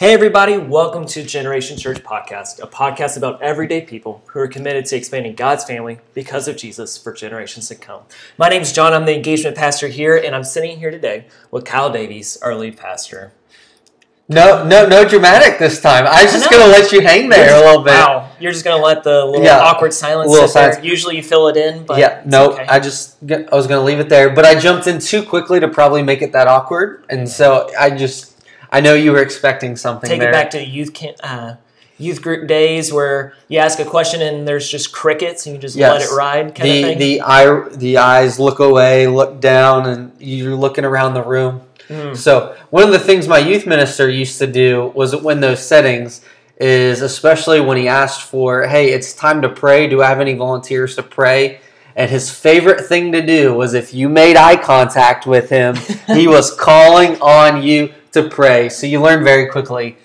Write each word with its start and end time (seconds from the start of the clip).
Hey, 0.00 0.14
everybody, 0.14 0.56
welcome 0.56 1.04
to 1.08 1.22
Generation 1.22 1.76
Church 1.76 1.98
Podcast, 2.02 2.58
a 2.58 2.66
podcast 2.66 3.18
about 3.18 3.42
everyday 3.42 3.82
people 3.82 4.22
who 4.28 4.40
are 4.40 4.48
committed 4.48 4.86
to 4.86 4.96
expanding 4.96 5.34
God's 5.34 5.64
family 5.64 5.98
because 6.14 6.48
of 6.48 6.56
Jesus 6.56 6.96
for 6.96 7.12
generations 7.12 7.68
to 7.68 7.74
come. 7.74 8.04
My 8.38 8.48
name 8.48 8.62
is 8.62 8.72
John, 8.72 8.94
I'm 8.94 9.04
the 9.04 9.14
engagement 9.14 9.58
pastor 9.58 9.88
here, 9.88 10.16
and 10.16 10.34
I'm 10.34 10.42
sitting 10.42 10.78
here 10.78 10.90
today 10.90 11.26
with 11.50 11.66
Kyle 11.66 11.92
Davies, 11.92 12.38
our 12.38 12.54
lead 12.54 12.78
pastor. 12.78 13.34
No, 14.26 14.66
no, 14.66 14.86
no 14.86 15.06
dramatic 15.06 15.58
this 15.58 15.82
time. 15.82 16.06
I 16.06 16.22
was 16.22 16.32
just 16.32 16.50
know. 16.50 16.60
gonna 16.60 16.72
let 16.72 16.92
you 16.92 17.02
hang 17.02 17.28
there 17.28 17.50
You're 17.50 17.62
a 17.62 17.66
little 17.66 17.84
bit. 17.84 17.92
Wow, 17.92 18.30
you're 18.40 18.52
just 18.52 18.64
gonna 18.64 18.82
let 18.82 19.04
the 19.04 19.26
little 19.26 19.44
Yeah, 19.44 19.58
awkward 19.58 19.92
silence 19.92 20.30
little 20.30 20.48
silence. 20.48 20.82
Usually 20.82 21.16
you 21.16 21.22
fill 21.22 21.48
it 21.48 21.58
in, 21.58 21.84
but 21.84 21.98
yeah, 21.98 22.22
no, 22.24 22.52
okay. 22.52 22.64
I 22.66 22.80
just 22.80 23.18
I 23.30 23.54
was 23.54 23.66
gonna 23.66 23.84
leave 23.84 24.00
it 24.00 24.08
there, 24.08 24.30
but 24.30 24.46
I 24.46 24.58
jumped 24.58 24.86
in 24.86 24.98
too 24.98 25.22
quickly 25.22 25.60
to 25.60 25.68
probably 25.68 26.02
make 26.02 26.22
it 26.22 26.32
that 26.32 26.48
awkward, 26.48 27.04
and 27.10 27.28
so 27.28 27.68
I 27.78 27.90
just 27.90 28.29
I 28.70 28.80
know 28.80 28.94
you 28.94 29.12
were 29.12 29.22
expecting 29.22 29.76
something 29.76 30.08
take 30.08 30.20
there. 30.20 30.30
it 30.30 30.32
back 30.32 30.50
to 30.50 30.64
youth 30.64 30.94
camp, 30.94 31.16
uh, 31.22 31.54
youth 31.98 32.22
group 32.22 32.48
days 32.48 32.92
where 32.92 33.34
you 33.48 33.58
ask 33.58 33.78
a 33.78 33.84
question 33.84 34.22
and 34.22 34.46
there's 34.46 34.68
just 34.68 34.92
crickets 34.92 35.46
and 35.46 35.54
you 35.54 35.60
just 35.60 35.76
let 35.76 36.00
it 36.00 36.08
ride, 36.14 36.54
kind 36.54 36.68
the 36.68 36.82
of 36.82 36.88
thing. 36.88 36.98
the 36.98 37.20
eye 37.22 37.68
the 37.70 37.98
eyes 37.98 38.38
look 38.38 38.58
away, 38.58 39.06
look 39.06 39.40
down, 39.40 39.86
and 39.86 40.12
you're 40.18 40.56
looking 40.56 40.84
around 40.84 41.14
the 41.14 41.22
room. 41.22 41.62
Mm. 41.88 42.16
So 42.16 42.56
one 42.70 42.84
of 42.84 42.90
the 42.90 42.98
things 42.98 43.26
my 43.26 43.38
youth 43.38 43.66
minister 43.66 44.08
used 44.08 44.38
to 44.38 44.46
do 44.46 44.92
was 44.94 45.14
when 45.16 45.40
those 45.40 45.64
settings 45.66 46.24
is 46.60 47.00
especially 47.00 47.58
when 47.60 47.78
he 47.78 47.88
asked 47.88 48.22
for, 48.22 48.66
hey, 48.66 48.92
it's 48.92 49.14
time 49.14 49.42
to 49.42 49.48
pray. 49.48 49.88
Do 49.88 50.02
I 50.02 50.08
have 50.08 50.20
any 50.20 50.34
volunteers 50.34 50.94
to 50.96 51.02
pray? 51.02 51.60
And 51.96 52.10
his 52.10 52.30
favorite 52.30 52.84
thing 52.86 53.12
to 53.12 53.24
do 53.24 53.54
was 53.54 53.74
if 53.74 53.92
you 53.94 54.08
made 54.08 54.36
eye 54.36 54.56
contact 54.56 55.26
with 55.26 55.50
him, 55.50 55.76
he 56.06 56.26
was 56.26 56.54
calling 56.54 57.20
on 57.20 57.62
you 57.62 57.92
to 58.12 58.28
pray. 58.28 58.68
So 58.68 58.86
you 58.86 59.00
learn 59.00 59.24
very 59.24 59.48
quickly, 59.48 59.96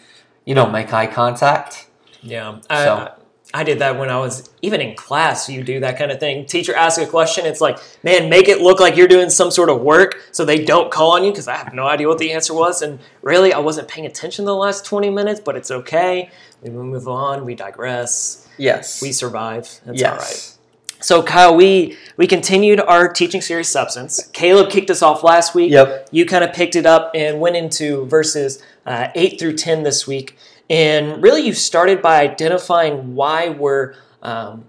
you 0.45 0.55
don't 0.55 0.71
make 0.71 0.93
eye 0.93 1.07
contact. 1.07 1.87
Yeah, 2.21 2.59
I, 2.69 2.83
So- 2.83 2.93
I, 2.95 3.11
I 3.53 3.63
did 3.63 3.79
that 3.79 3.97
when 3.97 4.09
I 4.09 4.19
was 4.19 4.49
even 4.61 4.81
in 4.81 4.97
class. 4.97 5.47
You 5.47 5.63
do 5.63 5.79
that 5.79 5.97
kind 5.97 6.11
of 6.11 6.19
thing. 6.19 6.45
Teacher 6.45 6.75
asks 6.75 7.01
a 7.01 7.07
question. 7.07 7.45
It's 7.45 7.61
like, 7.61 7.79
man, 8.03 8.29
make 8.29 8.49
it 8.49 8.59
look 8.59 8.81
like 8.81 8.97
you're 8.97 9.07
doing 9.07 9.29
some 9.29 9.49
sort 9.49 9.69
of 9.69 9.79
work, 9.81 10.21
so 10.33 10.43
they 10.43 10.65
don't 10.65 10.91
call 10.91 11.15
on 11.15 11.23
you 11.23 11.31
because 11.31 11.47
I 11.47 11.55
have 11.55 11.73
no 11.73 11.87
idea 11.87 12.09
what 12.09 12.17
the 12.17 12.33
answer 12.33 12.53
was. 12.53 12.81
And 12.81 12.99
really, 13.21 13.53
I 13.53 13.59
wasn't 13.59 13.87
paying 13.87 14.05
attention 14.05 14.43
the 14.43 14.53
last 14.53 14.83
20 14.83 15.09
minutes, 15.09 15.39
but 15.39 15.55
it's 15.55 15.71
okay. 15.71 16.29
We 16.63 16.69
move 16.69 17.07
on. 17.07 17.45
We 17.45 17.55
digress. 17.55 18.45
Yes. 18.57 19.01
We 19.01 19.13
survive. 19.13 19.69
That's 19.85 20.01
yes. 20.01 20.11
all 20.11 20.17
right. 20.17 20.54
So, 21.05 21.21
Kyle, 21.21 21.55
we 21.55 21.95
we 22.17 22.25
continued 22.25 22.79
our 22.79 23.07
teaching 23.07 23.39
series, 23.39 23.67
Substance. 23.67 24.27
Caleb 24.33 24.71
kicked 24.71 24.89
us 24.89 25.03
off 25.03 25.23
last 25.23 25.53
week. 25.53 25.71
Yep. 25.71 26.09
You 26.09 26.25
kind 26.25 26.43
of 26.43 26.51
picked 26.51 26.75
it 26.75 26.87
up 26.87 27.11
and 27.13 27.39
went 27.39 27.55
into 27.55 28.07
verses 28.07 28.59
uh, 28.87 29.09
8 29.13 29.39
through 29.39 29.55
10 29.55 29.83
this 29.83 30.07
week. 30.07 30.35
And 30.67 31.21
really, 31.21 31.41
you 31.41 31.53
started 31.53 32.01
by 32.01 32.21
identifying 32.21 33.13
why 33.13 33.49
we're 33.49 33.93
um, 34.23 34.65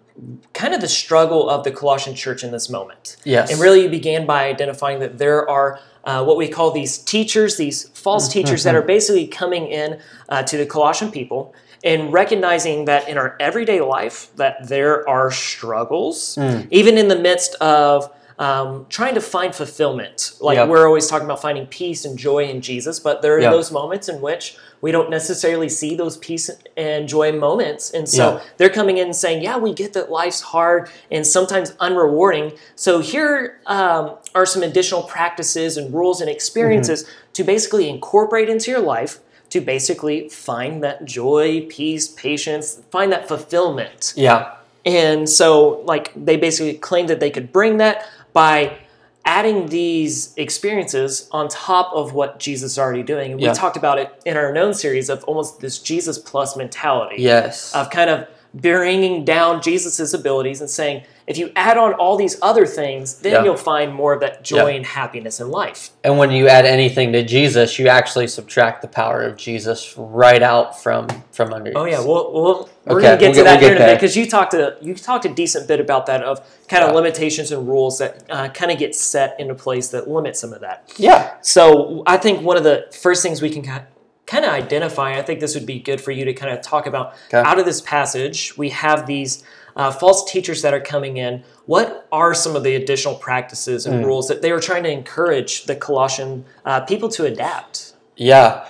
kind 0.53 0.75
of 0.75 0.83
the 0.83 0.89
struggle 0.89 1.49
of 1.49 1.65
the 1.65 1.71
Colossian 1.71 2.15
church 2.15 2.45
in 2.45 2.51
this 2.51 2.69
moment. 2.69 3.17
Yes. 3.25 3.51
And 3.51 3.59
really, 3.59 3.85
you 3.85 3.89
began 3.89 4.27
by 4.27 4.45
identifying 4.45 4.99
that 4.99 5.17
there 5.17 5.49
are 5.49 5.81
uh, 6.07 6.25
what 6.25 6.37
we 6.39 6.49
call 6.49 6.71
these 6.71 6.97
teachers, 6.99 7.57
these 7.57 7.89
false 7.91 8.29
teachers 8.29 8.63
that 8.63 8.75
are 8.75 8.83
basically 8.83 9.27
coming 9.27 9.67
in 9.67 10.01
uh, 10.29 10.43
to 10.45 10.57
the 10.57 10.65
Colossian 10.65 11.11
people 11.11 11.53
and 11.85 12.13
recognizing 12.13 12.87
that 12.87 13.09
in 13.09 13.19
our 13.19 13.37
everyday 13.39 13.81
life 13.81 14.31
that 14.37 14.69
there 14.69 15.07
are 15.09 15.31
struggles, 15.31 16.39
even 16.71 16.97
in 16.97 17.09
the 17.09 17.19
midst 17.19 17.55
of 17.57 18.11
um, 18.39 18.85
trying 18.91 19.15
to 19.15 19.21
find 19.21 19.55
fulfillment. 19.55 20.33
Like 20.41 20.57
Yep. 20.57 20.69
we're 20.69 20.87
always 20.87 21.07
talking 21.07 21.25
about 21.25 21.41
finding 21.41 21.67
peace 21.67 22.05
and 22.05 22.19
joy 22.19 22.45
in 22.45 22.61
Jesus, 22.61 23.01
but 23.01 23.23
there 23.23 23.35
are 23.37 23.41
Yep. 23.41 23.53
those 23.53 23.73
moments 23.73 24.09
in 24.09 24.21
which 24.21 24.57
we 24.83 24.93
don't 24.93 25.09
necessarily 25.09 25.69
see 25.71 25.95
those 25.95 26.19
peace 26.19 26.51
and 26.77 27.09
joy 27.09 27.33
moments. 27.33 27.91
And 27.91 28.07
so 28.09 28.35
Yeah. 28.35 28.41
they're 28.59 28.69
coming 28.69 28.99
in 28.99 29.07
and 29.07 29.17
saying, 29.17 29.43
Yeah, 29.43 29.57
we 29.57 29.73
get 29.73 29.95
that 29.95 30.11
life's 30.11 30.43
hard 30.43 30.91
and 31.11 31.27
sometimes 31.27 31.71
unrewarding. 31.81 32.57
So 32.75 32.99
here 32.99 33.59
um, 33.67 34.13
are 34.35 34.45
some 34.47 34.63
additional 34.63 35.03
practices 35.05 35.77
and 35.79 35.95
rules 35.95 36.21
and 36.21 36.29
experiences 36.29 37.05
Mm-hmm. 37.05 37.13
to 37.35 37.45
basically 37.45 37.89
incorporate 37.89 38.49
into 38.51 38.71
your 38.71 38.81
life 38.81 39.19
to 39.49 39.61
basically 39.61 40.29
find 40.29 40.83
that 40.83 41.05
joy, 41.05 41.65
peace, 41.69 42.09
patience, 42.09 42.81
find 42.91 43.13
that 43.13 43.29
fulfillment. 43.29 44.13
Yeah. 44.17 44.53
And 44.85 45.29
so, 45.29 45.83
like, 45.85 46.13
they 46.17 46.37
basically 46.37 46.75
claimed 46.75 47.09
that 47.09 47.19
they 47.21 47.31
could 47.31 47.53
bring 47.53 47.79
that 47.79 48.07
by 48.37 48.77
adding 49.25 49.67
these 49.69 50.35
experiences 50.37 51.27
on 51.33 51.49
top 51.49 51.91
of 51.95 52.13
what 52.13 52.39
Jesus 52.39 52.73
is 52.73 52.79
already 52.79 53.03
doing. 53.03 53.33
And 53.33 53.41
we 53.41 53.47
Yeah. 53.47 53.55
talked 53.55 53.79
about 53.79 53.99
it 53.99 54.11
in 54.27 54.37
our 54.37 54.53
known 54.53 54.75
series 54.75 55.09
of 55.09 55.25
almost 55.25 55.61
this 55.61 55.79
Jesus 55.79 56.19
plus 56.19 56.55
mentality 56.55 57.17
Yes. 57.19 57.75
of 57.75 57.89
kind 57.89 58.11
of 58.11 58.27
bringing 58.53 59.25
down 59.25 59.63
Jesus's 59.63 60.13
abilities 60.13 60.61
and 60.61 60.69
saying, 60.69 61.03
if 61.27 61.37
you 61.39 61.51
add 61.57 61.77
on 61.77 61.93
all 61.95 62.17
these 62.17 62.39
other 62.41 62.65
things, 62.67 63.15
then 63.17 63.33
Yeah. 63.33 63.45
you'll 63.45 63.57
find 63.57 63.93
more 63.93 64.13
of 64.13 64.21
that 64.21 64.45
joy 64.45 64.69
Yeah. 64.69 64.77
and 64.77 64.87
happiness 64.87 65.41
in 65.41 65.51
life. 65.51 65.91
And 66.05 66.19
when 66.19 66.31
you 66.31 66.47
add 66.49 66.65
anything 66.67 67.13
to 67.15 67.23
Jesus, 67.25 67.79
you 67.79 67.89
actually 67.89 68.29
subtract 68.29 68.81
the 68.83 68.87
power 68.89 69.23
of 69.23 69.37
Jesus 69.37 69.95
right 69.97 70.43
out 70.43 70.81
from 70.81 71.09
from 71.33 71.53
under. 71.53 71.73
Oh 71.75 71.85
yeah, 71.85 71.99
well, 72.01 72.31
well 72.33 72.69
we're 72.87 72.99
Okay, 72.99 73.07
gonna 73.07 73.17
get 73.17 73.21
we'll 73.21 73.33
to 73.33 73.35
get- 73.35 73.45
that 73.45 73.61
we'll 73.61 73.69
here 73.69 73.77
in 73.77 73.83
a 73.83 73.87
bit 73.87 73.95
because 73.97 74.17
you 74.17 74.29
talked 74.31 74.55
a 74.55 74.77
you 74.81 74.95
talked 74.95 75.25
a 75.25 75.29
decent 75.29 75.67
bit 75.67 75.81
about 75.81 76.07
that 76.07 76.23
of 76.23 76.41
kind 76.69 76.85
of 76.85 76.91
Yeah. 76.91 76.97
limitations 76.97 77.51
and 77.53 77.69
rules 77.69 77.99
that 77.99 78.23
uh, 78.31 78.49
kind 78.49 78.71
of 78.71 78.79
get 78.79 78.95
set 78.95 79.35
into 79.39 79.55
place 79.55 79.89
that 79.89 80.09
limit 80.09 80.37
some 80.37 80.53
of 80.53 80.61
that. 80.61 80.85
Yeah. 80.97 81.31
So 81.43 82.03
I 82.07 82.17
think 82.19 82.43
one 82.43 82.57
of 82.57 82.63
the 82.65 82.87
first 82.93 83.23
things 83.23 83.43
we 83.43 83.51
can 83.51 83.63
kind 83.63 84.45
of 84.45 84.51
identify, 84.51 85.19
I 85.19 85.23
think 85.23 85.41
this 85.41 85.55
would 85.55 85.67
be 85.67 85.79
good 85.79 86.01
for 86.01 86.11
you 86.13 86.25
to 86.25 86.33
kind 86.33 86.53
of 86.53 86.61
talk 86.63 86.87
about 86.87 87.15
Okay. 87.33 87.49
out 87.49 87.59
of 87.59 87.65
this 87.65 87.81
passage. 87.81 88.55
We 88.57 88.71
have 88.71 89.07
these 89.07 89.45
uh, 89.77 89.91
false 89.91 90.31
teachers 90.31 90.63
that 90.63 90.73
are 90.73 90.81
coming 90.81 91.19
in. 91.19 91.45
What 91.67 92.09
are 92.11 92.35
some 92.35 92.57
of 92.57 92.63
the 92.65 92.75
additional 92.75 93.15
practices 93.15 93.87
and 93.87 94.01
Hmm. 94.01 94.07
rules 94.07 94.29
that 94.29 94.43
they 94.43 94.53
were 94.53 94.61
trying 94.61 94.83
to 94.85 94.91
encourage 94.91 95.67
the 95.67 95.77
Colossian 95.77 96.45
uh, 96.65 96.81
people 96.81 97.09
to 97.11 97.25
adapt? 97.25 97.93
Yeah. 98.17 98.65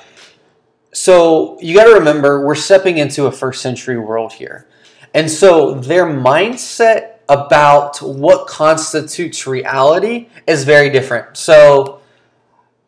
So 0.92 1.58
you 1.60 1.76
got 1.76 1.84
to 1.84 1.94
remember, 1.94 2.44
we're 2.44 2.54
stepping 2.54 2.98
into 2.98 3.26
a 3.26 3.32
first 3.32 3.62
century 3.62 3.98
world 3.98 4.32
here. 4.32 4.66
And 5.14 5.30
so 5.30 5.74
their 5.74 6.06
mindset 6.06 7.12
about 7.28 7.98
what 8.02 8.46
constitutes 8.46 9.46
reality 9.46 10.28
is 10.46 10.64
very 10.64 10.90
different. 10.90 11.36
So 11.36 12.00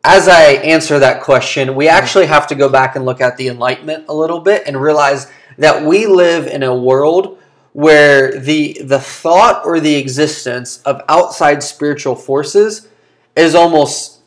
as 0.03 0.27
I 0.27 0.43
answer 0.53 0.99
that 0.99 1.21
question, 1.21 1.75
we 1.75 1.87
actually 1.87 2.25
have 2.27 2.47
to 2.47 2.55
go 2.55 2.69
back 2.69 2.95
and 2.95 3.05
look 3.05 3.21
at 3.21 3.37
the 3.37 3.47
Enlightenment 3.47 4.05
a 4.07 4.13
little 4.13 4.39
bit 4.39 4.63
and 4.65 4.81
realize 4.81 5.31
that 5.57 5.83
we 5.83 6.07
live 6.07 6.47
in 6.47 6.63
a 6.63 6.73
world 6.73 7.37
where 7.73 8.39
the 8.39 8.81
the 8.83 8.99
thought 8.99 9.65
or 9.65 9.79
the 9.79 9.95
existence 9.95 10.81
of 10.83 11.01
outside 11.07 11.61
spiritual 11.63 12.15
forces 12.15 12.87
is 13.35 13.55
almost 13.55 14.19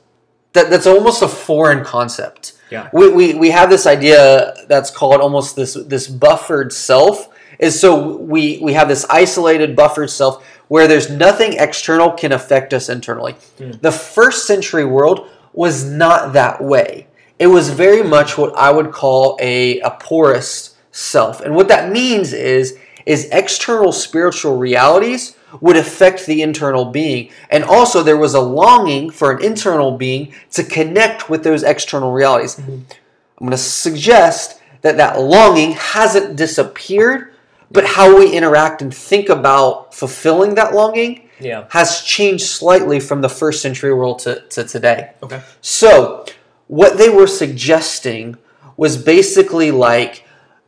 that, 0.52 0.70
that's 0.70 0.86
almost 0.86 1.22
a 1.22 1.28
foreign 1.28 1.84
concept. 1.84 2.54
Yeah. 2.70 2.88
We, 2.92 3.10
we, 3.10 3.34
we 3.34 3.50
have 3.50 3.68
this 3.68 3.86
idea 3.86 4.54
that's 4.68 4.90
called 4.90 5.20
almost 5.20 5.56
this 5.56 5.74
this 5.74 6.08
buffered 6.08 6.72
self. 6.72 7.28
Is 7.58 7.78
so 7.78 8.16
we 8.16 8.58
we 8.62 8.72
have 8.72 8.88
this 8.88 9.04
isolated 9.10 9.76
buffered 9.76 10.10
self 10.10 10.44
where 10.68 10.88
there's 10.88 11.10
nothing 11.10 11.54
external 11.54 12.10
can 12.10 12.32
affect 12.32 12.72
us 12.72 12.88
internally. 12.88 13.34
Hmm. 13.58 13.72
The 13.82 13.92
first 13.92 14.46
century 14.46 14.86
world 14.86 15.28
was 15.52 15.84
not 15.84 16.32
that 16.32 16.62
way. 16.62 17.08
It 17.38 17.48
was 17.48 17.68
very 17.68 18.02
much 18.02 18.38
what 18.38 18.56
I 18.56 18.70
would 18.70 18.90
call 18.90 19.36
a, 19.40 19.80
a 19.80 19.90
porous 19.90 20.76
self. 20.92 21.40
And 21.40 21.54
what 21.54 21.68
that 21.68 21.90
means 21.92 22.32
is 22.32 22.78
is 23.06 23.28
external 23.32 23.92
spiritual 23.92 24.56
realities 24.56 25.36
would 25.60 25.76
affect 25.76 26.26
the 26.26 26.42
internal 26.42 26.86
being. 26.86 27.30
And 27.50 27.62
also 27.64 28.02
there 28.02 28.16
was 28.16 28.34
a 28.34 28.40
longing 28.40 29.10
for 29.10 29.32
an 29.32 29.44
internal 29.44 29.96
being 29.96 30.32
to 30.52 30.64
connect 30.64 31.28
with 31.28 31.44
those 31.44 31.62
external 31.62 32.12
realities. 32.12 32.56
Mm-hmm. 32.56 32.72
I'm 32.72 33.46
going 33.46 33.50
to 33.50 33.58
suggest 33.58 34.60
that 34.80 34.96
that 34.96 35.20
longing 35.20 35.72
hasn't 35.72 36.36
disappeared, 36.36 37.34
but 37.70 37.84
how 37.84 38.16
we 38.18 38.32
interact 38.32 38.82
and 38.82 38.94
think 38.94 39.28
about 39.28 39.94
fulfilling 39.94 40.54
that 40.54 40.74
longing 40.74 41.28
Yeah. 41.40 41.64
has 41.70 42.02
changed 42.02 42.46
slightly 42.46 43.00
from 43.00 43.20
the 43.20 43.28
first 43.28 43.62
century 43.62 43.92
world 43.92 44.20
to, 44.20 44.40
to 44.50 44.64
today. 44.64 45.12
Okay. 45.22 45.42
So, 45.60 46.24
what 46.68 46.96
they 46.98 47.08
were 47.10 47.26
suggesting 47.26 48.36
was 48.76 48.96
basically 48.96 49.70
like 49.70 50.21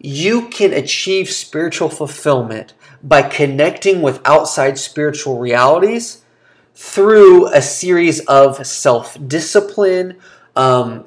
you 0.05 0.49
can 0.49 0.75
achieve 0.75 1.31
spiritual 1.31 1.89
fulfillment 1.89 2.75
by 3.03 3.23
connecting 3.23 4.03
with 4.03 4.21
outside 4.27 4.79
spiritual 4.79 5.39
realities 5.39 6.23
through 6.75 7.47
a 7.49 7.63
series 7.63 8.21
of 8.27 8.67
self 8.67 9.17
discipline. 9.27 10.19
Um, 10.57 11.07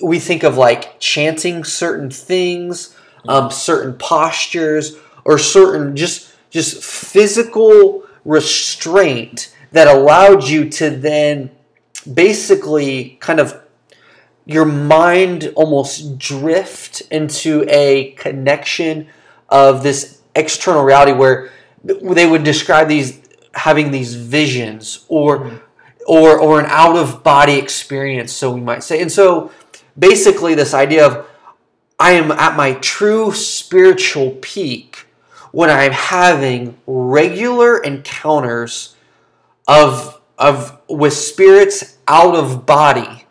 we 0.00 0.18
think 0.18 0.42
of 0.42 0.56
like 0.56 0.98
chanting 0.98 1.62
certain 1.62 2.10
things, 2.10 2.96
um, 3.28 3.52
certain 3.52 3.94
postures, 3.94 4.96
or 5.24 5.38
certain 5.38 5.94
just 5.94 6.34
just 6.50 6.82
physical 6.82 8.02
restraint 8.24 9.54
that 9.70 9.86
allowed 9.86 10.42
you 10.42 10.68
to 10.70 10.90
then 10.90 11.52
basically 12.12 13.16
kind 13.20 13.38
of 13.38 13.63
your 14.46 14.64
mind 14.64 15.52
almost 15.56 16.18
drift 16.18 17.00
into 17.10 17.64
a 17.68 18.12
connection 18.12 19.08
of 19.48 19.82
this 19.82 20.20
external 20.34 20.82
reality 20.82 21.12
where 21.12 21.50
they 21.82 22.26
would 22.26 22.44
describe 22.44 22.88
these 22.88 23.20
having 23.54 23.90
these 23.90 24.14
visions 24.14 25.04
or 25.08 25.38
mm-hmm. 25.38 25.56
or 26.06 26.38
or 26.38 26.60
an 26.60 26.66
out 26.68 26.96
of 26.96 27.22
body 27.22 27.54
experience 27.54 28.32
so 28.32 28.50
we 28.50 28.60
might 28.60 28.82
say. 28.82 29.00
And 29.00 29.10
so 29.10 29.50
basically 29.98 30.54
this 30.54 30.74
idea 30.74 31.06
of 31.06 31.26
i 31.98 32.12
am 32.12 32.30
at 32.32 32.56
my 32.56 32.74
true 32.74 33.32
spiritual 33.32 34.32
peak 34.42 35.06
when 35.52 35.70
i'm 35.70 35.92
having 35.92 36.76
regular 36.86 37.78
encounters 37.78 38.96
of 39.68 40.20
of 40.38 40.78
with 40.88 41.12
spirits 41.12 41.98
out 42.08 42.34
of 42.34 42.66
body 42.66 43.23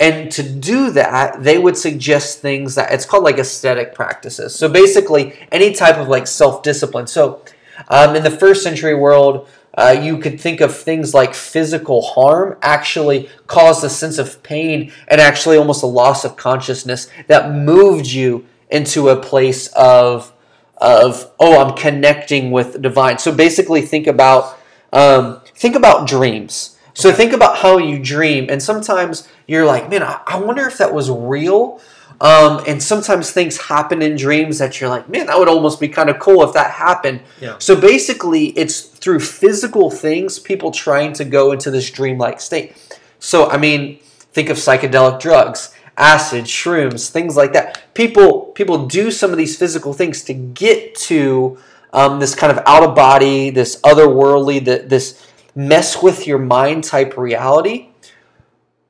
And 0.00 0.30
to 0.32 0.42
do 0.42 0.90
that, 0.90 1.42
they 1.42 1.58
would 1.58 1.76
suggest 1.76 2.40
things 2.40 2.74
that 2.74 2.92
it's 2.92 3.04
called 3.04 3.24
like 3.24 3.38
aesthetic 3.38 3.94
practices. 3.94 4.54
So 4.54 4.68
basically, 4.68 5.34
any 5.52 5.72
type 5.72 5.96
of 5.96 6.08
like 6.08 6.26
self 6.26 6.62
discipline. 6.62 7.06
So 7.06 7.42
um, 7.88 8.16
in 8.16 8.22
the 8.22 8.30
first 8.30 8.62
century 8.62 8.94
world, 8.94 9.48
uh, 9.74 9.98
you 10.00 10.18
could 10.18 10.40
think 10.40 10.60
of 10.60 10.74
things 10.74 11.12
like 11.12 11.34
physical 11.34 12.00
harm 12.00 12.56
actually 12.62 13.28
caused 13.46 13.84
a 13.84 13.90
sense 13.90 14.16
of 14.16 14.42
pain 14.42 14.90
and 15.08 15.20
actually 15.20 15.58
almost 15.58 15.82
a 15.82 15.86
loss 15.86 16.24
of 16.24 16.36
consciousness 16.36 17.08
that 17.26 17.52
moved 17.52 18.06
you 18.06 18.46
into 18.70 19.08
a 19.10 19.16
place 19.16 19.68
of 19.68 20.32
of 20.78 21.30
oh 21.40 21.62
I'm 21.62 21.76
connecting 21.76 22.50
with 22.50 22.80
divine. 22.80 23.18
So 23.18 23.34
basically, 23.34 23.82
think 23.82 24.06
about 24.06 24.58
um, 24.92 25.40
think 25.54 25.74
about 25.74 26.08
dreams. 26.08 26.75
So 26.96 27.12
think 27.12 27.34
about 27.34 27.58
how 27.58 27.76
you 27.76 27.98
dream, 27.98 28.46
and 28.48 28.62
sometimes 28.62 29.28
you're 29.46 29.66
like, 29.66 29.90
man, 29.90 30.02
I, 30.02 30.18
I 30.26 30.38
wonder 30.38 30.66
if 30.66 30.78
that 30.78 30.94
was 30.94 31.10
real. 31.10 31.78
Um, 32.22 32.64
and 32.66 32.82
sometimes 32.82 33.30
things 33.30 33.58
happen 33.58 34.00
in 34.00 34.16
dreams 34.16 34.56
that 34.60 34.80
you're 34.80 34.88
like, 34.88 35.06
man, 35.06 35.26
that 35.26 35.38
would 35.38 35.48
almost 35.48 35.78
be 35.78 35.88
kind 35.88 36.08
of 36.08 36.18
cool 36.18 36.42
if 36.42 36.54
that 36.54 36.70
happened. 36.70 37.20
Yeah. 37.38 37.56
So 37.58 37.78
basically, 37.78 38.46
it's 38.56 38.80
through 38.80 39.20
physical 39.20 39.90
things, 39.90 40.38
people 40.38 40.70
trying 40.70 41.12
to 41.12 41.26
go 41.26 41.52
into 41.52 41.70
this 41.70 41.90
dreamlike 41.90 42.40
state. 42.40 42.74
So, 43.18 43.50
I 43.50 43.58
mean, 43.58 43.98
think 44.32 44.48
of 44.48 44.56
psychedelic 44.56 45.20
drugs, 45.20 45.74
acid, 45.98 46.44
shrooms, 46.44 47.10
things 47.10 47.36
like 47.36 47.52
that. 47.52 47.92
People 47.92 48.46
people 48.54 48.86
do 48.86 49.10
some 49.10 49.32
of 49.32 49.36
these 49.36 49.58
physical 49.58 49.92
things 49.92 50.24
to 50.24 50.32
get 50.32 50.94
to 50.94 51.58
um, 51.92 52.20
this 52.20 52.34
kind 52.34 52.50
of 52.50 52.64
out 52.66 52.82
of 52.82 52.94
body, 52.94 53.50
this 53.50 53.78
otherworldly, 53.82 54.64
th- 54.64 54.88
this 54.88 55.25
mess 55.56 56.02
with 56.02 56.26
your 56.26 56.38
mind 56.38 56.84
type 56.84 57.16
reality. 57.16 57.88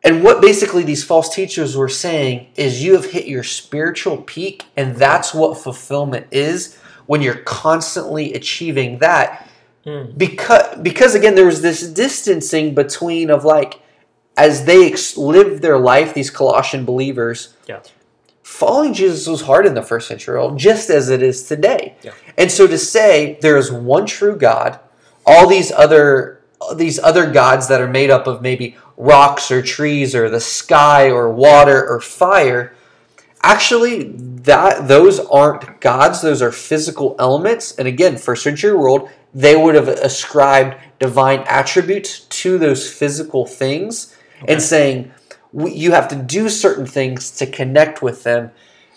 And 0.03 0.23
what 0.23 0.43
basically 0.43 0.83
these 0.83 1.03
false 1.03 1.35
teachers 1.35 1.77
were 1.77 1.89
saying 1.89 2.49
is 2.57 2.85
you 2.85 2.93
have 2.95 3.07
hit 3.13 3.27
your 3.27 3.43
spiritual 3.43 4.19
peak, 4.19 4.65
and 4.77 4.97
that's 4.97 5.33
what 5.33 5.57
fulfillment 5.59 6.27
is 6.31 6.77
when 7.07 7.23
you're 7.23 7.39
constantly 7.39 8.35
achieving 8.35 8.99
that. 8.99 9.49
Hmm. 9.85 10.07
Because, 10.17 10.79
because 10.81 11.15
again, 11.15 11.37
there 11.37 11.47
was 11.47 11.63
this 11.63 11.89
distancing 11.89 12.75
between 12.75 13.31
of 13.31 13.45
like, 13.45 13.81
as 14.37 14.65
they 14.65 14.87
ex- 14.91 15.17
lived 15.17 15.63
their 15.63 15.79
life, 15.79 16.13
these 16.15 16.31
Colossian 16.31 16.85
believers, 16.85 17.55
Yeah. 17.67 17.81
following 18.43 18.93
Jesus 18.93 19.27
was 19.27 19.43
hard 19.43 19.67
in 19.67 19.75
the 19.75 19.83
first 19.83 20.09
century 20.09 20.41
just 20.57 20.91
as 20.91 21.09
it 21.09 21.23
is 21.23 21.45
today. 21.45 21.95
Yeah. 22.03 22.13
And 22.37 22.51
so 22.51 22.67
to 22.67 22.79
say 22.79 23.39
there 23.41 23.57
is 23.57 23.73
one 23.73 24.07
true 24.07 24.37
God, 24.37 24.79
all 25.25 25.49
these 25.49 25.73
other 25.73 26.36
these 26.75 26.99
other 26.99 27.31
gods 27.31 27.69
that 27.69 27.81
are 27.81 27.89
made 27.89 28.11
up 28.11 28.27
of 28.27 28.43
maybe 28.43 28.77
rocks 28.97 29.51
or 29.51 29.63
trees 29.63 30.15
or 30.15 30.29
the 30.29 30.41
sky 30.41 31.11
or 31.11 31.31
water 31.31 31.89
or 31.89 32.01
fire, 32.01 32.75
actually 33.43 34.05
that 34.05 34.89
those 34.89 35.21
aren't 35.21 35.81
gods; 35.81 36.23
those 36.23 36.43
are 36.43 36.53
physical 36.53 37.15
elements. 37.19 37.77
And 37.77 37.87
again, 37.87 38.17
first 38.17 38.43
century 38.43 38.75
world, 38.75 39.09
they 39.35 39.57
would 39.57 39.75
have 39.75 39.89
ascribed 39.89 40.77
divine 40.99 41.41
attributes 41.47 42.21
to 42.21 42.59
those 42.59 42.91
physical 42.91 43.47
things 43.47 44.17
and 44.47 44.63
saying 44.63 45.13
you 45.53 45.93
have 45.93 46.09
to 46.09 46.17
do 46.17 46.49
certain 46.49 46.87
things 46.87 47.31
to 47.33 47.47
connect 47.47 48.03
with 48.03 48.23
them. 48.23 48.51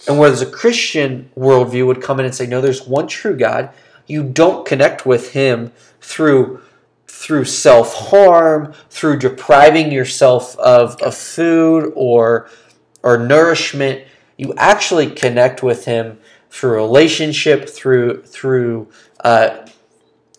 And 0.08 0.20
whereas 0.20 0.42
a 0.42 0.46
Christian 0.46 1.30
worldview 1.38 1.86
would 1.86 2.02
come 2.02 2.20
in 2.20 2.26
and 2.26 2.36
say, 2.36 2.46
no, 2.46 2.62
there's 2.62 2.88
one 2.88 3.08
true 3.08 3.36
God. 3.36 3.70
You 4.08 4.24
don't 4.24 4.66
connect 4.66 5.06
with 5.06 5.34
Him 5.34 5.72
through 6.02 6.62
through 7.20 7.44
self 7.44 7.94
harm, 7.96 8.74
through 8.90 9.18
depriving 9.18 9.92
yourself 9.92 10.58
of, 10.58 10.96
of 11.02 11.14
food 11.14 11.92
or 11.94 12.50
or 13.04 13.18
nourishment. 13.18 14.06
You 14.38 14.54
actually 14.56 15.10
connect 15.12 15.62
with 15.62 15.84
Him 15.84 16.18
through 16.50 16.76
relationship, 16.76 17.68
through 17.68 18.24
through 18.24 18.88
uh, 19.22 19.68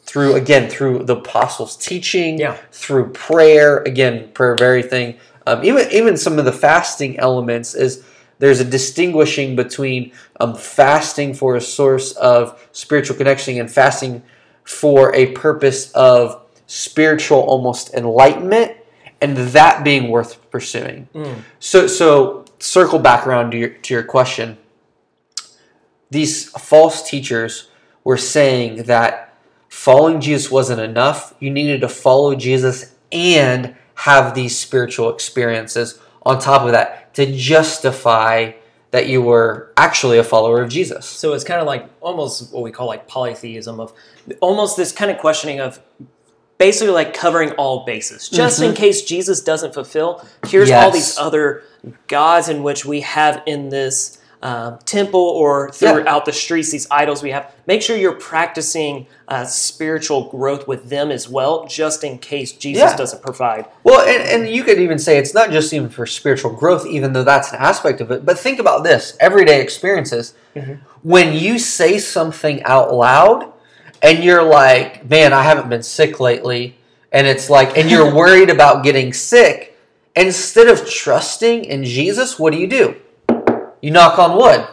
through 0.04 0.34
again 0.36 0.70
through 0.70 1.04
the 1.04 1.16
apostles' 1.16 1.76
teaching, 1.76 2.38
Yeah. 2.38 2.56
through 2.72 3.12
prayer. 3.12 3.82
Again, 3.82 4.30
prayer 4.32 4.54
very 4.56 4.82
thing. 4.82 5.18
Um, 5.46 5.62
even 5.62 5.86
even 5.92 6.16
some 6.16 6.38
of 6.38 6.46
the 6.46 6.52
fasting 6.52 7.18
elements 7.18 7.74
is 7.74 8.02
there's 8.38 8.58
a 8.60 8.64
distinguishing 8.64 9.54
between 9.54 10.12
um, 10.40 10.54
fasting 10.54 11.34
for 11.34 11.56
a 11.56 11.60
source 11.60 12.12
of 12.12 12.58
spiritual 12.72 13.16
connection 13.18 13.60
and 13.60 13.70
fasting 13.70 14.22
for 14.64 15.14
a 15.14 15.32
purpose 15.32 15.92
of 15.92 16.40
spiritual 16.70 17.40
almost 17.40 17.92
enlightenment 17.94 18.76
and 19.20 19.36
that 19.36 19.82
being 19.82 20.08
worth 20.08 20.48
pursuing. 20.52 21.08
Hmm. 21.12 21.40
So 21.58 21.88
so 21.88 22.44
circle 22.60 23.00
back 23.00 23.26
around 23.26 23.50
to 23.50 23.58
your 23.58 23.70
to 23.70 23.94
your 23.94 24.04
question. 24.04 24.56
These 26.10 26.50
false 26.50 27.08
teachers 27.08 27.68
were 28.04 28.16
saying 28.16 28.84
that 28.84 29.36
following 29.68 30.20
Jesus 30.20 30.48
wasn't 30.50 30.80
enough. 30.80 31.34
You 31.40 31.50
needed 31.50 31.80
to 31.80 31.88
follow 31.88 32.36
Jesus 32.36 32.94
and 33.10 33.74
have 33.94 34.34
these 34.34 34.56
spiritual 34.56 35.12
experiences 35.12 35.98
on 36.22 36.38
top 36.38 36.62
of 36.62 36.70
that 36.70 37.12
to 37.14 37.36
justify 37.36 38.52
that 38.92 39.08
you 39.08 39.22
were 39.22 39.72
actually 39.76 40.18
a 40.18 40.24
follower 40.24 40.62
of 40.62 40.68
Jesus. 40.68 41.06
So 41.06 41.32
it's 41.32 41.44
kind 41.44 41.60
of 41.60 41.66
like 41.66 41.88
almost 42.00 42.52
what 42.52 42.62
we 42.62 42.70
call 42.70 42.86
like 42.86 43.08
polytheism 43.08 43.80
of 43.80 43.92
almost 44.40 44.76
this 44.76 44.92
kind 44.92 45.10
of 45.10 45.18
questioning 45.18 45.60
of 45.60 45.80
basically 46.60 46.92
like 46.92 47.14
covering 47.14 47.52
all 47.52 47.86
bases. 47.86 48.28
Just 48.28 48.62
in 48.62 48.74
case 48.74 49.02
Jesus 49.02 49.40
doesn't 49.40 49.72
fulfill, 49.72 50.24
here's 50.46 50.70
all 50.70 50.90
these 50.92 51.16
other 51.18 51.64
gods 52.06 52.48
in 52.50 52.62
which 52.62 52.84
we 52.84 53.00
have 53.00 53.42
in 53.46 53.70
this 53.70 54.18
um, 54.42 54.78
temple 54.84 55.20
or 55.20 55.70
throughout 55.70 56.26
the 56.26 56.32
streets, 56.32 56.70
these 56.70 56.86
idols 56.90 57.22
we 57.22 57.30
have. 57.30 57.50
Make 57.66 57.80
sure 57.82 57.96
you're 57.96 58.12
practicing 58.12 59.06
uh, 59.26 59.44
spiritual 59.44 60.30
growth 60.30 60.68
with 60.68 60.88
them 60.90 61.10
as 61.10 61.28
well, 61.28 61.66
just 61.66 62.04
in 62.04 62.18
case 62.18 62.52
Jesus 62.52 62.90
Yeah. 62.90 62.96
doesn't 62.96 63.22
provide. 63.22 63.64
Well, 63.82 64.06
and, 64.06 64.44
and 64.44 64.54
you 64.54 64.62
could 64.62 64.78
even 64.78 64.98
say 64.98 65.16
it's 65.16 65.34
not 65.34 65.50
just 65.50 65.72
even 65.72 65.88
for 65.88 66.04
spiritual 66.06 66.52
growth, 66.54 66.86
even 66.86 67.14
though 67.14 67.24
that's 67.24 67.52
an 67.52 67.58
aspect 67.58 68.02
of 68.02 68.10
it. 68.10 68.26
But 68.26 68.38
think 68.38 68.58
about 68.58 68.84
this 68.84 69.16
everyday 69.18 69.62
experiences. 69.62 70.34
When 71.02 71.32
you 71.32 71.58
say 71.58 71.98
something 71.98 72.62
out 72.64 72.92
loud 72.92 73.50
and 74.02 74.22
you're 74.24 74.42
like, 74.42 75.08
man, 75.08 75.32
I 75.32 75.42
haven't 75.42 75.68
been 75.68 75.82
sick 75.82 76.20
lately, 76.20 76.76
and 77.12 77.26
it's 77.26 77.50
like, 77.50 77.76
and 77.76 77.90
you're 77.90 78.14
worried 78.22 78.50
about 78.50 78.84
getting 78.84 79.12
sick, 79.12 79.76
instead 80.16 80.68
of 80.68 80.88
trusting 80.88 81.64
in 81.64 81.84
Jesus, 81.84 82.38
what 82.38 82.52
do 82.52 82.58
you 82.58 82.66
do? 82.66 82.96
You 83.80 83.90
knock 83.90 84.18
on 84.18 84.36
wood. 84.36 84.66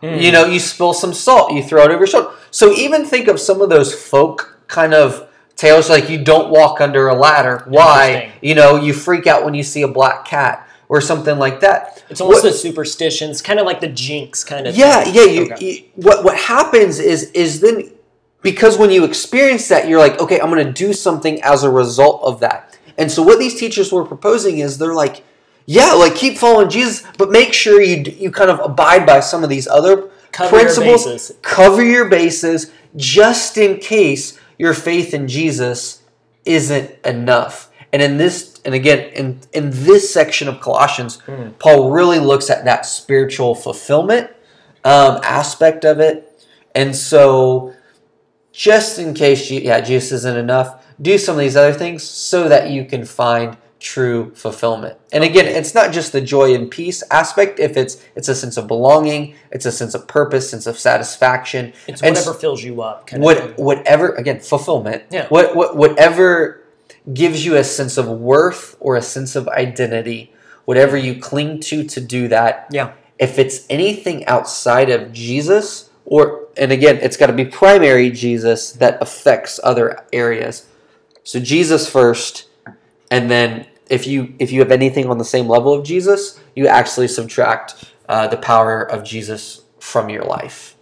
Hmm. 0.00 0.18
You 0.20 0.32
know, 0.32 0.44
you 0.46 0.60
spill 0.60 0.92
some 0.94 1.12
salt, 1.14 1.52
you 1.52 1.62
throw 1.62 1.82
it 1.82 1.90
over 1.90 1.98
your 1.98 2.06
shoulder. 2.06 2.30
So 2.50 2.72
even 2.72 3.04
think 3.04 3.26
of 3.28 3.40
some 3.40 3.60
of 3.60 3.68
those 3.70 3.94
folk 3.94 4.58
kind 4.68 4.94
of 4.94 5.28
tales 5.56 5.88
like 5.88 6.08
you 6.10 6.22
don't 6.22 6.50
walk 6.50 6.80
under 6.80 7.08
a 7.08 7.14
ladder. 7.14 7.64
Why? 7.68 8.32
You 8.42 8.54
know, 8.54 8.76
you 8.76 8.92
freak 8.92 9.26
out 9.26 9.44
when 9.44 9.54
you 9.54 9.62
see 9.62 9.82
a 9.82 9.88
black 9.88 10.24
cat 10.24 10.68
or 10.88 11.00
something 11.00 11.38
like 11.38 11.60
that. 11.60 12.04
It's 12.10 12.20
almost 12.20 12.44
What- 12.44 12.50
the 12.52 12.56
superstitions, 12.56 13.40
kind 13.40 13.58
of 13.58 13.66
like 13.66 13.80
the 13.80 13.88
jinx 13.88 14.44
kind 14.44 14.66
of 14.66 14.76
yeah, 14.76 15.04
thing. 15.04 15.14
yeah. 15.14 15.24
You, 15.24 15.52
Okay. 15.52 15.64
you, 15.64 15.84
what 15.96 16.22
what 16.24 16.36
happens 16.36 16.98
is 17.00 17.30
is 17.32 17.60
then 17.60 17.90
because 18.44 18.78
when 18.78 18.90
you 18.90 19.04
experience 19.04 19.66
that, 19.68 19.88
you're 19.88 19.98
like, 19.98 20.20
okay, 20.20 20.38
I'm 20.38 20.50
going 20.50 20.64
to 20.64 20.72
do 20.72 20.92
something 20.92 21.42
as 21.42 21.64
a 21.64 21.70
result 21.70 22.22
of 22.22 22.38
that. 22.40 22.78
And 22.96 23.10
so 23.10 23.22
what 23.24 23.40
these 23.40 23.58
teachers 23.58 23.90
were 23.90 24.04
proposing 24.04 24.58
is 24.58 24.78
they're 24.78 24.94
like, 24.94 25.24
yeah, 25.66 25.92
like 25.94 26.14
keep 26.14 26.38
following 26.38 26.68
Jesus, 26.70 27.02
but 27.18 27.30
make 27.30 27.52
sure 27.52 27.80
you 27.82 28.04
you 28.16 28.30
kind 28.30 28.50
of 28.50 28.60
abide 28.60 29.04
by 29.06 29.18
some 29.20 29.42
of 29.42 29.50
these 29.50 29.66
other 29.66 30.10
Cover 30.30 30.56
your 30.56 30.64
principles. 30.64 31.04
bases. 31.06 31.36
Cover 31.42 31.82
your 31.82 32.08
bases 32.08 32.70
just 32.94 33.56
in 33.58 33.78
case 33.80 34.38
your 34.58 34.74
faith 34.74 35.12
in 35.14 35.26
Jesus 35.26 36.02
isn't 36.44 36.90
enough. 37.04 37.70
And 37.92 38.02
in 38.02 38.18
this, 38.18 38.60
and 38.64 38.74
again, 38.74 39.10
in 39.14 39.40
in 39.52 39.70
this 39.72 40.12
section 40.12 40.48
of 40.48 40.60
Colossians, 40.60 41.18
Hmm. 41.26 41.50
Paul 41.58 41.90
really 41.90 42.18
looks 42.18 42.50
at 42.50 42.64
that 42.64 42.84
spiritual 42.86 43.54
fulfillment 43.54 44.30
um, 44.84 45.18
aspect 45.24 45.84
of 45.84 45.98
it. 46.00 46.30
And 46.74 46.94
so, 46.94 47.72
just 48.54 49.00
in 49.00 49.14
case, 49.14 49.50
you, 49.50 49.60
yeah, 49.60 49.80
Jesus 49.80 50.12
isn't 50.12 50.36
enough, 50.36 50.86
do 51.02 51.18
some 51.18 51.34
of 51.34 51.40
these 51.40 51.56
other 51.56 51.72
things 51.72 52.04
so 52.04 52.48
that 52.48 52.70
you 52.70 52.84
can 52.84 53.04
find 53.04 53.56
true 53.80 54.32
fulfillment. 54.34 54.96
And 55.12 55.24
again, 55.24 55.46
it's 55.46 55.74
not 55.74 55.92
just 55.92 56.12
the 56.12 56.20
joy 56.20 56.54
and 56.54 56.70
peace 56.70 57.02
aspect. 57.10 57.58
If 57.58 57.76
it's 57.76 58.02
it's 58.14 58.28
a 58.28 58.34
sense 58.34 58.56
of 58.56 58.68
belonging, 58.68 59.34
it's 59.50 59.66
a 59.66 59.72
sense 59.72 59.92
of 59.94 60.06
purpose, 60.06 60.48
sense 60.48 60.66
of 60.66 60.78
satisfaction. 60.78 61.72
It's 61.88 62.00
And 62.00 62.14
whatever 62.14 62.32
fills 62.32 62.62
you 62.62 62.80
up. 62.80 63.10
What 63.12 63.58
whatever 63.58 64.10
again 64.10 64.38
fulfillment. 64.38 65.02
Yeah. 65.10 65.26
What 65.28 65.54
what 65.56 65.76
whatever 65.76 66.62
gives 67.12 67.44
you 67.44 67.56
a 67.56 67.64
sense 67.64 67.98
of 67.98 68.08
worth 68.08 68.76
or 68.80 68.96
a 68.96 69.02
sense 69.02 69.36
of 69.36 69.48
identity. 69.48 70.32
Whatever 70.64 70.96
you 70.96 71.20
cling 71.20 71.60
to 71.60 71.84
to 71.84 72.00
do 72.00 72.28
that. 72.28 72.68
Yeah. 72.70 72.92
If 73.18 73.38
it's 73.38 73.66
anything 73.68 74.24
outside 74.26 74.88
of 74.90 75.12
Jesus, 75.12 75.90
or 76.06 76.43
and 76.56 76.72
again, 76.72 76.98
it's 77.02 77.16
got 77.16 77.26
to 77.26 77.32
be 77.32 77.44
primary 77.44 78.10
Jesus 78.10 78.72
that 78.72 79.00
affects 79.00 79.60
other 79.62 80.04
areas. 80.12 80.66
So 81.22 81.40
Jesus 81.40 81.88
first, 81.88 82.48
and 83.10 83.30
then 83.30 83.66
if 83.88 84.06
you 84.06 84.34
if 84.38 84.52
you 84.52 84.60
have 84.60 84.72
anything 84.72 85.08
on 85.08 85.18
the 85.18 85.24
same 85.24 85.48
level 85.48 85.72
of 85.72 85.84
Jesus, 85.84 86.40
you 86.54 86.66
actually 86.66 87.08
subtract 87.08 87.92
uh, 88.08 88.28
the 88.28 88.36
power 88.36 88.82
of 88.82 89.04
Jesus 89.04 89.62
from 89.78 90.08
your 90.08 90.24
life. 90.24 90.76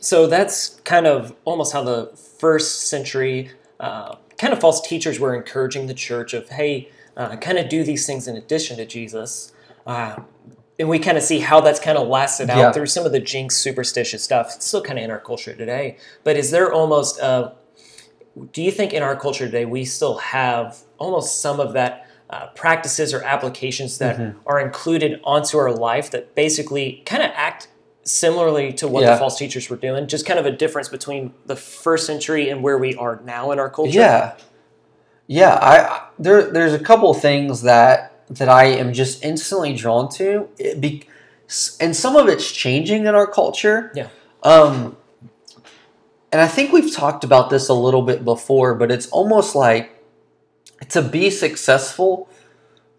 So 0.00 0.26
that's 0.26 0.80
kind 0.84 1.06
of 1.06 1.34
almost 1.44 1.72
how 1.72 1.84
the 1.84 2.06
first 2.16 2.88
century 2.88 3.50
uh, 3.78 4.16
kind 4.36 4.52
of 4.52 4.60
false 4.60 4.86
teachers 4.86 5.20
were 5.20 5.34
encouraging 5.34 5.86
the 5.86 5.94
church 5.94 6.34
of, 6.34 6.48
hey, 6.48 6.90
uh, 7.16 7.36
kind 7.36 7.58
of 7.58 7.68
do 7.68 7.84
these 7.84 8.06
things 8.06 8.26
in 8.26 8.36
addition 8.36 8.76
to 8.78 8.86
Jesus. 8.86 9.52
Uh, 9.86 10.16
and 10.78 10.88
we 10.88 10.98
kind 10.98 11.16
of 11.16 11.22
see 11.22 11.40
how 11.40 11.60
that's 11.60 11.78
kind 11.80 11.96
of 11.96 12.08
lasted 12.08 12.50
out 12.50 12.58
Yeah. 12.58 12.72
through 12.72 12.86
some 12.86 13.06
of 13.06 13.12
the 13.12 13.20
jinx 13.20 13.56
superstitious 13.56 14.22
stuff. 14.24 14.52
It's 14.56 14.66
still 14.66 14.82
kind 14.82 14.98
of 14.98 15.04
in 15.04 15.10
our 15.10 15.20
culture 15.20 15.54
today. 15.54 15.96
But 16.24 16.36
is 16.36 16.50
there 16.50 16.72
almost, 16.72 17.20
uh, 17.20 17.52
do 18.52 18.60
you 18.62 18.70
think 18.72 18.92
in 18.92 19.02
our 19.02 19.14
culture 19.14 19.46
today 19.46 19.64
we 19.64 19.84
still 19.84 20.16
have 20.18 20.78
almost 20.98 21.40
some 21.40 21.60
of 21.60 21.72
that 21.74 22.06
uh, 22.30 22.46
practices 22.56 23.14
or 23.14 23.22
applications 23.22 23.98
that 23.98 24.16
Mm-hmm. 24.18 24.38
are 24.46 24.58
included 24.58 25.20
onto 25.24 25.58
our 25.58 25.70
life 25.70 26.10
that 26.10 26.34
basically 26.34 27.02
kind 27.06 27.22
of 27.22 27.30
act 27.34 27.68
similarly 28.02 28.72
to 28.72 28.88
what 28.88 29.02
Yeah. 29.04 29.12
the 29.12 29.18
false 29.18 29.38
teachers 29.38 29.70
were 29.70 29.76
doing? 29.76 30.08
Just 30.08 30.26
kind 30.26 30.40
of 30.40 30.46
a 30.46 30.50
difference 30.50 30.88
between 30.88 31.32
the 31.46 31.54
first 31.54 32.06
century 32.06 32.48
and 32.50 32.62
where 32.62 32.78
we 32.78 32.96
are 32.96 33.20
now 33.24 33.52
in 33.52 33.58
our 33.60 33.70
culture? 33.70 33.98
Yeah, 33.98 34.32
yeah. 35.28 35.54
I 35.60 36.02
there 36.18 36.42
there's 36.50 36.72
a 36.72 36.78
couple 36.78 37.12
things 37.14 37.62
that 37.62 38.13
that 38.34 38.48
I 38.48 38.66
am 38.66 38.92
just 38.92 39.24
instantly 39.24 39.74
drawn 39.74 40.08
to. 40.12 40.48
Be, 40.78 41.06
and 41.80 41.94
some 41.94 42.16
of 42.16 42.28
it's 42.28 42.50
changing 42.50 43.06
in 43.06 43.14
our 43.14 43.26
culture. 43.26 43.92
Yeah. 43.94 44.08
Um, 44.42 44.96
and 46.32 46.40
I 46.40 46.48
think 46.48 46.72
we've 46.72 46.92
talked 46.92 47.22
about 47.22 47.48
this 47.50 47.68
a 47.68 47.74
little 47.74 48.02
bit 48.02 48.24
before, 48.24 48.74
but 48.74 48.90
it's 48.90 49.06
almost 49.08 49.54
like 49.54 50.02
to 50.88 51.00
be 51.00 51.30
successful, 51.30 52.28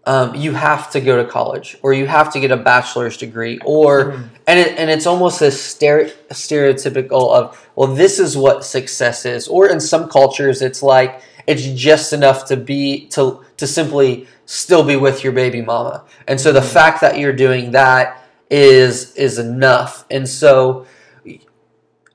um, 0.05 0.35
you 0.35 0.53
have 0.53 0.89
to 0.91 1.01
go 1.01 1.21
to 1.21 1.29
college 1.29 1.77
or 1.81 1.91
you 1.91 2.05
have 2.05 2.31
to 2.33 2.39
get 2.39 2.51
a 2.51 2.57
bachelor's 2.57 3.17
degree, 3.17 3.59
or 3.65 4.11
and 4.47 4.59
it, 4.59 4.77
and 4.77 4.89
it's 4.89 5.05
almost 5.05 5.41
a 5.41 5.47
stere- 5.47 6.13
stereotypical 6.29 7.33
of 7.35 7.69
well, 7.75 7.93
this 7.93 8.19
is 8.19 8.37
what 8.37 8.63
success 8.63 9.25
is. 9.25 9.47
Or 9.47 9.67
in 9.67 9.79
some 9.79 10.07
cultures, 10.07 10.61
it's 10.61 10.81
like 10.83 11.21
it's 11.47 11.63
just 11.63 12.13
enough 12.13 12.45
to 12.45 12.57
be 12.57 13.07
to 13.07 13.43
to 13.57 13.67
simply 13.67 14.27
still 14.45 14.83
be 14.83 14.95
with 14.95 15.23
your 15.23 15.33
baby 15.33 15.61
mama, 15.61 16.03
and 16.27 16.39
so 16.39 16.51
the 16.51 16.59
mm-hmm. 16.59 16.69
fact 16.69 17.01
that 17.01 17.17
you're 17.19 17.33
doing 17.33 17.71
that 17.71 18.23
is 18.49 19.15
is 19.15 19.39
enough, 19.39 20.05
and 20.09 20.27
so 20.27 20.85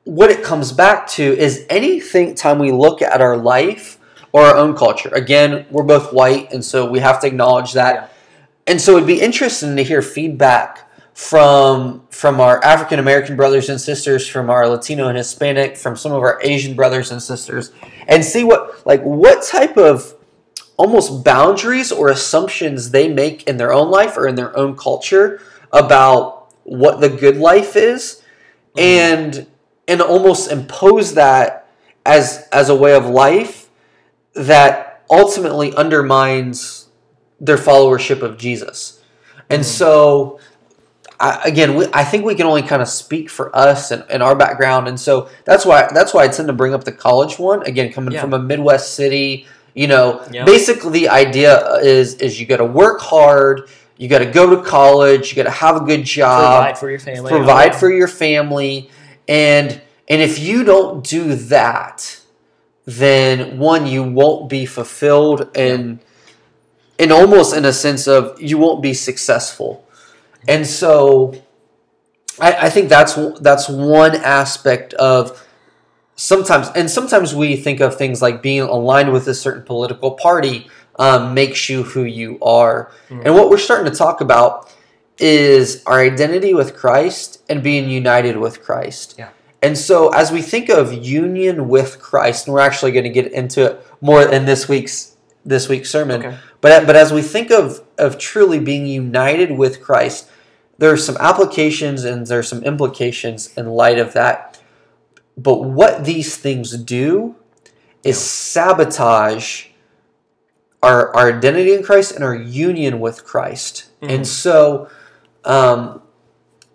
what 0.04 0.30
it 0.30 0.42
comes 0.42 0.72
back 0.72 1.06
to 1.06 1.22
is 1.22 1.66
anything 1.68 2.34
time 2.34 2.58
we 2.58 2.72
look 2.72 3.02
at 3.02 3.20
our 3.20 3.36
life 3.36 3.98
or 4.32 4.42
our 4.42 4.56
own 4.56 4.76
culture. 4.76 5.08
Again, 5.12 5.66
we're 5.70 5.84
both 5.84 6.12
white, 6.12 6.52
and 6.52 6.64
so 6.64 6.90
we 6.90 7.00
have 7.00 7.20
to 7.20 7.26
acknowledge 7.26 7.72
that. 7.74 7.94
Yeah. 7.94 8.08
And 8.66 8.80
so 8.80 8.96
it'd 8.96 9.06
be 9.06 9.20
interesting 9.20 9.76
to 9.76 9.84
hear 9.84 10.02
feedback 10.02 10.88
from 11.14 12.06
from 12.10 12.40
our 12.40 12.62
African 12.64 12.98
American 12.98 13.36
brothers 13.36 13.68
and 13.68 13.80
sisters, 13.80 14.26
from 14.26 14.48
our 14.48 14.68
Latino 14.68 15.08
and 15.08 15.18
Hispanic, 15.18 15.76
from 15.76 15.96
some 15.96 16.12
of 16.12 16.22
our 16.22 16.40
Asian 16.42 16.74
brothers 16.74 17.10
and 17.10 17.22
sisters, 17.22 17.72
and 18.10 18.24
see 18.24 18.44
what 18.44 18.84
like 18.86 19.00
what 19.02 19.42
type 19.42 19.78
of 19.78 20.14
almost 20.76 21.24
boundaries 21.24 21.92
or 21.92 22.08
assumptions 22.08 22.90
they 22.90 23.08
make 23.08 23.44
in 23.44 23.56
their 23.56 23.72
own 23.72 23.90
life 23.90 24.16
or 24.16 24.26
in 24.26 24.34
their 24.34 24.54
own 24.56 24.76
culture 24.76 25.40
about 25.72 26.52
what 26.64 27.00
the 27.00 27.08
good 27.08 27.36
life 27.36 27.76
is 27.76 28.22
mm-hmm. 28.74 28.80
and 28.80 29.46
and 29.86 30.02
almost 30.02 30.50
impose 30.50 31.14
that 31.14 31.68
as 32.04 32.48
as 32.52 32.68
a 32.68 32.74
way 32.74 32.94
of 32.94 33.06
life 33.06 33.68
that 34.34 35.04
ultimately 35.10 35.74
undermines 35.74 36.88
their 37.40 37.56
followership 37.56 38.22
of 38.22 38.38
Jesus. 38.38 39.00
And 39.48 39.62
mm-hmm. 39.62 39.68
so 39.68 40.40
I, 41.20 41.42
again, 41.44 41.74
we, 41.74 41.86
I 41.92 42.02
think 42.02 42.24
we 42.24 42.34
can 42.34 42.46
only 42.46 42.62
kind 42.62 42.80
of 42.80 42.88
speak 42.88 43.28
for 43.28 43.54
us 43.54 43.90
and, 43.90 44.04
and 44.08 44.22
our 44.22 44.34
background, 44.34 44.88
and 44.88 44.98
so 44.98 45.28
that's 45.44 45.66
why 45.66 45.86
that's 45.92 46.14
why 46.14 46.24
I 46.24 46.28
tend 46.28 46.48
to 46.48 46.54
bring 46.54 46.72
up 46.72 46.84
the 46.84 46.92
college 46.92 47.38
one. 47.38 47.62
Again, 47.64 47.92
coming 47.92 48.14
Yeah. 48.14 48.22
from 48.22 48.32
a 48.32 48.38
Midwest 48.38 48.94
city, 48.94 49.46
you 49.74 49.86
know, 49.86 50.22
Yeah. 50.32 50.44
basically 50.44 50.90
the 51.00 51.08
idea 51.10 51.56
uh, 51.58 51.78
is 51.82 52.14
is 52.14 52.40
you 52.40 52.46
got 52.46 52.56
to 52.56 52.64
work 52.64 53.00
hard, 53.00 53.68
you 53.98 54.08
got 54.08 54.20
to 54.20 54.26
go 54.30 54.48
to 54.56 54.62
college, 54.62 55.30
you 55.30 55.36
got 55.36 55.44
to 55.44 55.50
have 55.64 55.76
a 55.76 55.80
good 55.84 56.04
job, 56.04 56.62
Provide 56.64 56.78
for 56.78 56.90
your 56.90 56.98
family. 57.00 57.28
provide 57.30 57.74
for 57.76 57.90
your 57.92 58.08
family 58.08 58.90
and 59.28 59.80
and 60.08 60.22
if 60.22 60.38
you 60.38 60.64
don't 60.64 61.04
do 61.04 61.34
that 61.36 62.20
then 62.86 63.58
one 63.58 63.86
you 63.86 64.02
won't 64.02 64.48
be 64.48 64.64
fulfilled 64.66 65.48
and 65.54 66.00
and 66.98 67.12
almost 67.12 67.54
in 67.54 67.64
a 67.64 67.72
sense 67.72 68.08
of 68.08 68.40
you 68.40 68.58
won't 68.58 68.82
be 68.82 68.94
successful 68.94 69.84
and 70.48 70.66
so 70.66 71.34
I, 72.40 72.66
I 72.66 72.70
think 72.70 72.88
that's 72.88 73.14
that's 73.40 73.68
one 73.68 74.16
aspect 74.16 74.94
of 74.94 75.46
sometimes 76.16 76.68
and 76.74 76.90
sometimes 76.90 77.34
we 77.34 77.56
think 77.56 77.80
of 77.80 77.96
things 77.96 78.20
like 78.22 78.42
being 78.42 78.60
aligned 78.62 79.12
with 79.12 79.26
a 79.28 79.34
certain 79.34 79.62
political 79.62 80.12
party 80.12 80.68
um, 80.98 81.32
makes 81.34 81.68
you 81.70 81.82
who 81.82 82.04
you 82.04 82.38
are 82.42 82.90
and 83.08 83.34
what 83.34 83.48
we're 83.48 83.58
starting 83.58 83.90
to 83.90 83.96
talk 83.96 84.20
about 84.20 84.72
is 85.18 85.82
our 85.86 86.00
identity 86.00 86.52
with 86.54 86.76
christ 86.76 87.42
and 87.48 87.62
being 87.62 87.88
united 87.88 88.36
with 88.36 88.62
christ 88.62 89.14
Yeah. 89.18 89.30
and 89.62 89.76
so 89.78 90.08
as 90.10 90.30
we 90.30 90.42
think 90.42 90.68
of 90.68 90.92
union 90.92 91.68
with 91.68 92.00
christ 92.00 92.46
and 92.46 92.54
we're 92.54 92.60
actually 92.60 92.92
going 92.92 93.04
to 93.04 93.10
get 93.10 93.32
into 93.32 93.64
it 93.66 93.86
more 94.00 94.22
in 94.22 94.44
this 94.44 94.68
week's 94.68 95.16
this 95.44 95.68
week's 95.70 95.90
sermon 95.90 96.20
Okay. 96.24 96.36
but 96.60 96.86
but 96.86 96.96
as 96.96 97.12
we 97.14 97.22
think 97.22 97.50
of 97.50 97.80
of 97.96 98.18
truly 98.18 98.58
being 98.58 98.86
united 98.86 99.52
with 99.56 99.80
christ 99.82 100.28
there 100.80 100.92
are 100.92 100.96
some 100.96 101.16
applications 101.20 102.04
and 102.04 102.26
there's 102.26 102.48
some 102.48 102.62
implications 102.64 103.56
in 103.56 103.66
light 103.66 103.98
of 103.98 104.12
that 104.12 104.60
but 105.36 105.62
what 105.62 106.04
these 106.04 106.36
things 106.36 106.76
do 106.76 107.36
is 108.02 108.18
sabotage 108.18 109.66
our, 110.82 111.14
our 111.14 111.36
identity 111.36 111.74
in 111.74 111.82
Christ 111.82 112.12
and 112.12 112.24
our 112.24 112.34
union 112.34 113.00
with 113.00 113.24
Christ. 113.24 113.90
And 114.02 114.26
so, 114.26 114.88
um, 115.44 116.02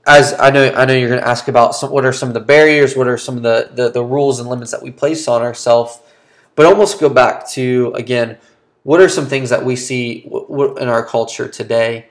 as 0.06 0.34
I 0.40 0.52
know, 0.52 0.72
I 0.72 0.86
know 0.86 0.94
you're 0.94 1.10
going 1.10 1.22
to 1.22 1.28
ask 1.28 1.48
about 1.48 1.74
some, 1.74 1.92
what 1.92 2.06
are 2.06 2.14
some 2.14 2.30
of 2.30 2.34
the 2.34 2.40
barriers, 2.40 2.96
what 2.96 3.08
are 3.08 3.18
some 3.18 3.38
of 3.38 3.44
the, 3.44 3.72
the, 3.74 3.90
the 3.90 4.04
rules 4.04 4.40
and 4.40 4.48
limits 4.48 4.72
that 4.72 4.84
we 4.84 4.92
place 4.92 5.28
on 5.28 5.42
ourselves, 5.42 6.00
but 6.54 6.66
almost 6.68 7.00
go 7.00 7.10
back 7.10 7.50
to 7.52 7.92
again, 7.96 8.38
what 8.84 9.02
are 9.02 9.10
some 9.10 9.26
things 9.26 9.50
that 9.50 9.66
we 9.66 9.76
see 9.76 10.22
w- 10.26 10.48
w- 10.48 10.78
in 10.78 10.88
our 10.88 11.04
culture 11.04 11.48
today? 11.48 12.08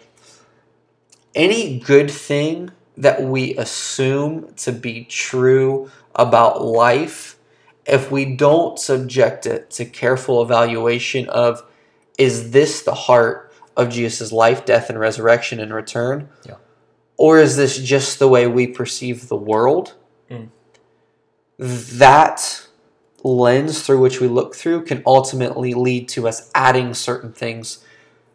Any 1.35 1.79
good 1.79 2.11
thing 2.11 2.71
that 2.97 3.23
we 3.23 3.57
assume 3.57 4.53
to 4.55 4.73
be 4.73 5.05
true 5.05 5.91
about 6.15 6.65
life, 6.65 7.37
if 7.87 8.11
we 8.11 8.25
don't 8.25 8.79
subject 8.79 9.47
it 9.47 9.71
to 9.73 9.85
careful 9.85 10.43
evaluation 10.43 11.29
of 11.29 11.65
is 12.17 12.53
this 12.53 12.83
the 12.83 12.95
heart 12.95 13.53
of 13.77 13.89
Jesus' 13.89 14.31
life, 14.33 14.65
death, 14.65 14.89
and 14.89 14.99
resurrection 14.99 15.59
and 15.59 15.75
return? 15.75 16.29
Yeah. 16.47 16.55
Or 17.17 17.39
is 17.39 17.57
this 17.57 17.79
just 17.79 18.19
the 18.19 18.29
way 18.29 18.47
we 18.47 18.67
perceive 18.67 19.29
the 19.29 19.37
world? 19.37 19.95
Mm. 20.31 20.49
That 21.59 22.67
lens 23.23 23.83
through 23.83 24.01
which 24.01 24.21
we 24.21 24.29
look 24.29 24.55
through 24.55 24.85
can 24.85 25.03
ultimately 25.07 25.75
lead 25.75 26.09
to 26.11 26.29
us 26.29 26.51
adding 26.55 26.95
certain 26.95 27.33
things 27.33 27.85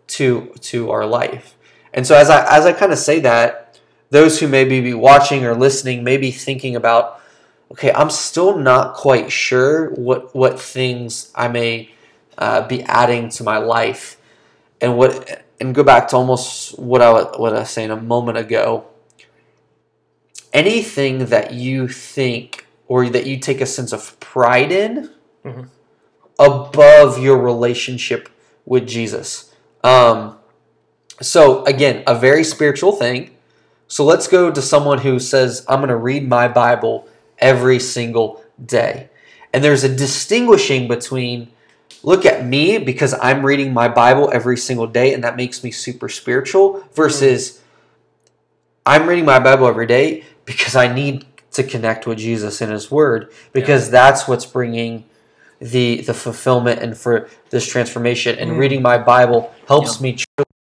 to 0.07 0.53
to 0.61 0.89
our 0.89 1.05
life. 1.05 1.55
And 1.99 2.07
so 2.07 2.15
as 2.15 2.29
I 2.29 2.45
as 2.49 2.65
I 2.65 2.71
kind 2.71 2.93
of 2.93 2.97
say 2.97 3.19
that, 3.19 3.77
those 4.09 4.39
who 4.39 4.47
maybe 4.47 4.79
be 4.79 4.93
watching 4.93 5.43
or 5.43 5.53
listening 5.53 6.01
may 6.01 6.15
be 6.15 6.31
thinking 6.31 6.77
about, 6.77 7.19
okay, 7.73 7.91
I'm 7.91 8.09
still 8.09 8.57
not 8.57 8.93
quite 8.93 9.33
sure 9.33 9.89
what 9.95 10.33
what 10.33 10.57
things 10.61 11.29
I 11.35 11.49
may 11.49 11.91
uh, 12.37 12.65
be 12.65 12.83
adding 12.83 13.27
to 13.31 13.43
my 13.43 13.57
life, 13.57 14.15
and 14.79 14.95
what 14.95 15.43
and 15.59 15.75
go 15.75 15.83
back 15.83 16.07
to 16.07 16.15
almost 16.15 16.79
what 16.79 17.01
I 17.01 17.11
what 17.37 17.53
I 17.53 17.59
was 17.59 17.69
saying 17.69 17.91
a 17.91 17.97
moment 17.97 18.37
ago. 18.37 18.87
Anything 20.53 21.25
that 21.25 21.51
you 21.51 21.89
think 21.89 22.65
or 22.87 23.09
that 23.09 23.25
you 23.25 23.37
take 23.39 23.59
a 23.59 23.65
sense 23.65 23.91
of 23.91 24.17
pride 24.21 24.71
in 24.71 25.09
Mhm. 25.43 25.67
above 26.39 27.19
your 27.19 27.37
relationship 27.37 28.29
with 28.65 28.87
Jesus. 28.87 29.53
Um, 29.83 30.38
so 31.21 31.63
again, 31.65 32.03
a 32.07 32.15
very 32.15 32.43
spiritual 32.43 32.91
thing. 32.91 33.35
So 33.87 34.05
let's 34.05 34.27
go 34.27 34.51
to 34.51 34.61
someone 34.61 34.99
who 34.99 35.19
says, 35.19 35.65
I'm 35.67 35.79
going 35.79 35.89
to 35.89 35.95
read 35.95 36.27
my 36.27 36.47
Bible 36.47 37.07
every 37.39 37.79
single 37.79 38.43
day. 38.63 39.09
And 39.53 39.63
there's 39.63 39.83
a 39.83 39.93
distinguishing 39.93 40.87
between 40.87 41.51
look 42.03 42.25
at 42.25 42.45
me 42.45 42.77
because 42.77 43.13
I'm 43.21 43.45
reading 43.45 43.73
my 43.73 43.87
Bible 43.87 44.29
every 44.31 44.57
single 44.57 44.87
day 44.87 45.13
and 45.13 45.23
that 45.23 45.35
makes 45.35 45.63
me 45.63 45.71
super 45.71 46.07
spiritual 46.07 46.83
versus 46.93 47.61
I'm 48.85 49.07
reading 49.07 49.25
my 49.25 49.39
Bible 49.39 49.67
every 49.67 49.87
day 49.87 50.23
because 50.45 50.75
I 50.75 50.93
need 50.93 51.25
to 51.51 51.63
connect 51.63 52.05
with 52.05 52.19
Jesus 52.19 52.61
and 52.61 52.71
his 52.71 52.91
word 52.91 53.31
because 53.51 53.87
yeah. 53.87 53.91
that's 53.91 54.27
what's 54.27 54.45
bringing 54.45 55.05
the 55.59 56.01
the 56.01 56.13
fulfillment 56.13 56.81
and 56.81 56.97
for 56.97 57.27
this 57.49 57.67
transformation 57.67 58.37
and 58.39 58.51
mm. 58.51 58.57
reading 58.57 58.81
my 58.81 58.97
Bible 58.97 59.53
helps 59.67 59.97
yeah. 59.97 60.03
me 60.03 60.17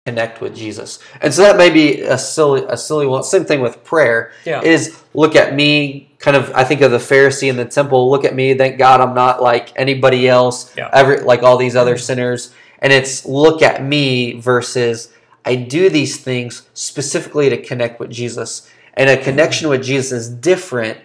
connect 0.06 0.42
with 0.42 0.54
Jesus. 0.54 0.99
And 1.23 1.32
so 1.32 1.40
that 1.40 1.56
may 1.56 1.70
be 1.70 2.02
a 2.02 2.18
silly 2.18 2.62
a 2.68 2.76
silly 2.76 3.06
one. 3.06 3.23
Same 3.23 3.46
thing 3.46 3.62
with 3.62 3.82
prayer. 3.84 4.32
Yeah. 4.44 4.61
Is 4.61 5.02
look 5.14 5.34
at 5.34 5.54
me 5.54 6.11
kind 6.18 6.37
of 6.37 6.52
I 6.52 6.62
think 6.64 6.82
of 6.82 6.90
the 6.90 6.99
Pharisee 6.99 7.49
in 7.49 7.56
the 7.56 7.64
temple, 7.64 8.11
look 8.11 8.23
at 8.25 8.34
me, 8.34 8.52
thank 8.52 8.76
God 8.76 9.00
I'm 9.00 9.14
not 9.14 9.42
like 9.42 9.73
anybody 9.76 10.28
else, 10.28 10.76
yeah. 10.76 10.90
every 10.92 11.20
like 11.20 11.42
all 11.42 11.56
these 11.56 11.75
other 11.75 11.96
sinners. 11.96 12.52
And 12.80 12.92
it's 12.92 13.25
look 13.25 13.62
at 13.62 13.82
me 13.82 14.38
versus 14.38 15.11
I 15.42 15.54
do 15.54 15.88
these 15.88 16.18
things 16.18 16.68
specifically 16.75 17.49
to 17.49 17.62
connect 17.62 17.99
with 17.99 18.11
Jesus. 18.11 18.70
And 18.92 19.08
a 19.08 19.16
connection 19.16 19.70
with 19.70 19.82
Jesus 19.82 20.12
is 20.12 20.28
different 20.28 20.99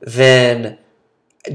than 0.00 0.78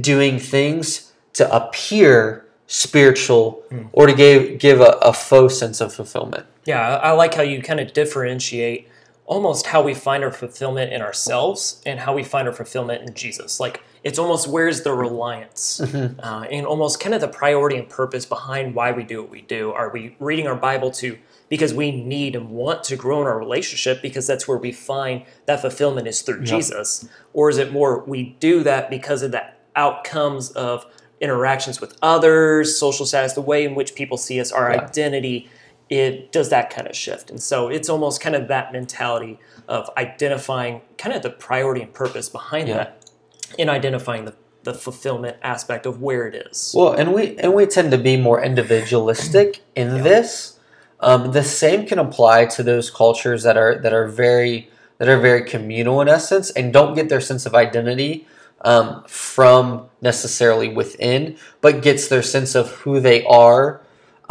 doing 0.01 0.39
things 0.39 1.13
to 1.33 1.49
appear 1.55 2.45
spiritual 2.67 3.63
mm. 3.71 3.87
or 3.93 4.07
to 4.07 4.13
give 4.13 4.59
give 4.59 4.81
a, 4.81 4.97
a, 5.01 5.13
faux 5.13 5.57
sense 5.57 5.79
of 5.79 5.93
fulfillment. 5.93 6.45
Yeah, 6.65 6.97
I 6.97 7.11
like 7.11 7.33
how 7.33 7.41
you 7.41 7.61
kind 7.61 7.79
of 7.79 7.93
differentiate 7.93 8.87
almost 9.25 9.67
how 9.67 9.81
we 9.81 9.93
find 9.93 10.23
our 10.23 10.31
fulfillment 10.31 10.91
in 10.91 11.01
ourselves 11.01 11.81
and 11.85 12.01
how 12.01 12.13
we 12.13 12.21
find 12.23 12.47
our 12.47 12.53
fulfillment 12.53 13.07
in 13.07 13.13
Jesus. 13.13 13.59
Like 13.61 13.81
it's 14.03 14.19
almost 14.19 14.47
where's 14.47 14.81
the 14.81 14.93
reliance 14.93 15.79
mm-hmm. 15.81 16.19
uh, 16.19 16.43
and 16.43 16.65
almost 16.65 16.99
kind 16.99 17.15
of 17.15 17.21
the 17.21 17.29
priority 17.29 17.77
and 17.77 17.87
purpose 17.87 18.25
behind 18.25 18.75
why 18.75 18.91
we 18.91 19.03
do 19.03 19.21
what 19.21 19.31
we 19.31 19.41
do. 19.41 19.71
Are 19.71 19.89
we 19.89 20.17
reading 20.19 20.47
our 20.47 20.55
Bible 20.55 20.91
to 20.91 21.17
because 21.47 21.73
we 21.73 21.91
need 21.91 22.35
and 22.35 22.49
want 22.49 22.83
to 22.85 22.95
grow 22.95 23.21
in 23.21 23.27
our 23.27 23.37
relationship 23.37 24.01
because 24.01 24.27
that's 24.27 24.47
where 24.47 24.57
we 24.57 24.71
find 24.71 25.23
that 25.45 25.61
fulfillment 25.61 26.07
is 26.07 26.21
through 26.21 26.39
yep. 26.39 26.45
Jesus? 26.45 27.07
Or 27.33 27.49
is 27.49 27.57
it 27.57 27.71
more 27.71 28.03
we 28.03 28.35
do 28.39 28.63
that 28.63 28.89
because 28.89 29.21
of 29.21 29.31
the 29.31 29.45
outcomes 29.75 30.51
of 30.51 30.85
interactions 31.19 31.79
with 31.79 31.97
others, 32.01 32.77
social 32.77 33.05
status, 33.05 33.33
the 33.33 33.41
way 33.41 33.63
in 33.63 33.75
which 33.75 33.95
people 33.95 34.17
see 34.17 34.39
us, 34.41 34.51
our 34.51 34.71
yeah. 34.71 34.81
identity? 34.81 35.49
It 35.91 36.31
does 36.31 36.49
that 36.49 36.69
kind 36.69 36.87
of 36.87 36.95
shift. 36.95 37.29
And 37.29 37.41
so 37.41 37.67
it's 37.67 37.89
almost 37.89 38.21
kind 38.21 38.35
of 38.35 38.47
that 38.47 38.71
mentality 38.71 39.37
of 39.67 39.89
identifying 39.97 40.81
kind 40.97 41.15
of 41.15 41.21
the 41.21 41.29
priority 41.29 41.81
and 41.81 41.93
purpose 41.93 42.29
behind 42.29 42.69
yeah. 42.69 42.75
that 42.75 43.11
in 43.57 43.69
identifying 43.69 44.25
the 44.25 44.33
the 44.63 44.73
fulfillment 44.73 45.37
aspect 45.41 45.87
of 45.87 46.01
where 46.01 46.27
it 46.27 46.35
is. 46.35 46.73
Well, 46.77 46.93
and 46.93 47.13
we 47.13 47.37
and 47.37 47.53
we 47.53 47.65
tend 47.65 47.91
to 47.91 47.97
be 47.97 48.15
more 48.15 48.43
individualistic 48.43 49.63
in 49.75 49.97
yeah. 49.97 50.01
this 50.03 50.59
um, 51.01 51.31
the 51.31 51.43
same 51.43 51.85
can 51.87 51.99
apply 51.99 52.45
to 52.45 52.63
those 52.63 52.89
cultures 52.89 53.43
that 53.43 53.57
are 53.57 53.77
that 53.79 53.93
are 53.93 54.07
very 54.07 54.69
that 54.99 55.09
are 55.09 55.19
very 55.19 55.43
communal 55.43 55.99
in 55.99 56.07
essence 56.07 56.51
and 56.51 56.71
don't 56.71 56.93
get 56.93 57.09
their 57.09 57.21
sense 57.21 57.45
of 57.45 57.55
identity 57.55 58.27
um, 58.63 59.03
from 59.07 59.89
necessarily 60.01 60.67
within, 60.69 61.35
but 61.59 61.81
gets 61.81 62.07
their 62.07 62.21
sense 62.21 62.53
of 62.53 62.69
who 62.69 62.99
they 62.99 63.25
are 63.25 63.80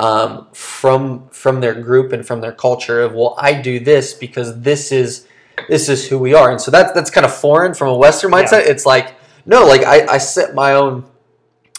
um, 0.00 0.48
from 0.54 1.28
from 1.28 1.60
their 1.60 1.74
group 1.74 2.12
and 2.12 2.26
from 2.26 2.40
their 2.40 2.52
culture. 2.52 3.02
Of 3.02 3.12
well, 3.12 3.36
I 3.38 3.52
do 3.52 3.78
this 3.78 4.14
because 4.14 4.62
this 4.62 4.90
is 4.90 5.28
this 5.68 5.90
is 5.90 6.08
who 6.08 6.18
we 6.18 6.32
are, 6.32 6.50
and 6.50 6.60
so 6.60 6.70
that's 6.70 6.92
that's 6.92 7.10
kind 7.10 7.26
of 7.26 7.34
foreign 7.34 7.74
from 7.74 7.88
a 7.88 7.96
Western 7.96 8.32
mindset. 8.32 8.64
Yeah. 8.64 8.72
It's 8.72 8.86
like 8.86 9.14
no, 9.44 9.66
like 9.66 9.84
I, 9.84 10.14
I 10.14 10.18
set 10.18 10.54
my 10.54 10.72
own 10.72 11.04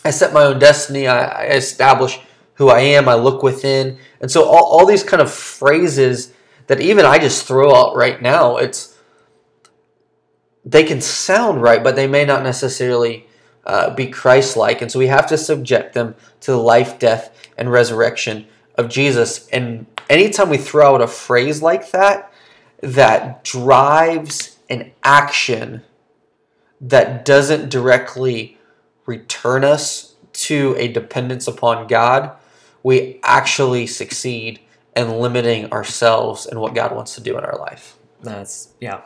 I 0.05 0.11
set 0.11 0.33
my 0.33 0.43
own 0.43 0.59
destiny. 0.59 1.07
I, 1.07 1.25
I 1.25 1.43
establish 1.53 2.19
who 2.55 2.69
I 2.69 2.81
am. 2.81 3.09
I 3.09 3.15
look 3.15 3.41
within. 3.41 3.97
And 4.19 4.29
so 4.29 4.43
all, 4.45 4.65
all 4.65 4.85
these 4.85 5.03
kind 5.03 5.21
of 5.21 5.31
phrases 5.31 6.31
that 6.67 6.79
even 6.79 7.05
I 7.05 7.17
just 7.17 7.47
throw 7.47 7.73
out 7.73 7.95
right 7.95 8.21
now, 8.21 8.57
it's 8.57 8.95
they 10.63 10.83
can 10.83 11.01
sound 11.01 11.63
right, 11.63 11.83
but 11.83 11.95
they 11.95 12.05
may 12.05 12.23
not 12.23 12.43
necessarily 12.43 13.25
uh, 13.65 13.93
be 13.93 14.07
Christ-like. 14.07 14.81
And 14.81 14.91
so 14.91 14.99
we 14.99 15.07
have 15.07 15.27
to 15.27 15.37
subject 15.37 15.93
them 15.93 16.15
to 16.41 16.51
the 16.51 16.57
life, 16.57 16.99
death, 16.99 17.49
and 17.57 17.71
resurrection 17.71 18.47
of 18.75 18.89
Jesus. 18.89 19.47
And 19.49 19.85
anytime 20.09 20.49
we 20.49 20.57
throw 20.57 20.95
out 20.95 21.01
a 21.01 21.07
phrase 21.07 21.61
like 21.61 21.91
that, 21.91 22.31
that 22.81 23.43
drives 23.43 24.57
an 24.69 24.91
action 25.03 25.83
that 26.79 27.25
doesn't 27.25 27.69
directly 27.69 28.57
return 29.05 29.63
us 29.63 30.15
to 30.33 30.75
a 30.77 30.87
dependence 30.87 31.47
upon 31.47 31.87
God, 31.87 32.31
we 32.81 33.19
actually 33.23 33.85
succeed 33.85 34.59
in 34.95 35.19
limiting 35.19 35.71
ourselves 35.71 36.45
and 36.45 36.59
what 36.59 36.73
God 36.73 36.95
wants 36.95 37.13
to 37.15 37.21
do 37.21 37.37
in 37.37 37.43
our 37.43 37.57
life. 37.59 37.97
That's, 38.21 38.69
yeah. 38.79 39.01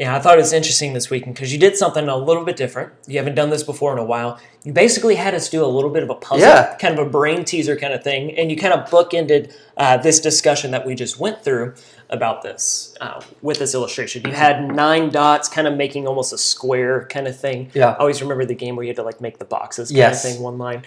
Yeah, 0.00 0.16
I 0.16 0.18
thought 0.18 0.38
it 0.38 0.40
was 0.40 0.54
interesting 0.54 0.94
this 0.94 1.10
weekend 1.10 1.34
because 1.34 1.52
you 1.52 1.58
did 1.58 1.76
something 1.76 2.08
a 2.08 2.16
little 2.16 2.42
bit 2.42 2.56
different. 2.56 2.90
You 3.06 3.18
haven't 3.18 3.34
done 3.34 3.50
this 3.50 3.62
before 3.62 3.92
in 3.92 3.98
a 3.98 4.04
while. 4.04 4.40
You 4.64 4.72
basically 4.72 5.14
had 5.14 5.34
us 5.34 5.50
do 5.50 5.62
a 5.62 5.68
little 5.68 5.90
bit 5.90 6.02
of 6.02 6.08
a 6.08 6.14
puzzle, 6.14 6.48
yeah. 6.48 6.74
kind 6.76 6.98
of 6.98 7.06
a 7.06 7.10
brain 7.10 7.44
teaser 7.44 7.76
kind 7.76 7.92
of 7.92 8.02
thing, 8.02 8.34
and 8.38 8.50
you 8.50 8.56
kind 8.56 8.72
of 8.72 8.88
bookended 8.88 9.54
uh, 9.76 9.98
this 9.98 10.18
discussion 10.18 10.70
that 10.70 10.86
we 10.86 10.94
just 10.94 11.20
went 11.20 11.44
through 11.44 11.74
about 12.08 12.40
this 12.40 12.96
uh, 13.02 13.20
with 13.42 13.58
this 13.58 13.74
illustration. 13.74 14.22
You 14.24 14.32
had 14.32 14.74
nine 14.74 15.10
dots, 15.10 15.50
kind 15.50 15.68
of 15.68 15.76
making 15.76 16.06
almost 16.06 16.32
a 16.32 16.38
square 16.38 17.06
kind 17.08 17.28
of 17.28 17.38
thing. 17.38 17.70
Yeah. 17.74 17.90
I 17.90 17.96
always 17.96 18.22
remember 18.22 18.46
the 18.46 18.54
game 18.54 18.76
where 18.76 18.84
you 18.84 18.88
had 18.88 18.96
to 18.96 19.02
like 19.02 19.20
make 19.20 19.38
the 19.38 19.44
boxes 19.44 19.90
kind 19.90 19.98
yes. 19.98 20.24
of 20.24 20.32
thing, 20.32 20.42
one 20.42 20.56
line 20.56 20.82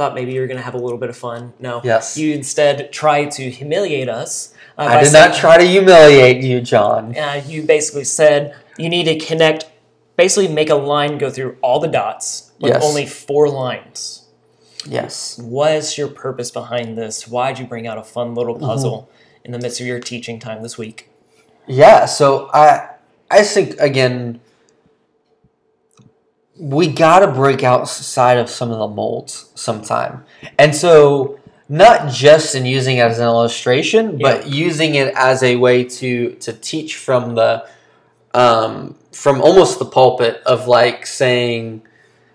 thought 0.00 0.14
maybe 0.14 0.32
you 0.32 0.40
were 0.40 0.46
going 0.46 0.56
to 0.56 0.62
have 0.62 0.72
a 0.72 0.78
little 0.78 0.96
bit 0.96 1.10
of 1.10 1.16
fun. 1.16 1.52
No. 1.60 1.82
Yes. 1.84 2.16
You 2.16 2.32
instead 2.32 2.90
tried 2.90 3.32
to 3.32 3.50
humiliate 3.50 4.08
us. 4.08 4.54
Uh, 4.78 4.84
I 4.84 5.00
did 5.00 5.10
saying, 5.10 5.28
not 5.28 5.36
try 5.36 5.58
to 5.58 5.64
humiliate 5.64 6.42
you, 6.42 6.62
John. 6.62 7.14
Uh, 7.14 7.42
you 7.46 7.64
basically 7.64 8.04
said 8.04 8.56
you 8.78 8.88
need 8.88 9.04
to 9.04 9.18
connect, 9.18 9.70
basically 10.16 10.48
make 10.48 10.70
a 10.70 10.74
line 10.74 11.18
go 11.18 11.28
through 11.28 11.58
all 11.60 11.80
the 11.80 11.88
dots 11.88 12.50
with 12.58 12.72
yes. 12.72 12.82
only 12.82 13.04
four 13.04 13.50
lines. 13.50 14.26
Yes. 14.86 15.38
What 15.38 15.72
is 15.72 15.98
your 15.98 16.08
purpose 16.08 16.50
behind 16.50 16.96
this? 16.96 17.28
Why'd 17.28 17.58
you 17.58 17.66
bring 17.66 17.86
out 17.86 17.98
a 17.98 18.02
fun 18.02 18.34
little 18.34 18.54
mm-hmm. 18.54 18.64
puzzle 18.64 19.02
mm-hmm. 19.02 19.44
in 19.44 19.52
the 19.52 19.58
midst 19.58 19.82
of 19.82 19.86
your 19.86 20.00
teaching 20.00 20.38
time 20.38 20.62
this 20.62 20.78
week? 20.78 21.10
Yeah, 21.66 22.06
so 22.06 22.48
I 22.54 22.88
I 23.30 23.42
think 23.42 23.78
again 23.78 24.40
we 26.60 26.88
got 26.88 27.20
to 27.20 27.32
break 27.32 27.64
outside 27.64 28.36
of 28.36 28.50
some 28.50 28.70
of 28.70 28.78
the 28.78 28.88
molds 28.88 29.50
sometime. 29.54 30.24
And 30.58 30.76
so, 30.76 31.40
not 31.70 32.10
just 32.10 32.54
in 32.54 32.66
using 32.66 32.98
it 32.98 33.02
as 33.02 33.18
an 33.18 33.24
illustration, 33.24 34.18
but 34.18 34.46
using 34.46 34.94
it 34.96 35.14
as 35.16 35.42
a 35.42 35.56
way 35.56 35.84
to 35.84 36.34
to 36.34 36.52
teach 36.52 36.96
from 36.96 37.34
the 37.34 37.66
um, 38.34 38.96
from 39.12 39.40
almost 39.40 39.78
the 39.78 39.84
pulpit 39.86 40.42
of 40.44 40.68
like 40.68 41.06
saying, 41.06 41.82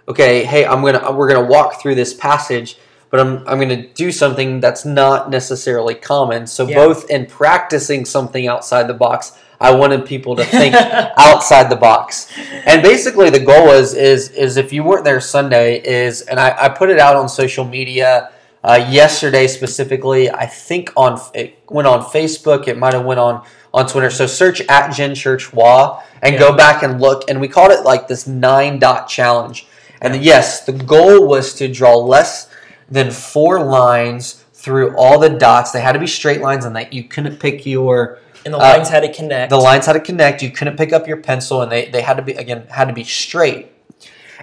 okay, 0.08 0.44
hey, 0.44 0.66
I'm 0.66 0.82
gonna 0.82 1.12
we're 1.12 1.28
gonna 1.32 1.48
walk 1.48 1.82
through 1.82 1.96
this 1.96 2.14
passage, 2.14 2.78
but 3.10 3.20
I'm 3.20 3.48
I'm 3.48 3.60
gonna 3.60 3.88
do 3.88 4.12
something 4.12 4.60
that's 4.60 4.86
not 4.86 5.30
necessarily 5.30 5.96
common. 5.96 6.48
So 6.48 6.68
yeah. 6.68 6.76
both 6.76 7.10
in 7.10 7.26
practicing 7.26 8.06
something 8.06 8.48
outside 8.48 8.88
the 8.88 8.94
box 8.94 9.38
I 9.60 9.74
wanted 9.74 10.06
people 10.06 10.36
to 10.36 10.46
think 10.46 10.76
outside 11.18 11.70
the 11.70 11.76
box. 11.76 12.32
And 12.66 12.82
basically, 12.82 13.30
the 13.30 13.40
goal 13.40 13.66
was 13.66 13.94
is 13.94 14.30
is 14.30 14.58
if 14.58 14.74
you 14.74 14.84
weren't 14.84 15.04
there 15.04 15.22
Sunday 15.22 15.82
is, 15.82 16.22
and 16.22 16.40
I, 16.40 16.56
I 16.66 16.70
put 16.70 16.90
it 16.90 17.00
out 17.00 17.16
on 17.16 17.30
social 17.30 17.66
media 17.66 18.32
uh, 18.64 18.86
yesterday 18.90 19.48
specifically. 19.48 20.30
I 20.30 20.46
think 20.46 20.92
on 20.98 21.20
it 21.34 21.60
went 21.70 21.88
on 21.88 22.04
Facebook. 22.04 22.68
It 22.68 22.78
might 22.78 22.94
have 22.94 23.06
went 23.06 23.20
on 23.20 23.46
on 23.74 23.88
Twitter. 23.88 24.10
So 24.10 24.28
search 24.28 24.62
at 24.62 24.92
Gen 24.92 25.16
Church 25.16 25.54
Wa 25.54 26.02
and 26.22 26.34
yeah. 26.34 26.40
go 26.40 26.56
back 26.56 26.84
and 26.84 27.00
look. 27.00 27.30
And 27.30 27.40
we 27.40 27.48
called 27.48 27.72
it 27.72 27.84
like 27.84 28.08
this 28.08 28.28
nine 28.28 28.80
dot 28.80 29.08
challenge. 29.08 29.68
And 30.02 30.24
yes, 30.24 30.66
the 30.66 30.74
goal 30.74 31.28
was 31.28 31.54
to 31.56 31.72
draw 31.72 31.96
less 31.96 32.50
than 32.90 33.12
four 33.12 33.64
lines 33.64 34.44
through 34.54 34.96
all 34.98 35.20
the 35.20 35.30
dots. 35.30 35.72
They 35.72 35.82
had 35.82 35.94
to 35.94 36.00
be 36.00 36.08
straight 36.08 36.42
lines, 36.42 36.66
and 36.66 36.76
that 36.76 36.94
you 36.94 37.04
couldn't 37.04 37.40
pick 37.40 37.66
your 37.66 38.20
and 38.46 38.54
the 38.54 38.60
lines 38.60 38.90
uh, 38.90 38.92
had 38.92 39.00
to 39.02 39.12
connect. 39.12 39.50
The 39.50 39.58
lines 39.58 39.88
had 39.88 39.94
to 39.94 40.00
connect. 40.00 40.44
You 40.44 40.52
couldn't 40.52 40.78
pick 40.78 40.94
up 40.94 41.08
your 41.08 41.18
pencil, 41.18 41.64
and 41.64 41.72
they, 41.72 41.90
they 41.90 42.02
had 42.02 42.18
to 42.18 42.24
be 42.24 42.34
again 42.34 42.68
had 42.70 42.88
to 42.88 42.94
be 42.94 43.04
straight. 43.04 43.72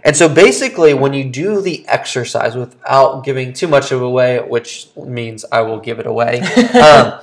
And 0.05 0.17
so 0.17 0.29
basically, 0.29 0.95
when 0.95 1.13
you 1.13 1.25
do 1.25 1.61
the 1.61 1.87
exercise 1.87 2.57
without 2.57 3.25
giving 3.25 3.53
too 3.53 3.69
much 3.69 3.93
of 3.93 4.03
away, 4.03 4.41
which 4.41 4.89
means 4.97 5.45
I 5.53 5.61
will 5.61 5.79
give 5.79 6.01
it 6.01 6.07
away, 6.07 6.41
um, 6.75 7.21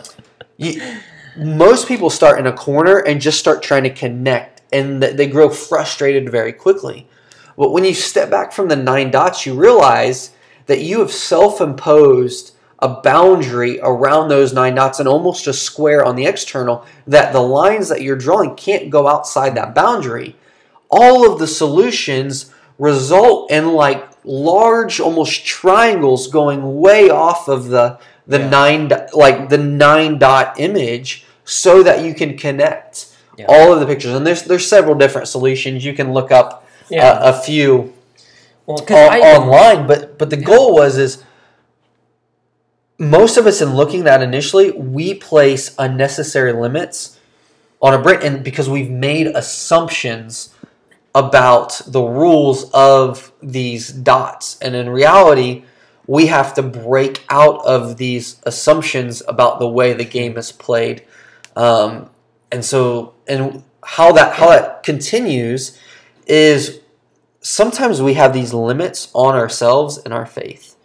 you, 0.56 0.82
most 1.36 1.88
people 1.88 2.10
start 2.10 2.40
in 2.40 2.48
a 2.48 2.54
corner 2.54 3.00
and 3.00 3.20
just 3.20 3.40
start 3.40 3.62
trying 3.62 3.84
to 3.84 3.90
connect, 3.90 4.62
and 4.72 5.04
they 5.04 5.28
grow 5.28 5.50
frustrated 5.50 6.30
very 6.30 6.54
quickly. 6.54 7.08
But 7.58 7.72
when 7.72 7.84
you 7.84 7.94
step 7.94 8.30
back 8.30 8.54
from 8.54 8.70
the 8.70 8.78
nine 8.78 9.12
dots, 9.12 9.46
you 9.46 9.54
realize 9.54 10.32
that 10.70 10.82
you 10.82 11.00
have 11.00 11.12
self 11.12 11.60
imposed 11.60 12.56
a 12.78 12.88
boundary 12.88 13.80
around 13.82 14.30
those 14.30 14.54
nine 14.54 14.76
dots 14.76 15.00
and 15.00 15.08
almost 15.10 15.48
a 15.48 15.52
square 15.54 16.06
on 16.06 16.16
the 16.16 16.26
external 16.28 16.86
that 17.08 17.34
the 17.34 17.42
lines 17.42 17.90
that 17.90 18.04
you're 18.04 18.16
drawing 18.16 18.56
can't 18.56 18.90
go 18.92 19.08
outside 19.08 19.56
that 19.56 19.74
boundary. 19.74 20.36
All 20.90 21.30
of 21.30 21.40
the 21.40 21.48
solutions 21.48 22.54
result 22.78 23.52
in 23.52 23.74
like 23.74 24.08
large 24.24 25.00
almost 25.00 25.44
triangles 25.44 26.28
going 26.28 26.80
way 26.80 27.10
off 27.10 27.48
of 27.50 27.68
the 27.70 27.98
the 28.28 28.40
Yeah. 28.40 28.50
nine 28.50 28.92
like 29.14 29.50
the 29.50 29.58
nine 29.58 30.20
dot 30.20 30.60
image 30.60 31.26
so 31.44 31.82
that 31.82 32.04
you 32.04 32.14
can 32.14 32.38
connect 32.38 33.08
Yeah. 33.38 33.48
all 33.50 33.74
of 33.74 33.80
the 33.80 33.88
pictures 33.88 34.14
and 34.14 34.26
there's 34.26 34.44
there's 34.44 34.68
several 34.68 34.94
different 34.96 35.28
solutions 35.28 35.84
you 35.84 35.94
can 35.94 36.14
look 36.14 36.32
up 36.32 36.64
Yeah. 36.90 37.10
uh, 37.10 37.32
a 37.32 37.34
few 37.34 37.92
Well, 38.70 38.82
on, 38.82 38.92
I 38.92 39.20
online 39.36 39.88
but 39.88 40.20
but 40.20 40.30
the 40.30 40.38
goal 40.38 40.76
was 40.76 40.96
is 40.96 41.24
most 43.00 43.36
of 43.36 43.48
us 43.48 43.62
in 43.62 43.76
looking 43.76 44.02
at 44.02 44.06
that 44.06 44.22
initially 44.22 44.70
we 44.70 45.16
place 45.16 45.74
unnecessary 45.80 46.54
limits 46.54 47.20
on 47.82 47.96
a 47.96 47.98
brain 48.00 48.20
and 48.22 48.44
because 48.44 48.70
we've 48.70 48.92
made 48.92 49.26
assumptions 49.26 50.54
about 51.16 51.82
the 51.88 52.04
rules 52.04 52.70
of 52.70 53.32
these 53.42 53.90
dots. 53.90 54.60
And 54.62 54.76
in 54.76 54.92
reality 54.92 55.64
we 56.06 56.28
have 56.28 56.54
to 56.54 56.62
break 56.62 57.26
out 57.28 57.66
of 57.66 57.98
these 57.98 58.40
assumptions 58.44 59.24
about 59.28 59.58
the 59.58 59.68
way 59.68 59.94
the 59.94 60.06
game 60.06 60.38
is 60.38 60.52
played. 60.52 61.04
Um, 61.56 62.12
and 62.52 62.64
so 62.64 63.16
and 63.28 63.64
how 63.84 64.12
that 64.12 64.36
how 64.36 64.50
that 64.50 64.84
continues 64.84 65.76
is 66.28 66.82
sometimes 67.42 68.02
we 68.02 68.16
have 68.16 68.34
these 68.34 68.54
limits 68.54 69.10
on 69.14 69.36
ourselves 69.36 69.98
and 69.98 70.14
our 70.14 70.26
faith. 70.26 70.76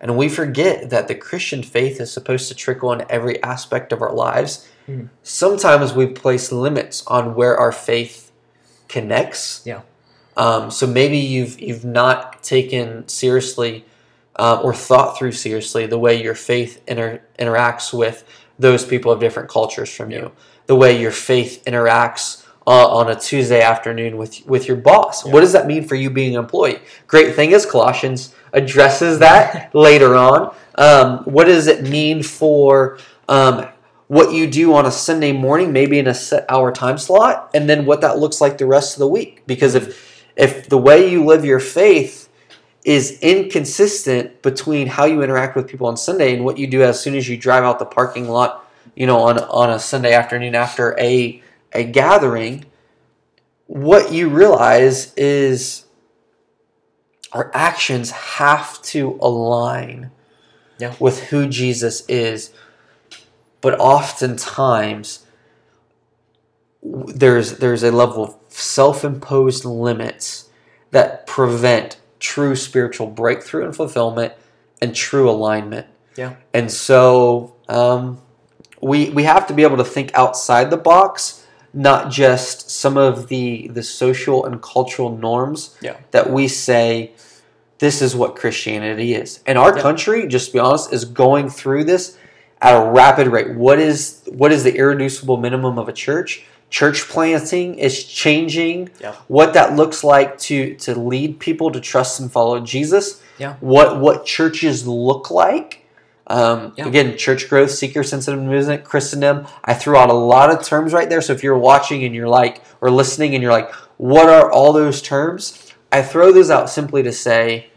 And 0.00 0.16
we 0.16 0.28
forget 0.28 0.90
that 0.90 1.08
the 1.08 1.14
christian 1.14 1.62
faith 1.62 2.00
is 2.00 2.12
supposed 2.12 2.48
to 2.48 2.54
trickle 2.54 2.92
in 2.92 3.04
every 3.10 3.42
aspect 3.42 3.92
of 3.92 4.02
our 4.02 4.14
lives. 4.14 4.66
Hmm. 4.86 5.06
sometimes 5.22 5.92
we 5.92 6.06
place 6.06 6.50
limits 6.50 7.06
on 7.06 7.34
where 7.34 7.56
our 7.56 7.70
faith 7.70 8.32
connects. 8.88 9.62
Yeah. 9.64 9.82
um, 10.36 10.70
so 10.70 10.86
maybe 10.86 11.18
you've 11.18 11.60
you've 11.60 11.84
not 11.84 12.42
taken 12.42 13.06
seriously 13.06 13.84
uh, 14.36 14.60
or 14.62 14.72
thought 14.72 15.18
through 15.18 15.32
seriously 15.32 15.86
the 15.86 15.98
way 15.98 16.20
your 16.20 16.34
faith 16.34 16.82
inter- 16.88 17.20
interacts 17.38 17.92
with 17.92 18.24
those 18.58 18.84
people 18.84 19.12
of 19.12 19.20
different 19.20 19.50
cultures 19.50 19.94
from 19.94 20.10
you, 20.10 20.32
the 20.66 20.76
way 20.76 20.98
your 20.98 21.10
faith 21.10 21.62
interacts 21.66 22.39
uh, 22.66 22.88
on 22.88 23.10
a 23.10 23.18
Tuesday 23.18 23.62
afternoon 23.62 24.16
with 24.16 24.46
with 24.46 24.68
your 24.68 24.76
boss. 24.76 25.24
What 25.24 25.40
does 25.40 25.52
that 25.52 25.66
mean 25.66 25.86
for 25.86 25.94
you 25.94 26.10
being 26.10 26.36
an 26.36 26.42
employee? 26.42 26.80
Great 27.06 27.34
thing 27.34 27.52
is 27.52 27.66
Colossians 27.66 28.34
addresses 28.52 29.18
that 29.18 29.74
later 29.74 30.14
on. 30.14 30.54
Um, 30.76 31.18
what 31.24 31.44
does 31.44 31.66
it 31.66 31.82
mean 31.82 32.22
for 32.22 32.98
um, 33.28 33.66
what 34.08 34.32
you 34.32 34.48
do 34.50 34.74
on 34.74 34.86
a 34.86 34.90
Sunday 34.90 35.32
morning, 35.32 35.72
maybe 35.72 35.98
in 35.98 36.06
a 36.06 36.14
set 36.14 36.44
hour 36.48 36.72
time 36.72 36.98
slot, 36.98 37.50
and 37.54 37.68
then 37.68 37.86
what 37.86 38.00
that 38.02 38.18
looks 38.18 38.40
like 38.40 38.58
the 38.58 38.66
rest 38.66 38.94
of 38.94 39.00
the 39.00 39.08
week? 39.08 39.42
Because 39.46 39.74
if 39.74 40.24
if 40.36 40.68
the 40.68 40.78
way 40.78 41.10
you 41.10 41.24
live 41.24 41.44
your 41.44 41.60
faith 41.60 42.28
is 42.84 43.18
inconsistent 43.20 44.40
between 44.42 44.86
how 44.86 45.04
you 45.04 45.22
interact 45.22 45.54
with 45.54 45.68
people 45.68 45.86
on 45.86 45.96
Sunday 45.96 46.34
and 46.34 46.44
what 46.44 46.56
you 46.56 46.66
do 46.66 46.82
as 46.82 46.98
soon 46.98 47.14
as 47.14 47.28
you 47.28 47.36
drive 47.36 47.62
out 47.62 47.78
the 47.78 47.84
parking 47.84 48.28
lot, 48.28 48.66
you 48.94 49.06
know, 49.06 49.18
on 49.20 49.38
on 49.38 49.70
a 49.70 49.78
Sunday 49.78 50.12
afternoon 50.12 50.54
after 50.54 50.98
a 50.98 51.42
a 51.72 51.84
gathering, 51.84 52.64
what 53.66 54.12
you 54.12 54.28
realize 54.28 55.14
is 55.14 55.84
our 57.32 57.50
actions 57.54 58.10
have 58.10 58.80
to 58.82 59.18
align 59.20 60.10
Yeah. 60.78 60.94
with 60.98 61.24
who 61.24 61.46
Jesus 61.46 62.04
is. 62.08 62.50
But 63.60 63.78
oftentimes 63.78 65.20
there's 66.82 67.58
there's 67.58 67.82
a 67.82 67.90
level 67.92 68.24
of 68.24 68.36
self-imposed 68.48 69.64
limits 69.64 70.48
that 70.90 71.26
prevent 71.26 71.98
true 72.18 72.56
spiritual 72.56 73.06
breakthrough 73.06 73.64
and 73.64 73.76
fulfillment 73.76 74.32
and 74.80 74.94
true 74.94 75.28
alignment. 75.30 75.86
Yeah. 76.16 76.34
And 76.52 76.70
so 76.70 77.54
um, 77.68 78.20
we 78.80 79.10
we 79.10 79.24
have 79.24 79.46
to 79.48 79.54
be 79.54 79.62
able 79.62 79.76
to 79.76 79.84
think 79.84 80.10
outside 80.14 80.70
the 80.70 80.76
box, 80.76 81.39
not 81.72 82.10
just 82.10 82.70
some 82.70 82.96
of 82.96 83.28
the 83.28 83.68
the 83.68 83.82
social 83.82 84.44
and 84.44 84.60
cultural 84.62 85.16
norms 85.16 85.76
Yeah. 85.80 85.96
that 86.10 86.30
we 86.30 86.48
say 86.48 87.12
this 87.78 88.02
is 88.02 88.14
what 88.14 88.36
Christianity 88.36 89.14
is. 89.14 89.40
And 89.46 89.56
our 89.56 89.74
Yeah. 89.76 89.82
country, 89.82 90.26
just 90.26 90.48
to 90.48 90.52
be 90.54 90.58
honest, 90.58 90.92
is 90.92 91.04
going 91.04 91.48
through 91.48 91.84
this 91.84 92.16
at 92.60 92.74
a 92.76 92.90
rapid 92.90 93.28
rate. 93.28 93.54
What 93.56 93.78
is 93.78 94.20
what 94.28 94.52
is 94.52 94.64
the 94.64 94.76
irreducible 94.76 95.36
minimum 95.36 95.78
of 95.78 95.88
a 95.88 95.92
church? 95.92 96.44
Church 96.68 97.08
planting 97.08 97.76
is 97.76 98.04
changing. 98.04 98.90
Yeah. 99.00 99.12
What 99.28 99.54
that 99.54 99.74
looks 99.76 100.04
like 100.04 100.38
to 100.40 100.74
to 100.74 100.94
lead 100.98 101.38
people 101.40 101.70
to 101.72 101.80
trust 101.80 102.20
and 102.20 102.30
follow 102.30 102.60
Jesus. 102.60 103.20
Yeah. 103.38 103.54
What 103.60 103.98
what 104.00 104.24
churches 104.26 104.86
look 104.86 105.30
like. 105.30 105.79
Um, 106.30 106.72
Yeah. 106.76 106.86
Again, 106.86 107.16
church 107.18 107.48
growth, 107.48 107.72
seeker 107.72 108.04
sensitive 108.04 108.40
movement, 108.40 108.84
Christendom. 108.84 109.46
I 109.64 109.74
threw 109.74 109.96
out 109.96 110.10
a 110.10 110.14
lot 110.14 110.48
of 110.50 110.64
terms 110.64 110.92
right 110.92 111.08
there. 111.08 111.20
So 111.20 111.32
if 111.32 111.42
you're 111.42 111.58
watching 111.58 112.04
and 112.04 112.14
you're 112.14 112.28
like, 112.28 112.62
or 112.80 112.88
listening 112.90 113.34
and 113.34 113.42
you're 113.42 113.52
like, 113.52 113.72
what 113.96 114.28
are 114.28 114.50
all 114.50 114.72
those 114.72 115.02
terms? 115.02 115.72
I 115.90 116.02
throw 116.02 116.32
those 116.32 116.48
out 116.48 116.70
simply 116.70 117.02
to 117.02 117.12
say 117.12 117.70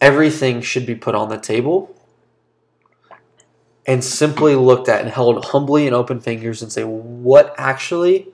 everything 0.00 0.62
should 0.62 0.86
be 0.86 0.94
put 0.94 1.16
on 1.16 1.28
the 1.28 1.38
table 1.38 1.94
and 3.84 4.04
simply 4.04 4.54
looked 4.54 4.88
at 4.88 5.00
and 5.00 5.10
held 5.10 5.44
humbly 5.46 5.86
and 5.86 5.94
open 5.94 6.20
fingers 6.20 6.62
and 6.62 6.70
say, 6.70 6.84
what 6.84 7.52
actually 7.58 8.28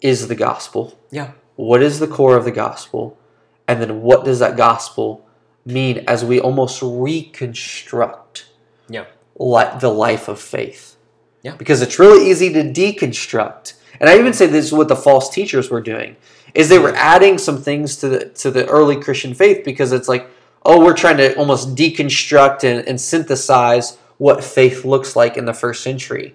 is 0.00 0.28
the 0.28 0.34
gospel? 0.34 0.98
Yeah. 1.10 1.32
What 1.56 1.82
is 1.82 1.98
the 1.98 2.06
core 2.06 2.36
of 2.36 2.46
the 2.46 2.50
gospel? 2.50 3.18
And 3.66 3.82
then 3.82 4.00
what 4.00 4.24
does 4.24 4.38
that 4.38 4.56
gospel 4.56 5.27
mean 5.64 6.04
as 6.06 6.24
we 6.24 6.40
almost 6.40 6.80
reconstruct 6.82 8.46
Yeah. 8.88 9.04
li- 9.38 9.78
the 9.80 9.90
life 9.90 10.28
of 10.28 10.40
faith? 10.40 10.96
Yeah. 11.42 11.54
Because 11.56 11.82
it's 11.82 11.98
really 11.98 12.30
easy 12.30 12.52
to 12.52 12.62
deconstruct. 12.62 13.74
And 14.00 14.08
I 14.08 14.18
even 14.18 14.32
say 14.32 14.46
this 14.46 14.66
is 14.66 14.72
what 14.72 14.88
the 14.88 14.96
false 14.96 15.28
teachers 15.30 15.70
were 15.70 15.80
doing. 15.80 16.16
Is 16.54 16.68
they 16.68 16.78
were 16.78 16.94
adding 16.94 17.38
some 17.38 17.60
things 17.62 17.96
to 17.98 18.08
the 18.08 18.24
to 18.30 18.50
the 18.50 18.66
early 18.68 18.96
Christian 18.96 19.34
faith 19.34 19.64
because 19.64 19.92
it's 19.92 20.08
like, 20.08 20.28
oh, 20.64 20.82
we're 20.84 20.96
trying 20.96 21.18
to 21.18 21.36
almost 21.36 21.74
deconstruct 21.74 22.64
and, 22.64 22.86
and 22.88 23.00
synthesize 23.00 23.98
what 24.18 24.42
faith 24.42 24.84
looks 24.84 25.14
like 25.14 25.36
in 25.36 25.44
the 25.44 25.52
first 25.54 25.82
century. 25.82 26.34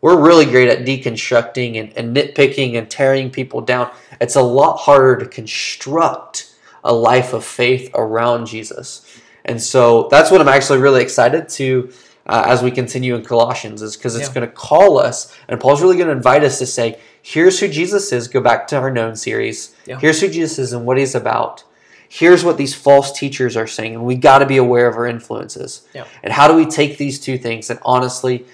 We're 0.00 0.20
really 0.20 0.44
great 0.44 0.68
at 0.68 0.84
deconstructing 0.86 1.80
and, 1.80 1.92
and 1.96 2.16
nitpicking 2.16 2.76
and 2.76 2.88
tearing 2.88 3.30
people 3.30 3.60
down. 3.62 3.90
It's 4.20 4.36
a 4.36 4.42
lot 4.42 4.76
harder 4.76 5.16
to 5.16 5.26
construct 5.26 6.52
a 6.86 6.92
life 6.92 7.32
of 7.32 7.44
faith 7.44 7.90
around 7.94 8.46
Jesus. 8.46 9.04
And 9.44 9.60
so 9.62 10.08
that's 10.10 10.30
what 10.30 10.40
I'm 10.40 10.48
actually 10.48 10.78
really 10.78 11.02
excited 11.02 11.48
to 11.50 11.92
uh, 12.26 12.44
as 12.46 12.62
we 12.62 12.70
continue 12.72 13.14
in 13.14 13.22
Colossians 13.24 13.82
is 13.82 13.96
because 13.96 14.16
it's 14.16 14.28
Yeah. 14.28 14.34
going 14.34 14.46
to 14.48 14.52
call 14.52 14.98
us 14.98 15.32
and 15.48 15.60
Paul's 15.60 15.80
really 15.82 15.96
going 15.96 16.08
to 16.08 16.12
invite 16.16 16.42
us 16.42 16.58
to 16.58 16.66
say, 16.66 16.98
here's 17.22 17.60
who 17.60 17.68
Jesus 17.68 18.12
is. 18.12 18.26
Go 18.28 18.40
back 18.40 18.66
to 18.68 18.76
our 18.78 18.90
known 18.90 19.14
series. 19.14 19.74
Yeah. 19.86 19.98
Here's 20.00 20.20
who 20.20 20.28
Jesus 20.28 20.58
is 20.58 20.72
and 20.72 20.84
what 20.86 20.96
he's 20.98 21.14
about. 21.14 21.62
Here's 22.08 22.44
what 22.44 22.56
these 22.56 22.74
false 22.74 23.10
teachers 23.12 23.56
are 23.56 23.66
saying, 23.66 23.94
and 23.94 24.04
we 24.04 24.14
got 24.14 24.38
to 24.38 24.46
be 24.46 24.56
aware 24.58 24.86
of 24.86 24.96
our 24.96 25.06
influences. 25.06 25.82
Yeah. 25.92 26.04
And 26.22 26.32
how 26.32 26.46
do 26.48 26.54
we 26.54 26.64
take 26.64 26.98
these 26.98 27.18
two 27.20 27.36
things 27.36 27.68
and 27.68 27.78
honestly 27.84 28.46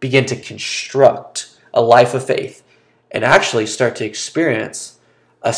begin 0.00 0.24
to 0.26 0.36
construct 0.36 1.48
a 1.74 1.80
life 1.80 2.14
of 2.14 2.24
faith 2.24 2.62
and 3.10 3.24
actually 3.24 3.66
start 3.66 3.96
to 3.96 4.04
experience 4.04 4.98
a 5.42 5.52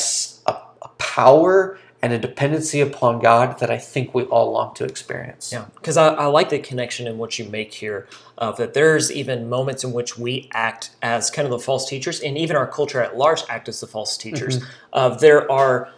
power 0.99 1.79
and 2.05 2.13
a 2.13 2.19
dependency 2.19 2.83
upon 2.83 3.19
God 3.19 3.59
that 3.61 3.71
I 3.71 3.79
think 3.79 4.15
we 4.15 4.25
all 4.25 4.53
long 4.53 4.75
to 4.75 4.85
experience. 4.85 5.51
Yeah, 5.51 5.65
because 5.75 5.97
I, 5.97 6.09
I 6.09 6.27
like 6.27 6.51
the 6.51 6.59
connection 6.59 7.07
in 7.07 7.17
what 7.17 7.39
you 7.39 7.47
make 7.47 7.73
here 7.73 8.07
of 8.37 8.59
that 8.59 8.75
there's 8.75 9.11
even 9.11 9.49
moments 9.49 9.85
in 9.85 9.93
which 9.95 10.19
we 10.19 10.51
act 10.53 10.91
as 11.01 11.31
kind 11.31 11.47
of 11.47 11.51
the 11.51 11.59
false 11.59 11.89
teachers, 11.89 12.21
and 12.21 12.37
even 12.37 12.57
our 12.57 12.67
culture 12.67 13.01
at 13.01 13.17
large 13.17 13.41
act 13.49 13.71
as 13.71 13.81
the 13.81 13.87
false 13.87 14.19
teachers. 14.19 14.63
Of 14.93 15.21
there 15.21 15.51
are 15.51 15.89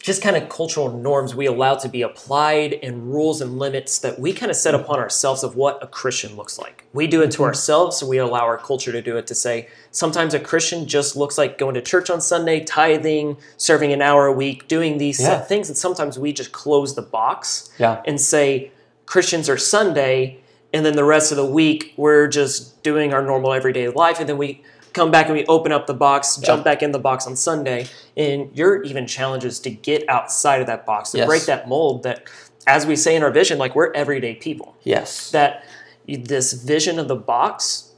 just 0.00 0.22
kind 0.22 0.36
of 0.36 0.48
cultural 0.48 0.96
norms 0.96 1.34
we 1.34 1.46
allow 1.46 1.74
to 1.74 1.88
be 1.88 2.02
applied 2.02 2.74
and 2.82 3.12
rules 3.12 3.40
and 3.40 3.58
limits 3.58 3.98
that 3.98 4.18
we 4.18 4.32
kind 4.32 4.50
of 4.50 4.56
set 4.56 4.74
mm-hmm. 4.74 4.84
upon 4.84 4.98
ourselves 4.98 5.42
of 5.42 5.56
what 5.56 5.82
a 5.82 5.86
Christian 5.86 6.36
looks 6.36 6.58
like. 6.58 6.84
We 6.92 7.06
do 7.06 7.20
it 7.22 7.30
to 7.32 7.38
mm-hmm. 7.38 7.44
ourselves, 7.44 7.96
so 7.98 8.06
we 8.06 8.18
allow 8.18 8.40
our 8.40 8.58
culture 8.58 8.92
to 8.92 9.02
do 9.02 9.16
it 9.16 9.26
to 9.26 9.34
say 9.34 9.68
sometimes 9.90 10.34
a 10.34 10.40
Christian 10.40 10.86
just 10.86 11.16
looks 11.16 11.36
like 11.36 11.58
going 11.58 11.74
to 11.74 11.82
church 11.82 12.10
on 12.10 12.20
Sunday, 12.20 12.60
tithing, 12.64 13.36
serving 13.56 13.92
an 13.92 14.00
hour 14.00 14.26
a 14.26 14.32
week, 14.32 14.68
doing 14.68 14.98
these 14.98 15.20
Yeah. 15.20 15.40
things 15.40 15.68
that 15.68 15.76
sometimes 15.76 16.18
we 16.18 16.32
just 16.32 16.52
close 16.52 16.94
the 16.94 17.02
box 17.02 17.70
Yeah. 17.78 18.00
and 18.04 18.20
say 18.20 18.70
Christians 19.06 19.48
are 19.48 19.58
Sunday, 19.58 20.38
and 20.72 20.84
then 20.84 20.94
the 20.94 21.04
rest 21.04 21.32
of 21.32 21.36
the 21.36 21.44
week 21.44 21.94
we're 21.96 22.28
just 22.28 22.82
doing 22.82 23.12
our 23.12 23.22
normal 23.22 23.52
everyday 23.52 23.88
life, 23.88 24.20
and 24.20 24.28
then 24.28 24.38
we 24.38 24.62
come 24.92 25.10
back 25.10 25.26
and 25.26 25.34
we 25.34 25.44
open 25.46 25.72
up 25.72 25.86
the 25.86 25.94
box, 25.94 26.36
jump 26.36 26.64
back 26.64 26.82
in 26.82 26.92
the 26.92 26.98
box 26.98 27.26
on 27.26 27.36
Sunday, 27.36 27.86
and 28.16 28.50
your 28.56 28.82
even 28.82 29.06
challenge 29.06 29.44
is 29.44 29.60
to 29.60 29.70
get 29.70 30.08
outside 30.08 30.60
of 30.60 30.66
that 30.66 30.86
box, 30.86 31.10
to 31.12 31.18
Yes. 31.18 31.26
break 31.26 31.42
that 31.44 31.68
mold 31.68 32.02
that 32.02 32.22
as 32.66 32.84
we 32.86 32.94
say 32.96 33.16
in 33.16 33.22
our 33.22 33.30
vision, 33.30 33.58
like 33.58 33.74
we're 33.74 33.92
everyday 33.92 34.34
people. 34.34 34.76
Yes. 34.84 35.30
That 35.30 35.64
this 36.06 36.52
vision 36.52 36.98
of 36.98 37.08
the 37.08 37.16
box 37.16 37.92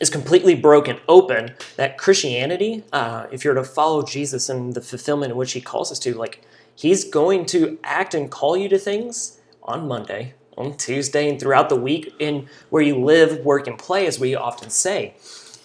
is 0.00 0.10
completely 0.10 0.54
broken 0.54 0.98
open. 1.08 1.54
That 1.76 1.98
Christianity, 1.98 2.84
uh, 2.92 3.26
if 3.32 3.44
you're 3.44 3.54
to 3.54 3.64
follow 3.64 4.02
Jesus 4.02 4.48
and 4.48 4.74
the 4.74 4.80
fulfillment 4.80 5.32
in 5.32 5.38
which 5.38 5.52
He 5.52 5.60
calls 5.60 5.90
us 5.90 5.98
to, 6.00 6.14
like 6.14 6.40
He's 6.74 7.04
going 7.04 7.46
to 7.46 7.78
act 7.84 8.14
and 8.14 8.30
call 8.30 8.56
you 8.56 8.68
to 8.68 8.78
things 8.78 9.40
on 9.62 9.86
Monday, 9.86 10.34
on 10.56 10.76
Tuesday, 10.76 11.28
and 11.28 11.38
throughout 11.38 11.68
the 11.68 11.76
week 11.76 12.14
in 12.18 12.48
where 12.70 12.82
you 12.82 12.96
live, 12.96 13.44
work, 13.44 13.66
and 13.66 13.78
play, 13.78 14.06
as 14.06 14.18
we 14.18 14.34
often 14.34 14.70
say. 14.70 15.14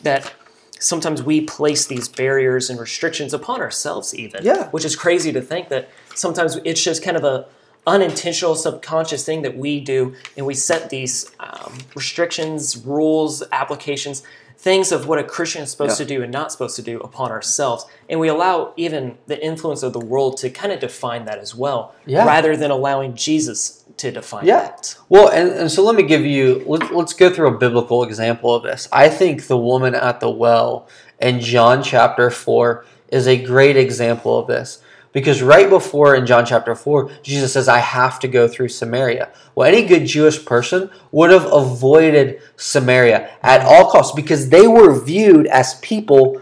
That 0.01 0.31
sometimes 0.79 1.23
we 1.23 1.41
place 1.41 1.85
these 1.87 2.07
barriers 2.07 2.69
and 2.69 2.79
restrictions 2.79 3.33
upon 3.33 3.61
ourselves, 3.61 4.13
even. 4.15 4.43
Yeah. 4.43 4.69
Which 4.69 4.85
is 4.85 4.95
crazy 4.95 5.31
to 5.33 5.41
think 5.41 5.69
that 5.69 5.89
sometimes 6.15 6.57
it's 6.65 6.83
just 6.83 7.03
kind 7.03 7.17
of 7.17 7.23
a 7.23 7.45
unintentional 7.85 8.55
subconscious 8.55 9.23
thing 9.25 9.41
that 9.43 9.55
we 9.57 9.79
do 9.79 10.13
and 10.35 10.45
we 10.45 10.53
set 10.53 10.89
these 10.89 11.31
um, 11.39 11.73
restrictions 11.95 12.77
rules 12.85 13.41
applications 13.53 14.23
things 14.57 14.91
of 14.91 15.07
what 15.07 15.17
a 15.19 15.23
christian 15.23 15.61
is 15.61 15.71
supposed 15.71 15.97
Yeah. 15.97 16.05
to 16.05 16.15
do 16.15 16.21
and 16.23 16.29
not 16.31 16.51
supposed 16.51 16.75
to 16.75 16.81
do 16.81 16.99
upon 16.99 17.31
ourselves 17.31 17.85
and 18.09 18.19
we 18.19 18.27
allow 18.27 18.73
even 18.75 19.17
the 19.27 19.41
influence 19.41 19.83
of 19.83 19.93
the 19.93 20.01
world 20.01 20.35
to 20.39 20.49
kind 20.49 20.73
of 20.73 20.81
define 20.81 21.23
that 21.25 21.37
as 21.39 21.55
well 21.55 21.95
Yeah. 22.05 22.25
rather 22.25 22.57
than 22.57 22.71
allowing 22.71 23.15
jesus 23.15 23.85
to 23.97 24.11
define 24.11 24.45
Yeah. 24.45 24.59
that 24.61 24.95
Well, 25.09 25.29
and, 25.29 25.49
and 25.49 25.71
so 25.71 25.83
let 25.83 25.95
me 25.95 26.03
give 26.03 26.25
you, 26.25 26.63
let, 26.65 26.93
let's 26.93 27.13
go 27.13 27.29
through 27.31 27.47
a 27.47 27.57
biblical 27.57 28.03
example 28.03 28.53
of 28.53 28.63
this. 28.63 28.87
I 28.91 29.09
think 29.09 29.47
the 29.47 29.57
woman 29.57 29.95
at 29.95 30.19
the 30.19 30.29
well 30.29 30.87
in 31.19 31.39
John 31.39 31.83
chapter 31.83 32.29
4 32.29 32.85
is 33.09 33.27
a 33.27 33.41
great 33.43 33.77
example 33.77 34.37
of 34.37 34.47
this. 34.47 34.81
Because 35.13 35.41
right 35.41 35.67
before 35.69 36.15
in 36.15 36.27
John 36.27 36.45
chapter 36.45 36.75
4, 36.75 37.09
Jesus 37.23 37.53
says, 37.53 37.67
I 37.67 37.79
have 37.79 38.19
to 38.19 38.27
go 38.27 38.47
through 38.47 38.67
Samaria. 38.69 39.29
Well, 39.55 39.67
any 39.67 39.83
good 39.87 40.05
Jewish 40.05 40.45
person 40.45 40.91
would 41.11 41.31
have 41.31 41.51
avoided 41.51 42.39
Samaria 42.55 43.31
at 43.41 43.61
all 43.61 43.89
costs 43.89 44.13
because 44.15 44.49
they 44.49 44.67
were 44.67 45.03
viewed 45.03 45.47
as 45.47 45.79
people 45.79 46.39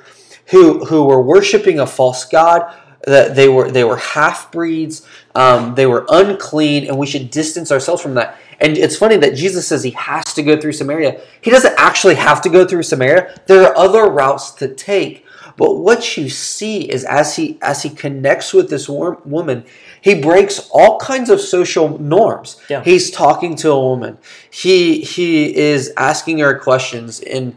who, 0.48 0.84
who 0.86 1.06
were 1.06 1.22
worshiping 1.22 1.80
a 1.80 1.88
false 1.88 2.26
God, 2.26 2.76
that 3.06 3.36
they 3.36 3.48
were 3.48 3.72
they 3.72 3.84
were 3.84 3.98
half 3.98 4.52
breeds, 4.52 5.06
um, 5.36 5.76
they 5.76 5.86
were 5.86 6.06
unclean, 6.10 6.88
and 6.88 6.98
we 6.98 7.06
should 7.06 7.30
distance 7.30 7.72
ourselves 7.72 8.02
from 8.02 8.16
that. 8.16 8.38
And 8.60 8.78
it's 8.78 8.98
funny 8.98 9.18
that 9.18 9.36
Jesus 9.36 9.68
says 9.68 9.84
he 9.84 9.92
has 9.92 10.34
to 10.34 10.44
go 10.44 10.60
through 10.60 10.74
Samaria. 10.74 11.22
He 11.42 11.52
doesn't 11.52 11.76
actually 11.78 12.16
have 12.16 12.42
to 12.44 12.50
go 12.50 12.66
through 12.66 12.84
Samaria. 12.84 13.40
There 13.48 13.64
are 13.64 13.78
other 13.78 14.10
routes 14.10 14.52
to 14.54 14.74
take. 14.74 15.26
But 15.58 15.78
what 15.78 16.18
you 16.18 16.30
see 16.30 16.82
is 16.82 17.06
as 17.06 17.36
he 17.38 17.58
as 17.62 17.84
he 17.84 17.90
connects 17.90 18.54
with 18.54 18.70
this 18.70 18.90
woman, 18.90 19.66
he 20.02 20.22
breaks 20.22 20.70
all 20.72 21.00
kinds 21.00 21.30
of 21.30 21.40
social 21.40 21.98
norms. 21.98 22.62
Yeah. 22.70 22.84
He's 22.84 23.10
talking 23.10 23.56
to 23.58 23.72
a 23.72 23.80
woman. 23.80 24.18
He 24.50 25.02
he 25.02 25.56
is 25.56 25.94
asking 25.96 26.40
her 26.40 26.60
questions 26.60 27.22
and 27.22 27.56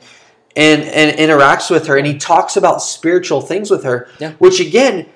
and 0.54 0.82
and 0.82 1.18
interacts 1.18 1.70
with 1.70 1.88
her 1.88 1.96
and 1.96 2.06
he 2.06 2.16
talks 2.16 2.56
about 2.56 2.82
spiritual 2.82 3.40
things 3.40 3.70
with 3.70 3.82
her. 3.82 4.08
Yeah. 4.20 4.32
Which 4.38 4.60
again, 4.60 5.06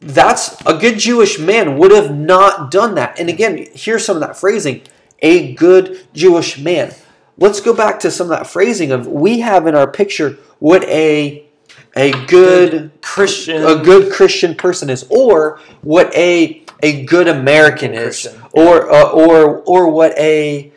that's 0.00 0.60
a 0.64 0.78
good 0.78 0.98
Jewish 0.98 1.38
man 1.38 1.76
would 1.78 1.90
have 1.90 2.14
not 2.14 2.70
done 2.70 2.94
that. 2.94 3.18
And 3.18 3.28
again, 3.28 3.66
here's 3.74 4.04
some 4.04 4.16
of 4.16 4.20
that 4.20 4.36
phrasing. 4.36 4.82
A 5.20 5.54
good 5.54 6.06
Jewish 6.12 6.58
man. 6.58 6.94
Let's 7.36 7.60
go 7.60 7.74
back 7.74 8.00
to 8.00 8.10
some 8.10 8.30
of 8.30 8.38
that 8.38 8.46
phrasing 8.46 8.92
of 8.92 9.06
we 9.06 9.40
have 9.40 9.66
in 9.66 9.74
our 9.74 9.90
picture 9.90 10.38
what 10.58 10.84
a 10.84 11.44
a 11.96 12.12
good 12.26 12.92
christian 13.00 13.64
a 13.64 13.82
good 13.82 14.12
Christian 14.12 14.54
person 14.54 14.90
is, 14.90 15.06
or 15.08 15.60
what 15.82 16.14
a 16.14 16.64
a 16.82 17.04
good 17.04 17.28
American 17.28 17.92
is, 17.92 18.22
Christian, 18.22 18.42
or 18.52 18.92
uh, 18.92 19.10
or 19.10 19.58
or 19.62 19.90
what 19.90 20.16
a 20.18 20.72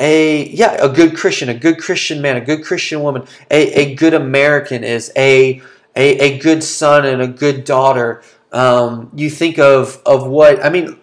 a 0.00 0.48
yeah 0.48 0.76
a 0.84 0.88
good 0.88 1.16
Christian, 1.16 1.48
a 1.48 1.54
good 1.54 1.78
Christian 1.78 2.20
man, 2.20 2.36
a 2.36 2.40
good 2.40 2.64
Christian 2.64 3.02
woman, 3.02 3.24
a, 3.50 3.72
a 3.72 3.94
good 3.94 4.14
American 4.14 4.84
is, 4.84 5.12
a, 5.16 5.62
a 5.94 6.18
a 6.18 6.38
good 6.38 6.62
son 6.62 7.06
and 7.06 7.22
a 7.22 7.28
good 7.28 7.64
daughter. 7.64 8.22
Um, 8.52 9.10
you 9.14 9.30
think 9.30 9.58
of 9.58 10.02
of 10.06 10.26
what 10.26 10.64
I 10.64 10.70
mean. 10.70 10.98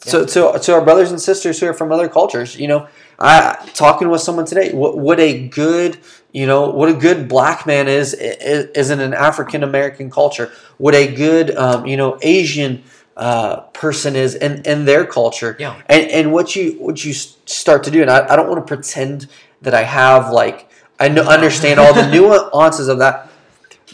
So, 0.00 0.24
to, 0.24 0.56
to 0.60 0.74
our 0.74 0.84
brothers 0.84 1.10
and 1.10 1.20
sisters 1.20 1.58
who 1.58 1.66
are 1.66 1.74
from 1.74 1.90
other 1.90 2.08
cultures, 2.08 2.56
you 2.56 2.68
know, 2.68 2.86
I 3.18 3.68
talking 3.74 4.08
with 4.08 4.20
someone 4.20 4.44
today. 4.44 4.72
What, 4.72 4.96
what 4.96 5.18
a 5.18 5.48
good, 5.48 5.98
you 6.30 6.46
know, 6.46 6.70
what 6.70 6.88
a 6.88 6.94
good 6.94 7.28
black 7.28 7.66
man 7.66 7.88
is 7.88 8.14
is, 8.14 8.66
is 8.76 8.90
in 8.90 9.00
an 9.00 9.12
African 9.12 9.64
American 9.64 10.08
culture. 10.08 10.52
What 10.76 10.94
a 10.94 11.12
good, 11.12 11.54
um, 11.56 11.84
you 11.84 11.96
know, 11.96 12.16
Asian 12.22 12.84
uh, 13.16 13.62
person 13.72 14.14
is 14.14 14.36
in, 14.36 14.62
in 14.62 14.84
their 14.84 15.04
culture. 15.04 15.56
Yeah. 15.58 15.82
And 15.86 16.08
and 16.10 16.32
what 16.32 16.54
you 16.54 16.72
what 16.78 17.04
you 17.04 17.12
start 17.12 17.82
to 17.84 17.90
do, 17.90 18.00
and 18.00 18.10
I, 18.10 18.32
I 18.32 18.36
don't 18.36 18.48
want 18.48 18.64
to 18.64 18.66
pretend 18.66 19.26
that 19.62 19.74
I 19.74 19.82
have 19.82 20.30
like 20.30 20.70
I 21.00 21.08
know, 21.08 21.22
understand 21.22 21.80
all 21.80 21.92
the 21.92 22.08
nuances 22.12 22.86
of 22.86 22.98
that, 22.98 23.28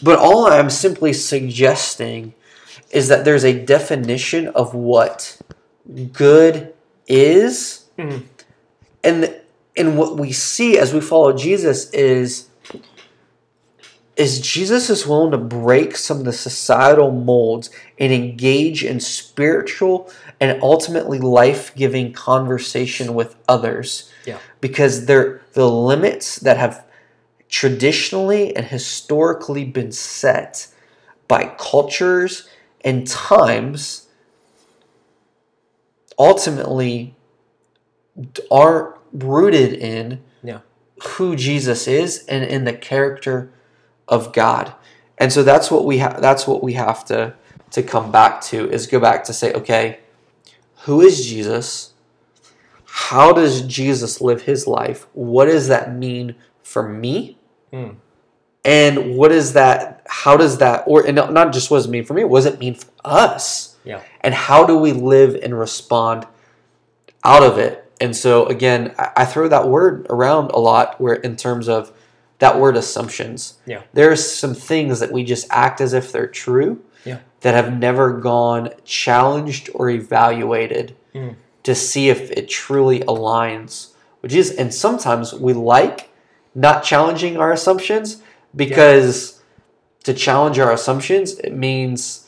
but 0.03 0.19
all 0.19 0.45
I'm 0.45 0.69
simply 0.69 1.13
suggesting 1.13 2.35
is 2.95 3.09
that 3.09 3.25
there's 3.25 3.43
a 3.43 3.53
definition 3.53 4.47
of 4.47 4.73
what 4.73 5.37
good 6.13 6.73
is. 7.07 7.81
Mhm. 7.99 8.23
and 9.03 9.35
and 9.77 9.97
what 9.97 10.17
we 10.17 10.31
see 10.31 10.77
as 10.77 10.93
we 10.93 10.99
follow 10.99 11.31
Jesus 11.31 11.89
is 11.91 12.47
is 14.17 14.39
Jesus 14.39 14.89
is 14.89 15.05
willing 15.05 15.31
to 15.31 15.37
break 15.37 15.95
some 15.97 16.19
of 16.19 16.25
the 16.25 16.33
societal 16.33 17.11
molds 17.11 17.69
and 17.99 18.11
engage 18.13 18.83
in 18.83 18.99
spiritual 18.99 20.09
and 20.39 20.61
ultimately 20.63 21.19
life-giving 21.19 22.13
conversation 22.13 23.13
with 23.13 23.35
others. 23.47 24.09
Yeah. 24.25 24.37
Because 24.61 25.05
they're 25.05 25.41
the 25.53 25.69
limits 25.69 26.37
that 26.39 26.57
have 26.57 26.85
traditionally 27.49 28.55
and 28.55 28.65
historically 28.65 29.65
been 29.65 29.91
set 29.91 30.67
by 31.27 31.53
cultures 31.57 32.47
and 32.85 33.07
times 33.07 34.07
ultimately 36.17 37.15
are 38.49 38.97
rooted 39.11 39.73
in 39.73 40.21
yeah 40.43 40.59
who 41.03 41.35
Jesus 41.35 41.87
is 41.87 42.25
and 42.27 42.43
in 42.45 42.63
the 42.63 42.73
character 42.73 43.51
of 44.07 44.31
God. 44.31 44.73
And 45.17 45.33
so 45.33 45.43
that's 45.43 45.69
what 45.69 45.85
we 45.85 45.97
have 45.97 46.21
that's 46.21 46.47
what 46.47 46.63
we 46.63 46.73
have 46.73 47.03
to 47.05 47.33
to 47.71 47.83
come 47.83 48.11
back 48.11 48.41
to 48.41 48.69
is 48.69 48.87
go 48.87 48.99
back 48.99 49.23
to 49.25 49.33
say 49.33 49.51
okay, 49.53 49.99
who 50.83 51.01
is 51.01 51.25
Jesus? 51.25 51.93
How 52.85 53.33
does 53.33 53.61
Jesus 53.63 54.21
live 54.21 54.43
his 54.43 54.67
life? 54.67 55.07
What 55.13 55.45
does 55.45 55.67
that 55.67 55.93
mean 55.93 56.35
for 56.63 56.87
me? 56.87 57.37
Hmm. 57.73 57.95
And 58.65 59.15
what 59.15 59.31
is 59.31 59.53
that 59.53 60.01
how 60.07 60.35
does 60.37 60.57
that 60.57 60.83
or 60.87 61.05
and 61.05 61.15
not 61.15 61.53
just 61.53 61.69
what 61.71 61.77
does 61.77 61.85
it 61.85 61.91
mean 61.91 62.03
for 62.05 62.13
me, 62.13 62.23
what 62.23 62.39
does 62.43 62.53
it 62.53 62.59
mean 62.59 62.75
for 62.75 62.89
us? 63.05 63.71
yeah 63.83 64.01
and 64.21 64.33
how 64.33 64.65
do 64.65 64.75
we 64.75 64.91
live 64.91 65.35
and 65.43 65.57
respond 65.59 66.25
out 67.23 67.43
of 67.43 67.59
it 67.59 67.91
and 68.01 68.15
so 68.15 68.45
again 68.47 68.95
I, 68.97 69.11
I 69.17 69.25
throw 69.25 69.47
that 69.47 69.67
word 69.67 70.07
around 70.09 70.49
a 70.51 70.59
lot 70.59 70.99
where 70.99 71.13
in 71.13 71.35
terms 71.35 71.69
of 71.69 71.91
that 72.39 72.59
word 72.59 72.75
assumptions 72.77 73.59
Yeah. 73.67 73.81
there's 73.93 74.27
some 74.27 74.55
things 74.55 74.99
that 75.01 75.11
we 75.11 75.23
just 75.23 75.45
act 75.51 75.81
as 75.81 75.93
if 75.93 76.11
they're 76.11 76.25
true 76.25 76.81
Yeah. 77.05 77.19
that 77.41 77.53
have 77.53 77.77
never 77.77 78.11
gone 78.13 78.71
challenged 78.83 79.69
or 79.75 79.89
evaluated 79.91 80.95
Mm. 81.13 81.35
to 81.63 81.75
see 81.75 82.09
if 82.09 82.31
it 82.31 82.49
truly 82.49 83.01
aligns 83.01 83.89
which 84.21 84.33
is 84.33 84.49
and 84.51 84.73
sometimes 84.73 85.31
we 85.31 85.53
like 85.53 86.09
not 86.55 86.83
challenging 86.83 87.37
our 87.37 87.51
assumptions 87.51 88.17
because 88.55 89.41
to 90.03 90.13
challenge 90.13 90.59
our 90.59 90.71
assumptions 90.71 91.37
it 91.39 91.53
means 91.53 92.27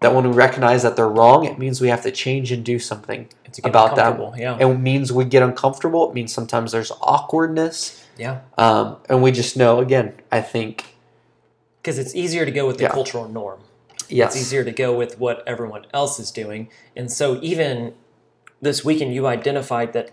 that 0.00 0.14
when 0.14 0.26
we 0.28 0.34
recognize 0.34 0.82
that 0.82 0.96
they're 0.96 1.08
wrong, 1.08 1.44
it 1.44 1.58
means 1.58 1.80
we 1.80 1.88
have 1.88 2.02
to 2.02 2.10
change 2.10 2.50
and 2.52 2.64
do 2.64 2.78
something 2.78 3.28
to 3.52 3.60
get 3.60 3.68
about 3.68 3.96
that. 3.96 4.18
yeah 4.38 4.56
It 4.58 4.78
means 4.78 5.12
we 5.12 5.24
get 5.26 5.42
uncomfortable. 5.42 6.08
It 6.08 6.14
means 6.14 6.32
sometimes 6.32 6.72
there's 6.72 6.90
awkwardness. 7.02 8.02
yeah 8.16 8.40
Um, 8.56 8.96
and 9.10 9.22
we 9.22 9.30
just 9.30 9.56
know, 9.58 9.78
again, 9.80 10.14
I 10.32 10.40
think, 10.40 10.96
because 11.82 11.98
it's 11.98 12.14
easier 12.14 12.46
to 12.46 12.50
go 12.50 12.66
with 12.66 12.78
the 12.78 12.84
Yeah. 12.84 12.90
cultural 12.92 13.28
norm 13.28 13.60
yes. 14.08 14.34
it's 14.34 14.40
easier 14.42 14.64
to 14.64 14.72
go 14.72 14.96
with 14.96 15.18
what 15.18 15.42
everyone 15.46 15.84
else 15.92 16.18
is 16.18 16.30
doing. 16.30 16.68
And 16.96 17.12
so 17.12 17.38
even 17.42 17.92
this 18.62 18.84
weekend, 18.84 19.14
you 19.14 19.26
identified 19.26 19.92
that 19.92 20.10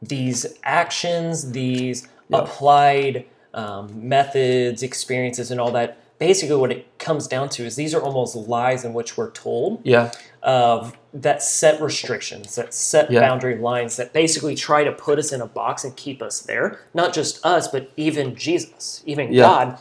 these 0.00 0.46
actions, 0.62 1.52
these 1.52 2.06
Yeah. 2.28 2.38
applied 2.38 3.24
um, 3.56 4.08
methods, 4.08 4.82
experiences, 4.82 5.50
and 5.50 5.60
all 5.60 5.72
that. 5.72 5.98
Basically, 6.18 6.56
what 6.56 6.70
it 6.72 6.86
comes 6.98 7.26
down 7.26 7.48
to 7.50 7.64
is 7.64 7.76
these 7.76 7.94
are 7.94 8.00
almost 8.00 8.36
lies 8.36 8.84
in 8.84 8.94
which 8.94 9.16
we're 9.18 9.30
told 9.32 9.80
Yeah. 9.84 10.12
of 10.42 10.96
that 11.12 11.42
set 11.42 11.80
restrictions, 11.80 12.54
that 12.54 12.72
set 12.72 13.10
Yeah. 13.10 13.20
boundary 13.20 13.56
lines, 13.58 13.96
that 13.96 14.12
basically 14.12 14.54
try 14.54 14.84
to 14.84 14.92
put 14.92 15.18
us 15.18 15.32
in 15.32 15.40
a 15.42 15.46
box 15.46 15.84
and 15.84 15.94
keep 15.96 16.22
us 16.22 16.40
there. 16.40 16.80
Not 16.94 17.12
just 17.12 17.44
us, 17.44 17.68
but 17.68 17.90
even 17.96 18.34
Jesus, 18.34 19.02
even 19.04 19.32
Yeah. 19.32 19.42
God 19.42 19.78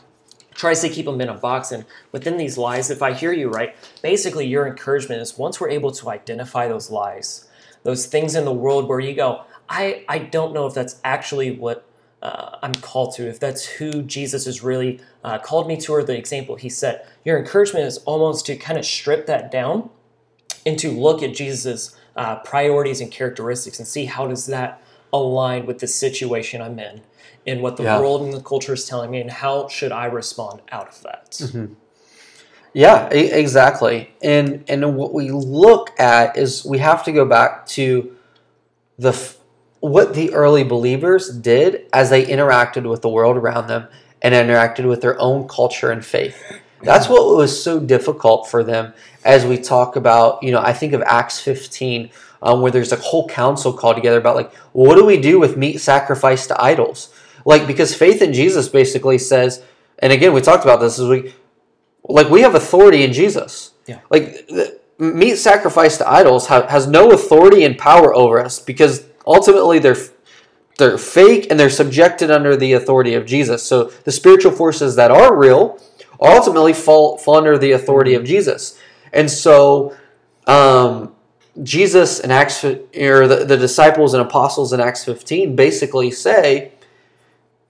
tries 0.55 0.81
to 0.81 0.89
keep 0.89 1.05
them 1.05 1.19
in 1.21 1.29
a 1.29 1.33
box. 1.33 1.71
And 1.71 1.85
within 2.11 2.37
these 2.37 2.57
lies, 2.57 2.89
if 2.89 3.01
I 3.01 3.13
hear 3.13 3.31
you 3.33 3.49
right, 3.49 3.75
basically 4.01 4.45
your 4.45 4.65
encouragement 4.67 5.21
is 5.21 5.37
once 5.37 5.59
we're 5.59 5.69
able 5.69 5.91
to 5.91 6.09
identify 6.09 6.67
those 6.67 6.89
lies, 6.89 7.45
those 7.83 8.05
things 8.07 8.35
in 8.35 8.45
the 8.45 8.53
world 8.53 8.87
where 8.87 8.99
you 8.99 9.13
go, 9.13 9.41
I, 9.69 10.03
I 10.07 10.19
don't 10.19 10.53
know 10.53 10.65
if 10.65 10.73
that's 10.73 10.95
actually 11.03 11.51
what 11.51 11.83
uh, 12.25 12.57
I'm 12.63 12.73
called 12.73 13.15
to, 13.15 13.27
if 13.27 13.39
that's 13.39 13.63
who 13.65 14.01
Jesus 14.01 14.45
has 14.45 14.63
really 14.63 14.99
uh, 15.23 15.37
called 15.37 15.67
me 15.67 15.77
to, 15.77 15.93
or 15.93 16.03
the 16.03 16.17
example 16.17 16.55
he 16.55 16.69
set. 16.69 17.07
Your 17.23 17.37
encouragement 17.37 17.85
is 17.85 17.97
almost 17.99 18.45
to 18.47 18.55
kind 18.55 18.79
of 18.79 18.85
strip 18.85 19.27
that 19.27 19.51
down 19.51 19.89
and 20.65 20.79
to 20.79 20.89
look 20.89 21.21
at 21.21 21.35
Jesus' 21.35 21.95
uh, 22.15 22.37
priorities 22.37 22.99
and 23.01 23.11
characteristics 23.11 23.77
and 23.79 23.87
see 23.87 24.05
how 24.05 24.25
does 24.27 24.47
that 24.47 24.81
align 25.13 25.65
with 25.67 25.79
the 25.79 25.87
situation 25.87 26.61
I'm 26.61 26.79
in 26.79 27.01
and 27.45 27.61
what 27.61 27.77
the 27.77 27.83
Yeah. 27.83 27.99
world 27.99 28.21
and 28.23 28.33
the 28.33 28.41
culture 28.41 28.73
is 28.73 28.85
telling 28.87 29.11
me, 29.11 29.21
and 29.21 29.29
how 29.29 29.67
should 29.67 29.91
I 29.91 30.05
respond 30.05 30.61
out 30.71 30.87
of 30.87 31.03
that? 31.03 31.31
Mm-hmm. 31.31 31.73
Yeah, 32.73 33.07
exactly. 33.09 34.09
And 34.21 34.63
and 34.67 34.97
what 34.97 35.13
we 35.13 35.31
look 35.31 35.97
at 35.97 36.37
is 36.37 36.65
we 36.65 36.79
have 36.79 37.03
to 37.05 37.11
go 37.13 37.23
back 37.23 37.65
to 37.77 37.85
the 38.99 39.13
what 39.79 40.13
the 40.13 40.33
early 40.33 40.63
believers 40.63 41.29
did 41.29 41.85
as 41.93 42.09
they 42.09 42.25
interacted 42.25 42.89
with 42.89 43.01
the 43.01 43.09
world 43.09 43.37
around 43.37 43.67
them 43.67 43.87
and 44.21 44.33
interacted 44.33 44.87
with 44.87 45.01
their 45.01 45.19
own 45.19 45.47
culture 45.47 45.91
and 45.91 46.03
faith. 46.05 46.41
That's 46.81 47.07
what 47.09 47.35
was 47.35 47.61
so 47.63 47.79
difficult 47.79 48.49
for 48.49 48.63
them 48.63 48.93
as 49.23 49.45
we 49.45 49.57
talk 49.57 49.95
about, 49.95 50.41
you 50.43 50.51
know, 50.51 50.59
I 50.61 50.73
think 50.73 50.93
of 50.93 51.01
Acts 51.03 51.39
15 51.39 52.09
um, 52.41 52.61
where 52.61 52.71
there's 52.71 52.91
a 52.91 52.97
whole 52.97 53.27
council 53.27 53.73
called 53.73 53.95
together 53.95 54.19
about 54.19 54.35
like, 54.35 54.53
what 54.71 54.95
do 54.95 55.05
we 55.05 55.19
do 55.19 55.39
with 55.39 55.57
meat 55.57 55.79
sacrificed 55.79 56.49
to 56.49 56.61
idols? 56.61 57.13
Like, 57.43 57.67
because 57.67 57.95
faith 57.95 58.21
in 58.21 58.33
Jesus 58.33 58.69
basically 58.69 59.17
says, 59.17 59.63
and 59.99 60.13
again, 60.13 60.33
we 60.33 60.41
talked 60.41 60.63
about 60.63 60.79
this, 60.79 60.99
is 60.99 61.07
we, 61.07 61.33
like 62.03 62.29
we 62.29 62.41
have 62.41 62.55
authority 62.55 63.03
in 63.03 63.13
Jesus. 63.13 63.71
Yeah. 63.87 63.99
Like 64.09 64.47
the, 64.47 64.79
meat 64.97 65.35
sacrificed 65.35 65.99
to 65.99 66.09
idols 66.09 66.47
ha- 66.47 66.67
has 66.67 66.87
no 66.87 67.11
authority 67.11 67.63
and 67.63 67.77
power 67.77 68.15
over 68.15 68.39
us 68.39 68.59
because 68.59 69.05
ultimately 69.25 69.79
they're 69.79 69.97
they're 70.77 70.97
fake 70.97 71.47
and 71.49 71.59
they're 71.59 71.69
subjected 71.69 72.29
under 72.29 72.55
the 72.57 72.73
authority 72.73 73.13
of 73.13 73.25
Jesus. 73.25 73.63
So 73.63 73.85
the 74.03 74.11
spiritual 74.11 74.51
forces 74.51 74.95
that 74.97 75.09
are 75.11 75.35
real 75.35 75.79
ultimately 76.19 76.73
fall 76.73 77.17
fall 77.17 77.37
under 77.37 77.57
the 77.57 77.71
authority 77.71 78.13
of 78.13 78.23
Jesus. 78.25 78.79
And 79.13 79.31
so 79.31 79.95
um, 80.47 81.13
Jesus 81.63 82.19
and 82.19 82.31
Acts 82.31 82.63
or 82.63 83.27
the, 83.27 83.45
the 83.47 83.57
disciples 83.57 84.13
and 84.13 84.21
apostles 84.21 84.73
in 84.73 84.81
Acts 84.81 85.05
15 85.05 85.55
basically 85.55 86.11
say, 86.11 86.73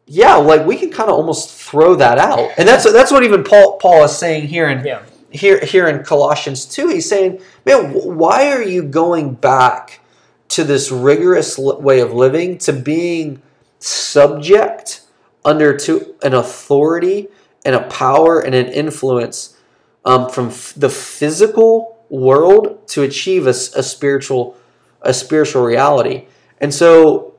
yeah, 0.08 0.36
like 0.36 0.66
we 0.66 0.76
can 0.76 0.90
kind 0.92 1.10
of 1.10 1.16
almost 1.16 1.52
throw 1.52 1.96
that 1.96 2.18
out. 2.18 2.52
And 2.58 2.68
that's 2.68 2.92
that's 2.92 3.12
what 3.12 3.24
even 3.24 3.44
Paul 3.44 3.78
Paul 3.78 4.04
is 4.04 4.18
saying 4.18 4.48
here 4.48 4.68
in 4.70 4.86
Yeah. 4.86 5.02
here 5.30 5.60
here 5.64 5.88
in 5.88 6.04
Colossians 6.04 6.66
2 6.66 6.88
he's 6.90 7.08
saying 7.10 7.42
man 7.66 7.92
why 7.94 8.52
are 8.52 8.64
you 8.64 8.82
going 8.84 9.34
back 9.34 10.00
to 10.50 10.64
this 10.64 10.92
rigorous 10.92 11.58
way 11.58 12.00
of 12.00 12.14
living 12.14 12.58
to 12.60 12.74
being 12.74 13.42
subject 13.80 15.02
under 15.44 15.78
to 15.78 16.16
an 16.24 16.34
authority 16.34 17.28
and 17.66 17.76
a 17.76 17.84
power 17.88 18.40
and 18.40 18.56
an 18.56 18.68
influence 18.68 19.58
um, 20.06 20.30
from 20.30 20.48
f- 20.48 20.74
the 20.76 20.90
physical 20.90 21.98
world 22.10 22.88
to 22.88 23.04
achieve 23.04 23.48
a, 23.48 23.50
a 23.50 23.84
spiritual 23.84 24.58
a 25.02 25.14
spiritual 25.14 25.64
reality. 25.64 26.26
And 26.60 26.74
so 26.74 27.36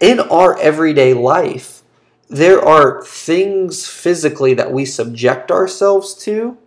in 0.00 0.20
our 0.20 0.56
everyday 0.58 1.14
life 1.14 1.82
there 2.28 2.62
are 2.62 3.02
things 3.04 3.86
physically 3.86 4.54
that 4.54 4.70
we 4.70 4.84
subject 4.84 5.50
ourselves 5.50 6.14
to 6.14 6.58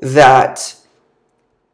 that 0.00 0.76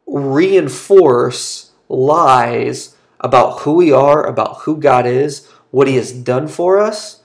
reinforce 0.05 1.71
lies 1.89 2.90
about 3.21 3.59
who 3.59 3.73
we 3.73 3.91
are, 3.91 4.25
about 4.25 4.61
who 4.61 4.75
God 4.77 5.05
is, 5.05 5.47
what 5.69 5.87
He 5.87 5.95
has 5.95 6.11
done 6.11 6.47
for 6.47 6.79
us, 6.79 7.21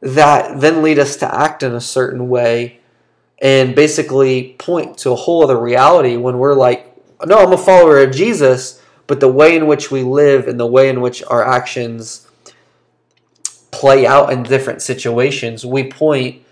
that 0.00 0.60
then 0.60 0.82
lead 0.82 0.98
us 0.98 1.16
to 1.16 1.34
act 1.34 1.62
in 1.62 1.72
a 1.72 1.80
certain 1.80 2.28
way 2.28 2.80
and 3.40 3.74
basically 3.74 4.54
point 4.58 4.98
to 4.98 5.10
a 5.10 5.16
whole 5.16 5.44
other 5.44 5.58
reality 5.58 6.16
when 6.16 6.38
we're 6.38 6.54
like, 6.54 6.90
no, 7.24 7.38
I'm 7.38 7.52
a 7.52 7.58
follower 7.58 8.02
of 8.02 8.12
Jesus, 8.12 8.82
but 9.06 9.20
the 9.20 9.28
way 9.28 9.56
in 9.56 9.66
which 9.66 9.90
we 9.90 10.02
live 10.02 10.48
and 10.48 10.58
the 10.58 10.66
way 10.66 10.88
in 10.88 11.00
which 11.00 11.22
our 11.24 11.44
actions 11.44 12.26
play 13.70 14.06
out 14.06 14.32
in 14.32 14.42
different 14.42 14.82
situations, 14.82 15.64
we 15.64 15.90
point 15.90 16.42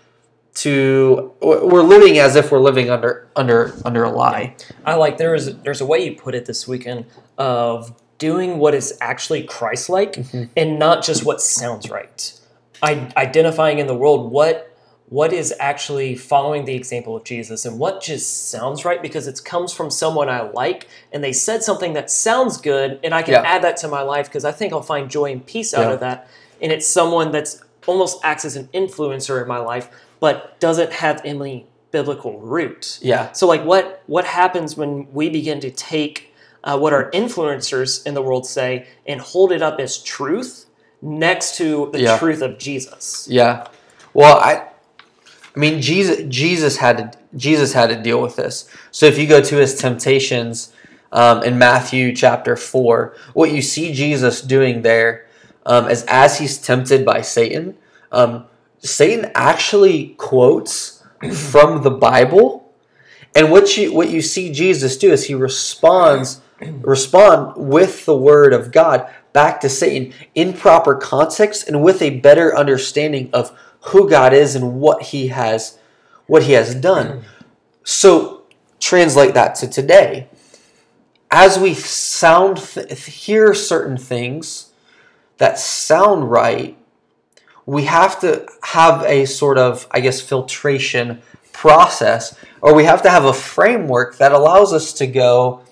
to 0.55 1.33
we're 1.41 1.81
living 1.81 2.19
as 2.19 2.35
if 2.35 2.51
we're 2.51 2.59
living 2.59 2.89
under 2.89 3.27
under 3.35 3.73
under 3.85 4.03
a 4.03 4.11
lie. 4.11 4.55
I 4.85 4.95
like 4.95 5.17
there's 5.17 5.55
there's 5.57 5.81
a 5.81 5.85
way 5.85 6.05
you 6.05 6.15
put 6.15 6.35
it 6.35 6.45
this 6.45 6.67
weekend 6.67 7.05
of 7.37 7.95
doing 8.23 8.57
what 8.57 8.73
is 8.73 8.97
actually 9.01 9.43
Christ-like 9.43 10.13
mm-hmm. 10.13 10.43
and 10.55 10.79
not 10.79 11.03
just 11.03 11.25
what 11.25 11.41
sounds 11.41 11.89
right. 11.89 12.39
I, 12.81 13.11
identifying 13.17 13.79
in 13.79 13.87
the 13.87 13.95
world 13.95 14.31
what 14.31 14.69
what 15.09 15.33
is 15.33 15.53
actually 15.59 16.15
following 16.15 16.63
the 16.63 16.73
example 16.73 17.17
of 17.17 17.25
Jesus 17.25 17.65
and 17.65 17.77
what 17.77 18.01
just 18.01 18.49
sounds 18.49 18.85
right 18.85 19.01
because 19.01 19.27
it 19.27 19.43
comes 19.43 19.73
from 19.73 19.91
someone 19.91 20.29
I 20.29 20.43
like 20.43 20.87
and 21.11 21.21
they 21.21 21.33
said 21.33 21.63
something 21.63 21.91
that 21.93 22.09
sounds 22.09 22.55
good 22.61 22.97
and 23.03 23.13
I 23.13 23.23
can 23.23 23.33
Yeah. 23.33 23.41
add 23.41 23.61
that 23.63 23.75
to 23.77 23.89
my 23.89 24.01
life 24.03 24.27
because 24.27 24.45
I 24.45 24.53
think 24.53 24.71
I'll 24.71 24.81
find 24.81 25.11
joy 25.11 25.29
and 25.33 25.45
peace 25.45 25.73
out 25.73 25.87
Yeah. 25.87 25.93
of 25.95 25.99
that. 25.99 26.27
And 26.61 26.71
it's 26.71 26.87
someone 26.87 27.31
that's 27.31 27.61
almost 27.85 28.19
acts 28.23 28.45
as 28.45 28.55
an 28.55 28.69
influencer 28.73 29.41
in 29.41 29.49
my 29.49 29.57
life 29.57 29.89
but 30.21 30.57
doesn't 30.61 30.93
have 30.93 31.21
any 31.25 31.67
biblical 31.91 32.39
root. 32.39 32.99
Yeah. 33.01 33.33
So, 33.33 33.45
like, 33.47 33.65
what 33.65 34.01
what 34.07 34.25
happens 34.25 34.77
when 34.77 35.11
we 35.11 35.29
begin 35.29 35.59
to 35.59 35.69
take 35.69 36.32
uh, 36.63 36.77
what 36.77 36.93
our 36.93 37.09
influencers 37.11 38.05
in 38.05 38.13
the 38.13 38.21
world 38.21 38.45
say 38.45 38.87
and 39.05 39.19
hold 39.21 39.51
it 39.51 39.61
up 39.61 39.79
as 39.79 39.97
truth 40.01 40.65
next 41.01 41.57
to 41.57 41.89
the 41.91 41.99
Yeah. 41.99 42.17
truth 42.17 42.41
of 42.41 42.57
Jesus? 42.57 43.27
Yeah. 43.29 43.67
Well, 44.13 44.37
I 44.39 44.67
I 45.55 45.59
mean 45.59 45.81
Jesus 45.81 46.25
Jesus 46.29 46.77
had 46.77 46.97
to 46.97 47.11
Jesus 47.35 47.73
had 47.73 47.87
to 47.89 47.95
deal 48.01 48.21
with 48.21 48.35
this. 48.35 48.69
So 48.91 49.05
if 49.05 49.17
you 49.17 49.27
go 49.27 49.41
to 49.41 49.55
his 49.57 49.75
temptations 49.75 50.71
um, 51.11 51.43
in 51.43 51.57
Matthew 51.57 52.15
chapter 52.15 52.55
four, 52.55 53.15
what 53.33 53.51
you 53.51 53.61
see 53.61 53.93
Jesus 53.93 54.41
doing 54.41 54.81
there 54.81 55.27
um, 55.65 55.89
is 55.89 56.03
as 56.07 56.39
he's 56.39 56.57
tempted 56.57 57.05
by 57.05 57.21
Satan, 57.21 57.77
um, 58.11 58.45
Satan 58.79 59.31
actually 59.35 60.09
quotes 60.17 61.03
from 61.31 61.83
the 61.83 61.91
Bible, 61.91 62.73
and 63.35 63.49
what 63.51 63.77
you 63.77 63.93
what 63.93 64.09
you 64.09 64.21
see 64.21 64.51
Jesus 64.51 64.97
do 64.97 65.11
is 65.11 65.25
he 65.25 65.35
responds 65.35 66.41
respond 66.81 67.53
with 67.57 68.05
the 68.05 68.17
word 68.17 68.53
of 68.53 68.71
God 68.71 69.11
back 69.33 69.59
to 69.61 69.69
Satan 69.69 70.13
in 70.35 70.53
proper 70.53 70.95
context 70.95 71.67
and 71.67 71.83
with 71.83 72.01
a 72.01 72.19
better 72.19 72.55
understanding 72.55 73.29
of 73.33 73.57
who 73.87 74.09
God 74.09 74.33
is 74.33 74.55
and 74.55 74.79
what 74.79 75.03
he 75.03 75.27
has 75.27 75.77
what 76.25 76.43
he 76.43 76.53
has 76.53 76.73
done. 76.73 77.23
So 77.83 78.43
translate 78.79 79.33
that 79.33 79.55
to 79.55 79.67
today. 79.67 80.29
As 81.29 81.59
we 81.59 81.73
sound 81.73 82.57
th- 82.57 83.05
hear 83.05 83.53
certain 83.53 83.97
things 83.97 84.71
that 85.37 85.59
sound 85.59 86.31
right, 86.31 86.77
we 87.65 87.85
have 87.85 88.19
to 88.21 88.47
have 88.63 89.03
a 89.03 89.25
sort 89.25 89.57
of 89.57 89.87
I 89.91 89.99
guess 89.99 90.21
filtration 90.21 91.21
process 91.51 92.37
or 92.61 92.73
we 92.73 92.85
have 92.85 93.01
to 93.03 93.09
have 93.09 93.25
a 93.25 93.33
framework 93.33 94.17
that 94.17 94.31
allows 94.31 94.73
us 94.73 94.93
to 94.93 95.07
go 95.07 95.62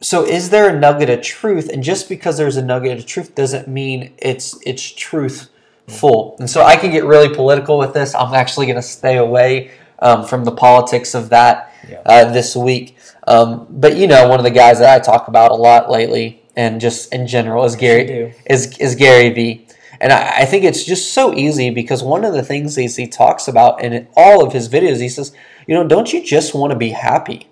so 0.00 0.24
is 0.24 0.50
there 0.50 0.68
a 0.74 0.78
nugget 0.78 1.08
of 1.10 1.22
truth? 1.22 1.68
And 1.68 1.82
just 1.82 2.08
because 2.08 2.36
there's 2.36 2.56
a 2.56 2.62
nugget 2.62 2.98
of 2.98 3.06
truth 3.06 3.34
doesn't 3.34 3.66
mean 3.68 4.12
it's 4.18 4.58
it's 4.64 4.82
truthful. 4.82 6.36
And 6.38 6.48
so 6.50 6.62
i 6.62 6.76
can 6.76 6.90
get 6.90 7.04
really 7.04 7.34
political 7.34 7.78
with 7.78 7.94
this. 7.94 8.14
I'm 8.14 8.34
actually 8.34 8.66
going 8.66 8.76
to 8.76 8.82
stay 8.82 9.16
away 9.16 9.70
um, 10.00 10.24
from 10.24 10.44
the 10.44 10.52
politics 10.52 11.14
of 11.14 11.30
that 11.30 11.72
Yeah. 11.88 12.02
uh, 12.04 12.32
this 12.32 12.54
week. 12.56 12.96
Um, 13.26 13.66
but 13.70 13.96
you 13.96 14.06
know 14.06 14.28
one 14.28 14.38
of 14.38 14.44
the 14.44 14.50
guys 14.50 14.78
that 14.78 14.94
i 14.94 15.02
talk 15.02 15.26
about 15.28 15.50
a 15.50 15.54
lot 15.54 15.90
lately 15.90 16.42
and 16.56 16.80
just 16.80 17.12
in 17.12 17.26
general 17.26 17.64
is 17.64 17.74
gary 17.74 18.34
is, 18.48 18.78
is 18.78 18.94
gary 18.94 19.30
vee. 19.30 19.66
And 20.00 20.12
I, 20.12 20.42
I 20.42 20.44
think 20.44 20.62
it's 20.64 20.84
just 20.84 21.12
so 21.12 21.34
easy 21.34 21.70
because 21.70 22.02
one 22.02 22.24
of 22.24 22.34
the 22.34 22.42
things 22.44 22.76
he 22.76 23.08
talks 23.08 23.48
about 23.48 23.82
in 23.82 24.06
all 24.16 24.44
of 24.46 24.52
his 24.52 24.68
videos 24.68 25.00
he 25.00 25.08
says 25.08 25.32
you 25.66 25.74
know 25.74 25.86
don't 25.88 26.12
you 26.12 26.22
just 26.22 26.54
want 26.54 26.70
to 26.72 26.76
be 26.78 26.90
happy 26.90 27.48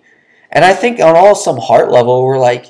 and 0.55 0.65
I 0.65 0.73
think 0.73 1.01
on 1.01 1.17
all 1.17 1.35
some 1.35 1.59
heart 1.59 1.91
level, 1.91 2.23
we're 2.25 2.39
like, 2.39 2.67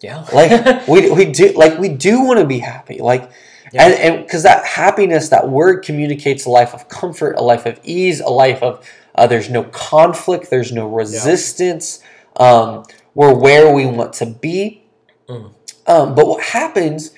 Yeah. 0.00 0.24
like 0.32 0.88
we, 0.88 1.10
we 1.10 1.24
do 1.26 1.52
like 1.52 1.78
we 1.78 1.88
do 1.88 2.24
want 2.24 2.40
to 2.40 2.46
be 2.46 2.58
happy, 2.58 2.98
like, 2.98 3.30
Yeah. 3.72 3.84
and 3.84 3.94
and 3.94 4.24
because 4.24 4.42
that 4.42 4.64
happiness, 4.64 5.28
that 5.28 5.48
word 5.48 5.84
communicates 5.84 6.46
a 6.46 6.50
life 6.50 6.74
of 6.74 6.88
comfort, 6.88 7.36
a 7.36 7.42
life 7.42 7.66
of 7.66 7.78
ease, 7.84 8.20
a 8.20 8.28
life 8.30 8.62
of 8.62 8.84
uh, 9.14 9.26
there's 9.26 9.50
no 9.50 9.64
conflict, 9.64 10.48
there's 10.50 10.72
no 10.72 10.88
resistance. 10.88 12.02
Um, 12.36 12.84
we're 13.14 13.34
where 13.34 13.74
we 13.74 13.84
want 13.84 14.12
to 14.14 14.26
be. 14.26 14.84
Mm. 15.28 15.52
Um, 15.88 16.14
but 16.14 16.28
what 16.28 16.42
happens 16.42 17.10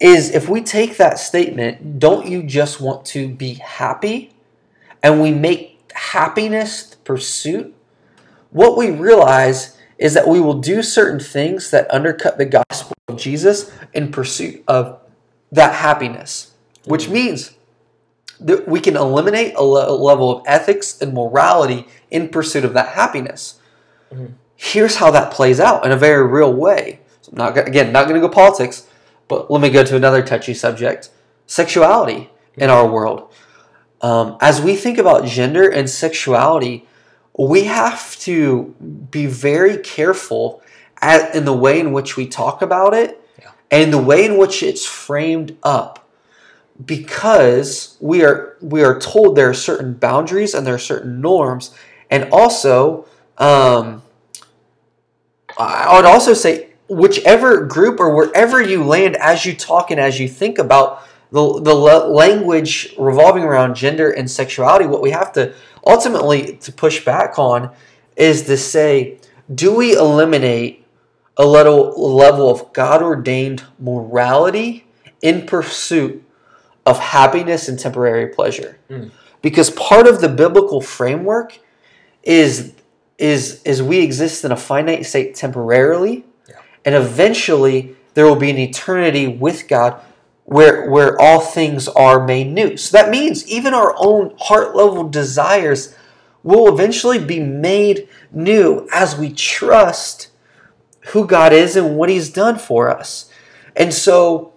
is 0.00 0.30
if 0.34 0.48
we 0.48 0.60
take 0.62 0.96
that 0.96 1.18
statement, 1.18 2.00
don't 2.00 2.26
you 2.26 2.42
just 2.42 2.80
want 2.80 3.04
to 3.06 3.28
be 3.28 3.54
happy? 3.54 4.32
And 5.00 5.22
we 5.22 5.30
make 5.30 5.92
happiness 5.94 6.82
the 6.84 6.96
pursuit, 6.96 7.72
what 8.52 8.76
we 8.76 8.90
realize 8.90 9.76
is 9.98 10.14
that 10.14 10.28
we 10.28 10.40
will 10.40 10.60
do 10.60 10.82
certain 10.82 11.20
things 11.20 11.70
that 11.70 11.92
undercut 11.92 12.38
the 12.38 12.44
gospel 12.44 12.94
of 13.08 13.16
Jesus 13.16 13.72
in 13.92 14.10
pursuit 14.10 14.62
of 14.68 15.00
that 15.50 15.74
happiness, 15.76 16.52
which 16.84 17.04
mm-hmm. 17.04 17.14
means 17.14 17.56
that 18.40 18.66
we 18.66 18.80
can 18.80 18.96
eliminate 18.96 19.54
a, 19.54 19.62
le- 19.62 19.92
level 19.92 20.38
of 20.38 20.44
ethics 20.46 21.00
and 21.00 21.12
morality 21.12 21.86
in 22.10 22.28
pursuit 22.28 22.64
of 22.64 22.74
that 22.74 22.88
happiness. 22.88 23.60
Mm-hmm. 24.12 24.34
Here's 24.56 24.96
how 24.96 25.10
that 25.10 25.32
plays 25.32 25.60
out 25.60 25.84
in 25.84 25.92
a 25.92 25.96
very 25.96 26.26
real 26.26 26.52
way. 26.52 27.00
So 27.22 27.32
I'm 27.32 27.38
not 27.38 27.56
again 27.56 27.92
not 27.92 28.08
going 28.08 28.20
to 28.20 28.26
go 28.26 28.32
politics, 28.32 28.86
but 29.28 29.50
let 29.50 29.60
me 29.60 29.70
go 29.70 29.84
to 29.84 29.96
another 29.96 30.22
touchy 30.22 30.54
subject: 30.54 31.10
sexuality 31.46 32.30
in 32.56 32.68
mm-hmm. 32.68 32.70
our 32.70 32.86
world. 32.88 33.32
Um, 34.00 34.36
as 34.40 34.60
we 34.60 34.74
think 34.74 34.98
about 34.98 35.26
gender 35.26 35.68
and 35.68 35.88
sexuality, 35.88 36.86
we 37.38 37.64
have 37.64 38.16
to 38.20 38.74
be 39.10 39.26
very 39.26 39.78
careful 39.78 40.62
at, 41.00 41.34
in 41.34 41.44
the 41.44 41.52
way 41.52 41.80
in 41.80 41.92
which 41.92 42.16
we 42.16 42.26
talk 42.26 42.62
about 42.62 42.94
it 42.94 43.20
Yeah. 43.40 43.50
and 43.70 43.92
the 43.92 43.98
way 43.98 44.24
in 44.24 44.36
which 44.36 44.62
it's 44.62 44.84
framed 44.86 45.56
up 45.62 46.08
because 46.84 47.96
we 48.00 48.24
are 48.24 48.56
we 48.60 48.82
are 48.82 48.98
told 48.98 49.36
there 49.36 49.48
are 49.50 49.54
certain 49.54 49.94
boundaries 49.94 50.54
and 50.54 50.66
there 50.66 50.74
are 50.74 50.78
certain 50.78 51.20
norms 51.20 51.74
and 52.10 52.28
also 52.32 53.06
um, 53.38 54.02
I 55.58 55.96
would 55.96 56.04
also 56.04 56.34
say 56.34 56.70
whichever 56.88 57.64
group 57.64 58.00
or 58.00 58.14
wherever 58.14 58.60
you 58.60 58.84
land 58.84 59.16
as 59.16 59.44
you 59.46 59.54
talk 59.54 59.90
and 59.90 59.98
as 60.00 60.18
you 60.20 60.28
think 60.28 60.58
about 60.58 61.02
the, 61.32 61.60
the 61.62 61.74
language 61.74 62.94
revolving 62.98 63.42
around 63.42 63.74
gender 63.74 64.10
and 64.10 64.30
sexuality, 64.30 64.84
what 64.84 65.00
we 65.00 65.10
have 65.10 65.32
to 65.32 65.54
ultimately 65.86 66.56
to 66.58 66.70
push 66.70 67.04
back 67.04 67.38
on 67.38 67.70
is 68.16 68.42
to 68.42 68.56
say, 68.58 69.18
do 69.52 69.74
we 69.74 69.96
eliminate 69.96 70.84
a 71.38 71.46
little 71.46 72.14
level 72.14 72.50
of 72.50 72.72
God 72.74 73.02
ordained 73.02 73.64
morality 73.78 74.86
in 75.22 75.46
pursuit 75.46 76.22
of 76.84 76.98
happiness 76.98 77.66
and 77.66 77.78
temporary 77.78 78.28
pleasure? 78.28 78.78
Hmm. 78.88 79.08
Because 79.40 79.70
part 79.70 80.06
of 80.06 80.20
the 80.20 80.28
biblical 80.28 80.80
framework 80.80 81.58
is 82.22 82.74
is 83.18 83.62
is 83.64 83.82
we 83.82 84.00
exist 84.00 84.44
in 84.44 84.52
a 84.52 84.56
finite 84.56 85.06
state 85.06 85.34
temporarily 85.34 86.24
and 86.84 86.94
eventually 86.94 87.96
there 88.14 88.26
will 88.26 88.36
be 88.36 88.50
an 88.50 88.58
eternity 88.58 89.26
with 89.26 89.68
God 89.68 90.00
where 90.44 90.90
where 90.90 91.20
all 91.20 91.40
things 91.40 91.88
are 91.88 92.24
made 92.26 92.48
new. 92.48 92.76
So 92.76 92.96
that 92.96 93.10
means 93.10 93.46
even 93.48 93.74
our 93.74 93.94
own 93.98 94.34
heart 94.38 94.74
level 94.74 95.08
desires 95.08 95.94
will 96.42 96.72
eventually 96.72 97.18
be 97.18 97.40
made 97.40 98.08
new 98.32 98.88
as 98.92 99.16
we 99.16 99.32
trust 99.32 100.28
who 101.08 101.26
God 101.26 101.52
is 101.52 101.76
and 101.76 101.96
what 101.96 102.08
He's 102.08 102.30
done 102.30 102.58
for 102.58 102.90
us. 102.90 103.30
And 103.76 103.92
so, 103.94 104.52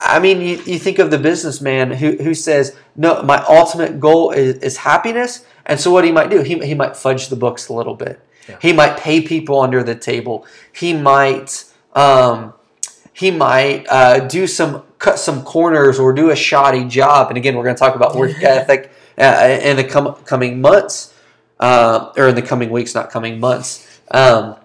I 0.00 0.18
mean, 0.18 0.40
you, 0.40 0.62
you 0.64 0.78
think 0.78 0.98
of 0.98 1.10
the 1.10 1.18
businessman 1.18 1.92
who, 1.92 2.16
who 2.16 2.34
says, 2.34 2.76
No, 2.96 3.22
my 3.22 3.44
ultimate 3.48 4.00
goal 4.00 4.30
is, 4.30 4.56
is 4.58 4.76
happiness. 4.78 5.44
And 5.66 5.80
so, 5.80 5.90
what 5.90 6.04
he 6.04 6.12
might 6.12 6.30
do, 6.30 6.42
he, 6.42 6.58
he 6.58 6.74
might 6.74 6.96
fudge 6.96 7.28
the 7.28 7.36
books 7.36 7.68
a 7.68 7.72
little 7.72 7.94
bit. 7.94 8.20
He 8.60 8.72
might 8.72 8.96
pay 8.96 9.20
people 9.20 9.60
under 9.60 9.82
the 9.82 9.94
table. 9.94 10.46
He 10.72 10.92
might. 10.92 11.64
Um, 11.94 12.54
he 13.12 13.30
might 13.30 13.86
uh, 13.88 14.20
do 14.20 14.46
some 14.46 14.84
cut 15.00 15.18
some 15.18 15.42
corners 15.42 15.98
or 15.98 16.12
do 16.12 16.30
a 16.30 16.36
shoddy 16.36 16.84
job. 16.84 17.28
And 17.30 17.36
again, 17.36 17.56
we're 17.56 17.64
going 17.64 17.74
to 17.74 17.80
talk 17.80 17.96
about 17.96 18.14
work 18.14 18.30
ethic 18.42 18.92
uh, 19.18 19.58
in 19.62 19.76
the 19.76 19.84
com- 19.84 20.14
coming 20.26 20.60
months, 20.60 21.12
uh, 21.58 22.12
or 22.16 22.28
in 22.28 22.36
the 22.36 22.42
coming 22.42 22.70
weeks, 22.70 22.94
not 22.94 23.10
coming 23.10 23.40
months. 23.40 24.00
Um, 24.12 24.56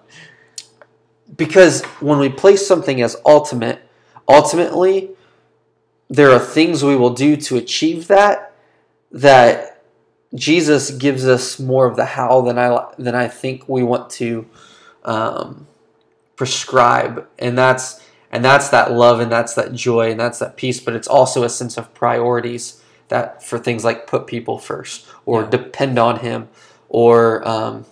because 1.36 1.82
when 2.00 2.18
we 2.18 2.28
place 2.28 2.66
something 2.66 3.02
as 3.02 3.16
ultimate, 3.24 3.80
ultimately, 4.28 5.10
there 6.08 6.30
are 6.30 6.38
things 6.38 6.84
we 6.84 6.96
will 6.96 7.14
do 7.14 7.36
to 7.36 7.56
achieve 7.56 8.06
that. 8.08 8.52
That 9.10 9.82
Jesus 10.34 10.90
gives 10.90 11.26
us 11.26 11.58
more 11.58 11.86
of 11.86 11.96
the 11.96 12.04
how 12.04 12.42
than 12.42 12.58
I 12.58 12.86
than 12.98 13.14
I 13.14 13.28
think 13.28 13.68
we 13.68 13.82
want 13.82 14.10
to 14.10 14.46
um, 15.04 15.66
prescribe, 16.36 17.26
and 17.38 17.56
that's 17.56 18.05
and 18.32 18.44
that's 18.44 18.68
that 18.70 18.92
love 18.92 19.20
and 19.20 19.30
that's 19.30 19.54
that 19.54 19.72
joy 19.72 20.10
and 20.10 20.20
that's 20.20 20.38
that 20.38 20.56
peace. 20.56 20.80
But 20.80 20.94
it's 20.94 21.08
also 21.08 21.42
a 21.44 21.48
sense 21.48 21.76
of 21.76 21.92
priorities 21.94 22.82
that 23.08 23.42
for 23.42 23.58
things 23.58 23.84
like 23.84 24.06
put 24.06 24.26
people 24.26 24.58
first 24.58 25.06
or 25.24 25.42
Yeah. 25.42 25.50
depend 25.50 25.98
on 25.98 26.20
Him 26.20 26.48
or 26.88 27.46
um, 27.46 27.84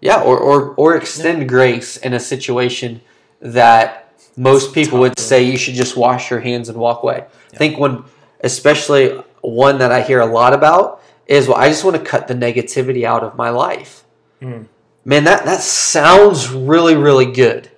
yeah, 0.00 0.20
or, 0.20 0.38
or 0.38 0.74
or 0.76 0.96
extend 0.96 1.48
grace 1.48 1.96
in 1.96 2.12
a 2.12 2.20
situation 2.20 3.00
that 3.40 4.12
most 4.36 4.74
people 4.74 4.98
would 5.00 5.18
say 5.18 5.42
you 5.42 5.56
should 5.56 5.74
just 5.74 5.96
wash 5.96 6.30
your 6.30 6.40
hands 6.40 6.68
and 6.68 6.78
walk 6.78 7.02
away. 7.02 7.24
I 7.52 7.56
think 7.56 7.78
when, 7.78 8.04
especially 8.42 9.18
one 9.40 9.78
that 9.78 9.90
I 9.92 10.02
hear 10.02 10.20
a 10.20 10.26
lot 10.26 10.52
about 10.52 11.02
is, 11.26 11.48
well, 11.48 11.56
I 11.56 11.68
just 11.68 11.84
want 11.84 11.96
to 11.96 12.02
cut 12.02 12.28
the 12.28 12.34
negativity 12.34 13.04
out 13.04 13.22
of 13.22 13.36
my 13.36 13.48
life. 13.50 14.04
Mm. 14.42 14.66
Man, 15.04 15.24
that 15.24 15.44
that 15.46 15.60
sounds 15.60 16.50
really 16.50 16.94
really 16.96 17.32
good 17.32 17.70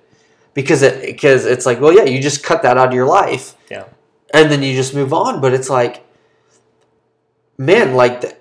because 0.61 0.81
it 0.81 1.01
because 1.05 1.45
it's 1.45 1.65
like, 1.65 1.79
well, 1.81 1.93
yeah, 1.93 2.03
you 2.03 2.21
just 2.21 2.43
cut 2.43 2.61
that 2.63 2.77
out 2.77 2.89
of 2.89 2.93
your 2.93 3.05
life 3.21 3.55
Yeah. 3.71 3.85
and 4.33 4.51
then 4.51 4.61
you 4.63 4.73
just 4.75 4.93
move 4.93 5.13
on. 5.13 5.39
But 5.41 5.53
it's 5.53 5.69
like, 5.69 6.03
man, 7.57 7.93
like 7.95 8.21
the, 8.21 8.35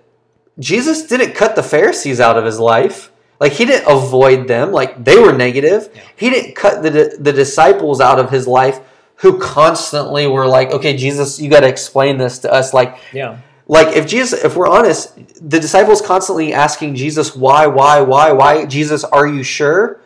Jesus 0.58 1.06
didn't 1.06 1.34
cut 1.34 1.54
the 1.56 1.62
Pharisees 1.62 2.20
out 2.20 2.36
of 2.36 2.44
his 2.44 2.58
life. 2.58 3.10
Like 3.40 3.52
he 3.52 3.64
didn't 3.64 3.86
avoid 3.90 4.48
them. 4.48 4.72
Like 4.72 5.04
they 5.04 5.18
were 5.18 5.32
negative. 5.32 5.90
Yeah. 5.94 6.02
He 6.16 6.30
didn't 6.30 6.54
cut 6.56 6.82
the 6.82 7.16
the 7.18 7.32
disciples 7.32 8.00
out 8.00 8.18
of 8.18 8.30
his 8.30 8.46
life 8.46 8.80
who 9.16 9.38
constantly 9.38 10.26
were 10.26 10.46
like, 10.46 10.70
okay, 10.70 10.96
Jesus, 10.96 11.40
you 11.40 11.50
got 11.50 11.60
to 11.60 11.68
explain 11.68 12.18
this 12.18 12.38
to 12.40 12.52
us. 12.52 12.72
Like, 12.72 12.98
Yeah. 13.12 13.38
like 13.66 13.96
if 13.96 14.06
Jesus, 14.06 14.44
if 14.44 14.54
we're 14.56 14.68
honest, 14.68 15.12
the 15.42 15.58
disciples 15.58 16.00
constantly 16.00 16.52
asking 16.52 16.94
Jesus, 16.94 17.34
why, 17.34 17.66
why, 17.66 18.00
why, 18.00 18.30
why? 18.30 18.64
Jesus, 18.66 19.02
are 19.02 19.26
you 19.26 19.42
sure? 19.42 20.00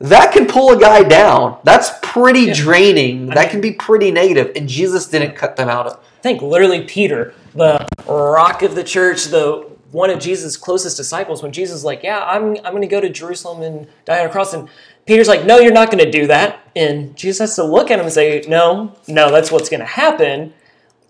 That 0.00 0.32
can 0.32 0.46
pull 0.46 0.70
a 0.70 0.78
guy 0.80 1.02
down. 1.02 1.56
That's 1.64 1.90
pretty 2.02 2.42
Yeah. 2.42 2.54
draining. 2.54 3.30
I 3.30 3.34
that 3.34 3.40
mean- 3.42 3.50
can 3.50 3.60
be 3.60 3.72
pretty 3.72 4.10
negative, 4.10 4.52
and 4.54 4.68
Jesus 4.68 5.06
didn't 5.06 5.34
cut 5.34 5.56
them 5.56 5.68
out 5.68 5.86
of. 5.86 5.92
I 5.94 6.22
think 6.22 6.40
literally 6.42 6.82
Peter, 6.82 7.34
the 7.54 7.84
rock 8.06 8.62
of 8.62 8.74
the 8.74 8.84
church, 8.84 9.24
the 9.26 9.64
one 9.90 10.10
of 10.10 10.18
Jesus' 10.18 10.56
closest 10.56 10.96
disciples, 10.98 11.42
when 11.42 11.50
Jesus 11.50 11.78
is 11.78 11.84
like, 11.84 12.02
Yeah, 12.02 12.22
I'm 12.24 12.56
I'm 12.64 12.72
gonna 12.74 12.86
go 12.86 13.00
to 13.00 13.08
Jerusalem 13.08 13.62
and 13.62 13.86
die 14.04 14.20
on 14.20 14.26
a 14.26 14.28
cross. 14.28 14.52
And 14.52 14.68
Peter's 15.06 15.28
like, 15.28 15.44
No, 15.44 15.58
you're 15.58 15.72
not 15.72 15.90
gonna 15.90 16.10
do 16.10 16.26
that. 16.26 16.58
And 16.76 17.16
Jesus 17.16 17.38
has 17.38 17.56
to 17.56 17.64
look 17.64 17.90
at 17.90 17.98
him 17.98 18.04
and 18.04 18.12
say, 18.14 18.44
No, 18.46 18.92
no, 19.08 19.30
that's 19.30 19.50
what's 19.50 19.68
gonna 19.68 19.84
happen. 19.86 20.52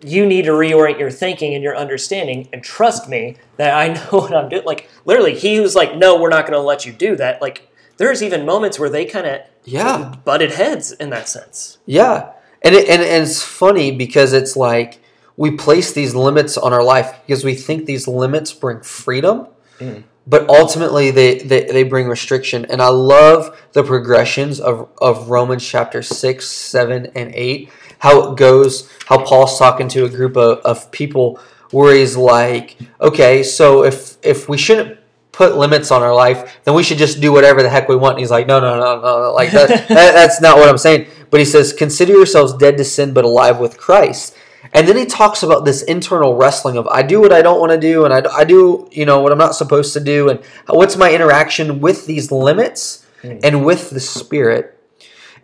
You 0.01 0.25
need 0.27 0.45
to 0.45 0.53
reorient 0.53 0.99
your 1.01 1.11
thinking 1.11 1.55
and 1.55 1.63
your 1.65 1.77
understanding 1.77 2.49
and 2.53 2.63
trust 2.63 3.09
me 3.09 3.37
that 3.57 3.75
I 3.75 3.89
know 3.95 4.21
what 4.21 4.33
I'm 4.35 4.49
doing. 4.49 4.65
Like 4.65 4.89
literally, 5.05 5.35
he 5.35 5.59
was 5.61 5.75
like, 5.75 5.97
No, 5.97 6.17
we're 6.19 6.29
not 6.31 6.47
gonna 6.47 6.61
let 6.61 6.87
you 6.87 6.93
do 6.93 7.17
that. 7.17 7.43
Like 7.43 7.69
there's 7.99 8.23
even 8.23 8.47
moments 8.47 8.79
where 8.79 8.89
they 8.89 9.05
kind 9.05 9.27
of 9.27 9.41
Yeah. 9.65 10.15
butted 10.25 10.53
heads 10.53 10.93
in 10.93 11.11
that 11.11 11.29
sense. 11.29 11.79
Yeah, 11.85 12.31
and 12.63 12.75
it, 12.75 12.89
and, 12.89 13.03
and 13.03 13.23
it's 13.25 13.43
funny 13.43 13.91
because 13.91 14.33
it's 14.33 14.57
like 14.57 15.01
we 15.37 15.53
place 15.53 15.93
these 15.93 16.15
limits 16.15 16.57
on 16.59 16.73
our 16.73 16.83
life 16.83 17.15
because 17.27 17.45
we 17.45 17.55
think 17.55 17.87
these 17.87 18.09
limits 18.09 18.53
bring 18.53 18.81
freedom, 18.81 19.47
mm. 19.79 20.03
but 20.27 20.49
ultimately 20.49 21.13
they, 21.13 21.39
they, 21.39 21.65
they 21.67 21.85
bring 21.85 22.09
restriction. 22.09 22.65
And 22.65 22.83
I 22.83 22.89
love 22.89 23.57
the 23.73 23.85
progressions 23.85 24.59
of, 24.59 24.89
of 25.01 25.31
Romans 25.31 25.65
chapter 25.65 26.03
6, 26.03 26.45
7, 26.45 27.13
and 27.15 27.33
8, 27.33 27.71
how 28.01 28.33
it 28.33 28.37
goes, 28.37 28.91
how 29.07 29.25
Paul's 29.25 29.59
talking 29.59 29.87
to 29.89 30.05
a 30.05 30.09
group 30.09 30.37
of, 30.37 30.59
of 30.59 30.91
people 30.91 31.39
where 31.71 31.95
he's 31.95 32.17
like, 32.17 32.77
okay, 33.01 33.43
so 33.43 33.85
if 33.85 34.17
if 34.23 34.49
we 34.49 34.57
shouldn't 34.57 34.99
put 35.39 35.57
limits 35.57 35.93
on 35.93 36.03
our 36.03 36.13
life, 36.13 36.59
then 36.65 36.75
we 36.75 36.83
should 36.83 36.99
just 36.99 37.21
do 37.21 37.31
whatever 37.31 37.63
the 37.63 37.69
heck 37.69 37.89
we 37.89 37.95
want. 37.95 38.15
And 38.15 38.19
he's 38.19 38.31
like, 38.31 38.49
no, 38.49 38.59
no, 38.59 38.77
no, 38.77 39.01
no, 39.01 39.33
like 39.33 39.53
that, 39.53 39.69
that, 39.89 40.13
that's 40.13 40.41
not 40.41 40.57
what 40.57 40.69
I'm 40.69 40.77
saying. 40.77 41.07
But 41.31 41.39
he 41.39 41.47
says, 41.47 41.73
consider 41.73 42.13
yourselves 42.13 42.55
dead 42.55 42.77
to 42.79 42.85
sin, 42.85 43.15
but 43.15 43.25
alive 43.25 43.61
with 43.61 43.79
Christ. 43.79 44.35
And 44.75 44.89
then 44.89 44.97
he 44.97 45.07
talks 45.07 45.45
about 45.45 45.65
this 45.65 45.83
internal 45.83 46.35
wrestling 46.35 46.77
of 46.77 46.89
I 46.89 47.03
do 47.03 47.21
what 47.21 47.33
I 47.33 47.41
don't 47.41 47.61
want 47.61 47.71
to 47.71 47.79
do, 47.79 48.05
and 48.05 48.13
I, 48.13 48.23
I 48.37 48.43
do 48.43 48.89
you 48.91 49.07
know 49.07 49.21
what 49.21 49.31
I'm 49.31 49.39
not 49.39 49.55
supposed 49.55 49.93
to 49.93 50.01
do, 50.01 50.29
and 50.29 50.45
what's 50.67 50.97
my 50.97 51.13
interaction 51.13 51.81
with 51.81 52.07
these 52.07 52.33
limits 52.33 53.07
hmm. 53.23 53.39
and 53.45 53.65
with 53.65 53.91
the 53.91 54.01
Spirit. 54.01 54.77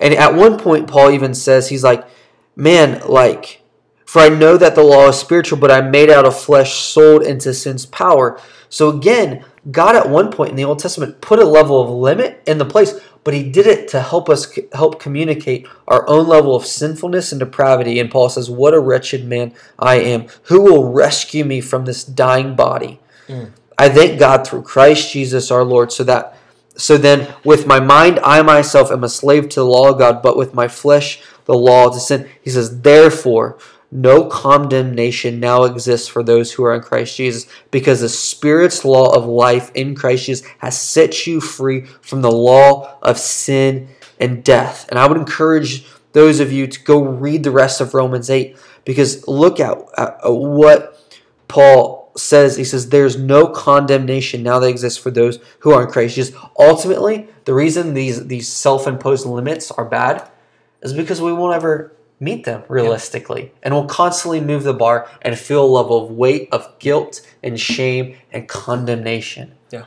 And 0.01 0.13
at 0.13 0.35
one 0.35 0.59
point, 0.59 0.89
Paul 0.89 1.13
even 1.13 1.35
says 1.35 1.69
he's 1.69 1.85
like, 1.85 2.05
man, 2.57 3.01
like. 3.09 3.61
For 4.15 4.21
I 4.21 4.29
know 4.29 4.57
that 4.57 4.77
the 4.77 4.85
law 4.85 5.09
is 5.09 5.19
spiritual, 5.19 5.59
but 5.59 5.73
I'm 5.73 5.91
made 5.91 6.09
out 6.09 6.25
of 6.25 6.39
flesh, 6.39 6.75
sold 6.75 7.25
into 7.25 7.53
sin's 7.53 7.85
power. 7.85 8.41
So 8.69 8.89
again, 8.89 9.45
God 9.73 9.97
at 9.97 10.09
one 10.09 10.31
point 10.31 10.51
in 10.51 10.57
the 10.57 10.62
Old 10.62 10.79
Testament 10.79 11.21
put 11.21 11.41
a 11.41 11.45
level 11.45 11.81
of 11.81 11.91
limit 11.91 12.41
in 12.47 12.59
the 12.59 12.65
place, 12.65 12.95
but 13.25 13.35
He 13.35 13.43
did 13.43 13.67
it 13.67 13.89
to 13.89 14.01
help 14.01 14.29
us 14.29 14.57
help 14.73 15.01
communicate 15.01 15.67
our 15.89 16.09
own 16.09 16.29
level 16.29 16.55
of 16.55 16.65
sinfulness 16.65 17.33
and 17.33 17.41
depravity. 17.41 17.99
And 17.99 18.09
Paul 18.09 18.29
says, 18.29 18.49
"What 18.49 18.73
a 18.73 18.79
wretched 18.79 19.25
man 19.25 19.53
I 19.81 19.97
am! 19.97 20.27
Who 20.45 20.61
will 20.61 20.93
rescue 20.93 21.45
me 21.45 21.61
from 21.61 21.85
this 21.85 22.05
dying 22.05 22.55
body?" 22.55 23.01
Mm. 23.27 23.51
I 23.77 23.89
thank 23.89 24.21
God 24.21 24.47
through 24.47 24.62
Christ 24.62 25.11
Jesus 25.11 25.51
our 25.51 25.65
Lord, 25.65 25.91
so 25.91 26.05
that 26.05 26.39
so 26.77 26.97
then, 26.97 27.35
with 27.45 27.67
my 27.67 27.81
mind, 27.81 28.21
I 28.23 28.43
myself 28.43 28.91
am 28.91 29.03
a 29.03 29.09
slave 29.09 29.49
to 29.51 29.61
the 29.61 29.67
law 29.67 29.91
of 29.91 29.99
God, 29.99 30.23
but 30.23 30.37
with 30.37 30.55
my 30.55 30.69
flesh, 30.69 31.21
the 31.45 31.55
law 31.55 31.91
to 31.91 32.01
sin. 32.01 32.29
He 32.43 32.51
says, 32.51 32.81
Therefore, 32.81 33.59
no 33.95 34.25
condemnation 34.25 35.39
now 35.39 35.63
exists 35.63 36.09
for 36.09 36.25
those 36.25 36.53
who 36.53 36.65
are 36.65 36.75
in 36.75 36.83
Christ 36.83 37.17
Jesus, 37.17 37.47
because 37.71 38.01
the 38.01 38.09
Spirit's 38.09 38.85
law 38.85 39.15
of 39.15 39.25
life 39.25 39.71
in 39.73 39.95
Christ 39.95 40.27
Jesus 40.27 40.47
has 40.59 40.79
set 40.79 41.29
you 41.29 41.41
free 41.41 41.83
from 42.03 42.21
the 42.21 42.33
law 42.33 42.99
of 43.03 43.19
sin 43.19 43.89
and 44.19 44.43
death. 44.43 44.87
And 44.89 44.99
I 44.99 45.07
would 45.07 45.17
encourage 45.17 45.87
those 46.13 46.41
of 46.41 46.53
you 46.53 46.67
to 46.67 46.83
go 46.83 47.05
read 47.05 47.45
the 47.45 47.53
rest 47.53 47.81
of 47.81 47.95
Romans 47.95 48.29
8, 48.29 48.59
because 48.85 49.29
look 49.29 49.61
at, 49.61 49.79
at 49.97 50.19
what 50.25 51.01
Paul 51.47 52.11
says. 52.17 52.57
He 52.57 52.65
says, 52.65 52.89
There's 52.89 53.17
no 53.17 53.47
condemnation 53.47 54.43
now 54.43 54.59
that 54.59 54.69
exists 54.69 54.99
for 54.99 55.13
those 55.13 55.39
who 55.61 55.71
are 55.71 55.85
in 55.85 55.91
Christ 55.91 56.17
Jesus. 56.17 56.35
Ultimately, 56.59 57.29
the 57.45 57.55
reason 57.55 57.95
these, 57.95 58.27
these 58.27 58.49
self 58.49 58.89
imposed 58.89 59.25
limits 59.25 59.71
are 59.71 59.85
bad 59.85 60.29
is 60.83 60.93
because 60.93 61.21
we 61.21 61.33
won't 61.33 61.55
ever 61.55 61.93
meet 62.25 62.45
them 62.45 62.64
realistically. 62.68 63.53
And 63.62 63.75
we'll 63.75 63.87
constantly 63.87 64.41
move 64.41 64.62
the 64.64 64.75
bar 64.75 65.09
and 65.22 65.39
feel 65.39 65.64
a 65.64 65.66
level 65.66 66.05
of 66.05 66.11
weight 66.11 66.49
of 66.51 66.79
guilt 66.79 67.20
and 67.43 67.61
shame 67.61 68.16
and 68.33 68.49
condemnation. 68.49 69.55
Yeah. 69.70 69.85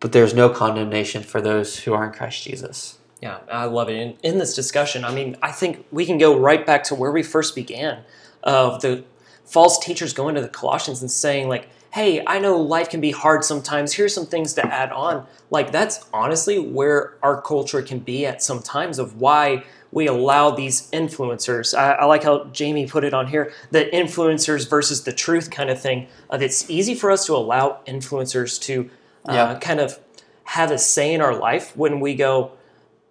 But 0.00 0.12
there's 0.12 0.34
no 0.34 0.48
condemnation 0.48 1.22
for 1.22 1.40
those 1.40 1.80
who 1.80 1.94
are 1.94 2.04
in 2.06 2.12
Christ 2.12 2.42
Jesus. 2.42 2.98
Yeah, 3.20 3.38
I 3.50 3.64
love 3.64 3.88
it. 3.88 3.96
In, 3.96 4.16
in 4.22 4.38
this 4.38 4.54
discussion, 4.54 5.04
I 5.04 5.14
mean, 5.14 5.36
I 5.40 5.50
think 5.50 5.86
we 5.90 6.04
can 6.04 6.18
go 6.18 6.38
right 6.38 6.66
back 6.66 6.84
to 6.84 6.94
where 6.94 7.10
we 7.10 7.22
first 7.22 7.54
began 7.54 8.04
of 8.42 8.82
the 8.82 9.04
false 9.44 9.78
teachers 9.78 10.12
going 10.12 10.34
to 10.34 10.40
the 10.40 10.48
Colossians 10.48 11.00
and 11.00 11.10
saying, 11.10 11.48
like, 11.48 11.68
hey, 11.94 12.24
I 12.26 12.40
know 12.40 12.56
life 12.60 12.90
can 12.90 13.00
be 13.00 13.12
hard 13.12 13.44
sometimes. 13.44 13.92
Here's 13.92 14.12
some 14.12 14.26
things 14.26 14.54
to 14.54 14.66
add 14.66 14.90
on. 14.90 15.28
Like, 15.50 15.70
that's 15.70 16.04
honestly 16.12 16.58
where 16.58 17.14
our 17.22 17.40
culture 17.40 17.82
can 17.82 18.00
be 18.00 18.26
at 18.26 18.42
sometimes 18.42 18.98
of 18.98 19.20
why 19.20 19.62
we 19.92 20.08
allow 20.08 20.50
these 20.50 20.90
influencers. 20.90 21.72
I, 21.72 21.92
I, 21.92 22.04
like 22.06 22.24
how 22.24 22.46
Jamie 22.46 22.88
put 22.88 23.04
it 23.04 23.14
on 23.14 23.28
here 23.28 23.52
the 23.70 23.84
influencers 23.84 24.68
versus 24.68 25.04
the 25.04 25.12
truth 25.12 25.52
kind 25.52 25.70
of 25.70 25.80
thing. 25.80 26.08
Of 26.30 26.42
it's 26.42 26.68
easy 26.68 26.96
for 26.96 27.12
us 27.12 27.26
to 27.26 27.34
allow 27.34 27.78
influencers 27.86 28.60
to 28.62 28.90
uh, 29.28 29.32
yeah. 29.32 29.58
kind 29.60 29.78
of 29.78 30.00
have 30.42 30.72
a 30.72 30.78
say 30.78 31.14
in 31.14 31.20
our 31.20 31.36
life 31.36 31.76
when 31.76 32.00
we 32.00 32.16
go, 32.16 32.50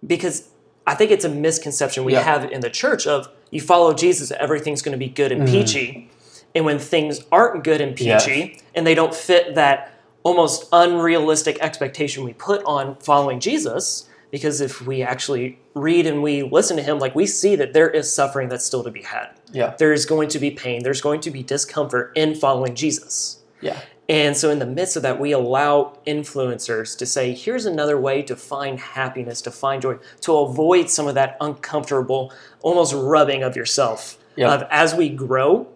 because 0.06 0.50
I 0.86 0.94
think 0.94 1.10
it's 1.10 1.24
a 1.24 1.30
misconception 1.30 2.04
we 2.04 2.12
yeah. 2.12 2.20
have 2.20 2.52
in 2.52 2.60
the 2.60 2.68
church 2.68 3.06
of 3.06 3.30
you 3.50 3.62
follow 3.62 3.94
Jesus, 3.94 4.30
everything's 4.32 4.82
going 4.82 4.92
to 4.92 4.98
be 4.98 5.08
good 5.08 5.32
and 5.32 5.48
mm. 5.48 5.50
peachy. 5.50 6.10
And 6.54 6.64
when 6.64 6.78
things 6.78 7.20
aren't 7.32 7.64
good 7.64 7.80
and 7.80 7.96
peachy 7.96 8.52
yes. 8.54 8.62
and 8.74 8.86
they 8.86 8.94
don't 8.94 9.14
fit 9.14 9.54
that 9.56 9.92
almost 10.22 10.68
unrealistic 10.72 11.58
expectation 11.60 12.24
we 12.24 12.32
put 12.32 12.62
on 12.64 12.96
following 12.96 13.40
Jesus, 13.40 14.08
because 14.30 14.60
if 14.60 14.80
we 14.80 15.02
actually 15.02 15.58
read 15.74 16.06
and 16.06 16.22
we 16.22 16.42
listen 16.42 16.76
to 16.76 16.82
him, 16.82 16.98
like 16.98 17.14
we 17.14 17.26
see 17.26 17.56
that 17.56 17.72
there 17.72 17.90
is 17.90 18.12
suffering 18.12 18.48
that's 18.48 18.64
still 18.64 18.82
to 18.82 18.90
be 18.90 19.02
had. 19.02 19.28
Yeah. 19.52 19.74
There 19.78 19.92
is 19.92 20.06
going 20.06 20.28
to 20.30 20.38
be 20.38 20.50
pain. 20.50 20.82
There's 20.82 21.00
going 21.00 21.20
to 21.20 21.30
be 21.30 21.42
discomfort 21.42 22.12
in 22.16 22.34
following 22.34 22.74
Jesus. 22.74 23.42
Yeah. 23.60 23.80
And 24.08 24.36
so, 24.36 24.50
in 24.50 24.58
the 24.58 24.66
midst 24.66 24.96
of 24.96 25.02
that, 25.02 25.18
we 25.18 25.32
allow 25.32 25.96
influencers 26.06 26.96
to 26.98 27.06
say, 27.06 27.32
here's 27.32 27.64
another 27.64 27.98
way 27.98 28.22
to 28.22 28.36
find 28.36 28.78
happiness, 28.78 29.40
to 29.42 29.50
find 29.50 29.80
joy, 29.80 29.96
to 30.22 30.36
avoid 30.36 30.90
some 30.90 31.08
of 31.08 31.14
that 31.14 31.38
uncomfortable, 31.40 32.32
almost 32.60 32.92
rubbing 32.92 33.42
of 33.42 33.56
yourself. 33.56 34.18
Yeah. 34.36 34.52
Of 34.52 34.64
as 34.70 34.94
we 34.94 35.08
grow 35.08 35.68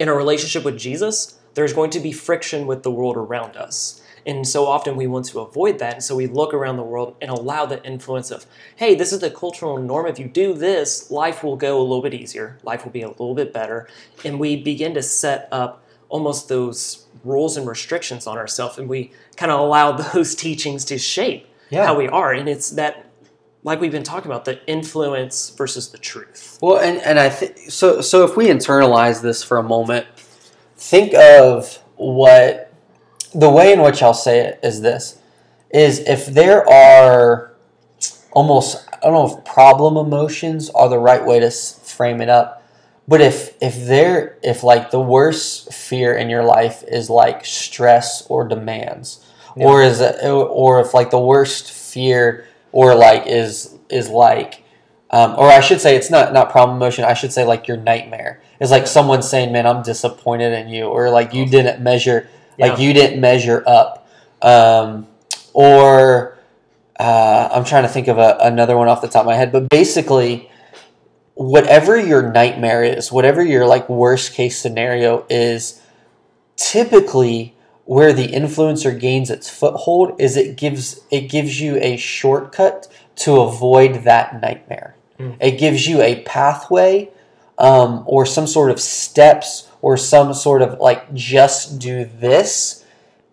in 0.00 0.08
a 0.08 0.14
relationship 0.14 0.64
with 0.64 0.78
Jesus, 0.78 1.38
there's 1.54 1.74
going 1.74 1.90
to 1.90 2.00
be 2.00 2.10
friction 2.10 2.66
with 2.66 2.82
the 2.82 2.90
world 2.90 3.16
around 3.16 3.56
us. 3.56 4.02
And 4.26 4.46
so 4.46 4.66
often 4.66 4.96
we 4.96 5.06
want 5.06 5.26
to 5.26 5.40
avoid 5.40 5.78
that. 5.78 5.94
And 5.94 6.02
so 6.02 6.16
we 6.16 6.26
look 6.26 6.52
around 6.52 6.76
the 6.76 6.82
world 6.82 7.16
and 7.20 7.30
allow 7.30 7.66
the 7.66 7.82
influence 7.84 8.30
of, 8.30 8.46
hey, 8.76 8.94
this 8.94 9.12
is 9.12 9.20
the 9.20 9.30
cultural 9.30 9.78
norm. 9.78 10.06
If 10.06 10.18
you 10.18 10.26
do 10.26 10.54
this, 10.54 11.10
life 11.10 11.44
will 11.44 11.56
go 11.56 11.78
a 11.78 11.82
little 11.82 12.02
bit 12.02 12.14
easier, 12.14 12.58
life 12.62 12.84
will 12.84 12.92
be 12.92 13.02
a 13.02 13.08
little 13.08 13.34
bit 13.34 13.52
better. 13.52 13.88
And 14.24 14.40
we 14.40 14.56
begin 14.56 14.94
to 14.94 15.02
set 15.02 15.48
up 15.52 15.84
almost 16.08 16.48
those 16.48 17.06
rules 17.22 17.56
and 17.56 17.66
restrictions 17.66 18.26
on 18.26 18.38
ourselves. 18.38 18.78
And 18.78 18.88
we 18.88 19.12
kind 19.36 19.52
of 19.52 19.60
allow 19.60 19.92
those 20.12 20.34
teachings 20.34 20.84
to 20.86 20.98
shape 20.98 21.46
yeah. 21.68 21.86
how 21.86 21.96
we 21.96 22.08
are. 22.08 22.32
And 22.32 22.48
it's 22.48 22.70
that 22.70 23.09
like 23.62 23.80
we've 23.80 23.92
been 23.92 24.02
talking 24.02 24.30
about, 24.30 24.44
the 24.44 24.64
influence 24.66 25.50
versus 25.50 25.90
the 25.90 25.98
truth. 25.98 26.58
Well, 26.62 26.78
and, 26.78 26.98
and 26.98 27.18
I 27.18 27.28
think 27.28 27.70
so. 27.70 28.00
So 28.00 28.24
if 28.24 28.36
we 28.36 28.46
internalize 28.46 29.22
this 29.22 29.42
for 29.42 29.58
a 29.58 29.62
moment, 29.62 30.06
think 30.76 31.14
of 31.14 31.82
what 31.96 32.72
the 33.34 33.50
way 33.50 33.72
in 33.72 33.82
which 33.82 34.02
I'll 34.02 34.14
say 34.14 34.40
it 34.40 34.60
is 34.62 34.80
this 34.80 35.18
is 35.70 36.00
if 36.00 36.26
there 36.26 36.68
are 36.68 37.54
almost 38.32 38.88
I 38.94 39.06
don't 39.06 39.12
know 39.12 39.38
if 39.38 39.44
problem 39.44 39.96
emotions 39.96 40.70
are 40.70 40.88
the 40.88 40.98
right 40.98 41.24
way 41.24 41.40
to 41.40 41.50
frame 41.50 42.20
it 42.20 42.28
up, 42.28 42.66
but 43.06 43.20
if 43.20 43.56
if 43.60 43.86
there 43.86 44.38
if 44.42 44.62
like 44.62 44.90
the 44.90 45.00
worst 45.00 45.72
fear 45.72 46.14
in 46.14 46.30
your 46.30 46.44
life 46.44 46.82
is 46.88 47.10
like 47.10 47.44
stress 47.44 48.26
or 48.28 48.48
demands, 48.48 49.24
yeah. 49.54 49.66
or 49.66 49.82
is 49.82 50.00
it, 50.00 50.24
or 50.24 50.80
if 50.80 50.94
like 50.94 51.10
the 51.10 51.20
worst 51.20 51.70
fear 51.70 52.46
or 52.72 52.94
like 52.94 53.26
is 53.26 53.76
is 53.88 54.08
like 54.08 54.64
um, 55.10 55.34
or 55.36 55.48
I 55.48 55.60
should 55.60 55.80
say 55.80 55.96
it's 55.96 56.10
not 56.10 56.32
not 56.32 56.50
problem 56.50 56.76
emotion. 56.76 57.04
I 57.04 57.14
should 57.14 57.32
say 57.32 57.44
like 57.44 57.66
your 57.66 57.76
nightmare 57.76 58.40
is 58.60 58.70
like 58.70 58.86
someone 58.86 59.22
saying, 59.22 59.52
"Man, 59.52 59.66
I'm 59.66 59.82
disappointed 59.82 60.52
in 60.52 60.68
you," 60.68 60.84
or 60.84 61.10
like 61.10 61.34
you 61.34 61.46
didn't 61.46 61.82
measure 61.82 62.28
like 62.58 62.78
you 62.78 62.92
didn't 62.92 63.20
measure 63.20 63.64
up. 63.66 64.08
Um, 64.42 65.08
or 65.52 66.38
uh, 66.98 67.48
I'm 67.52 67.64
trying 67.64 67.82
to 67.82 67.88
think 67.88 68.08
of 68.08 68.18
a, 68.18 68.38
another 68.40 68.76
one 68.76 68.88
off 68.88 69.00
the 69.00 69.08
top 69.08 69.22
of 69.22 69.26
my 69.26 69.34
head, 69.34 69.50
but 69.50 69.68
basically, 69.68 70.48
whatever 71.34 71.98
your 71.98 72.30
nightmare 72.30 72.84
is, 72.84 73.10
whatever 73.10 73.42
your 73.42 73.66
like 73.66 73.88
worst 73.88 74.34
case 74.34 74.58
scenario 74.58 75.26
is, 75.28 75.80
typically 76.56 77.56
where 77.90 78.12
the 78.12 78.28
influencer 78.28 78.96
gains 78.96 79.30
its 79.30 79.50
foothold 79.50 80.14
is 80.20 80.36
it 80.36 80.56
gives 80.56 81.00
it 81.10 81.22
gives 81.22 81.60
you 81.60 81.76
a 81.78 81.96
shortcut 81.96 82.86
to 83.16 83.40
avoid 83.40 84.04
that 84.04 84.40
nightmare. 84.40 84.94
Mm. 85.18 85.36
It 85.40 85.58
gives 85.58 85.88
you 85.88 86.00
a 86.00 86.22
pathway 86.22 87.10
um, 87.58 88.04
or 88.06 88.24
some 88.24 88.46
sort 88.46 88.70
of 88.70 88.78
steps 88.78 89.68
or 89.82 89.96
some 89.96 90.32
sort 90.34 90.62
of 90.62 90.78
like 90.78 91.12
just 91.14 91.80
do 91.80 92.04
this 92.04 92.84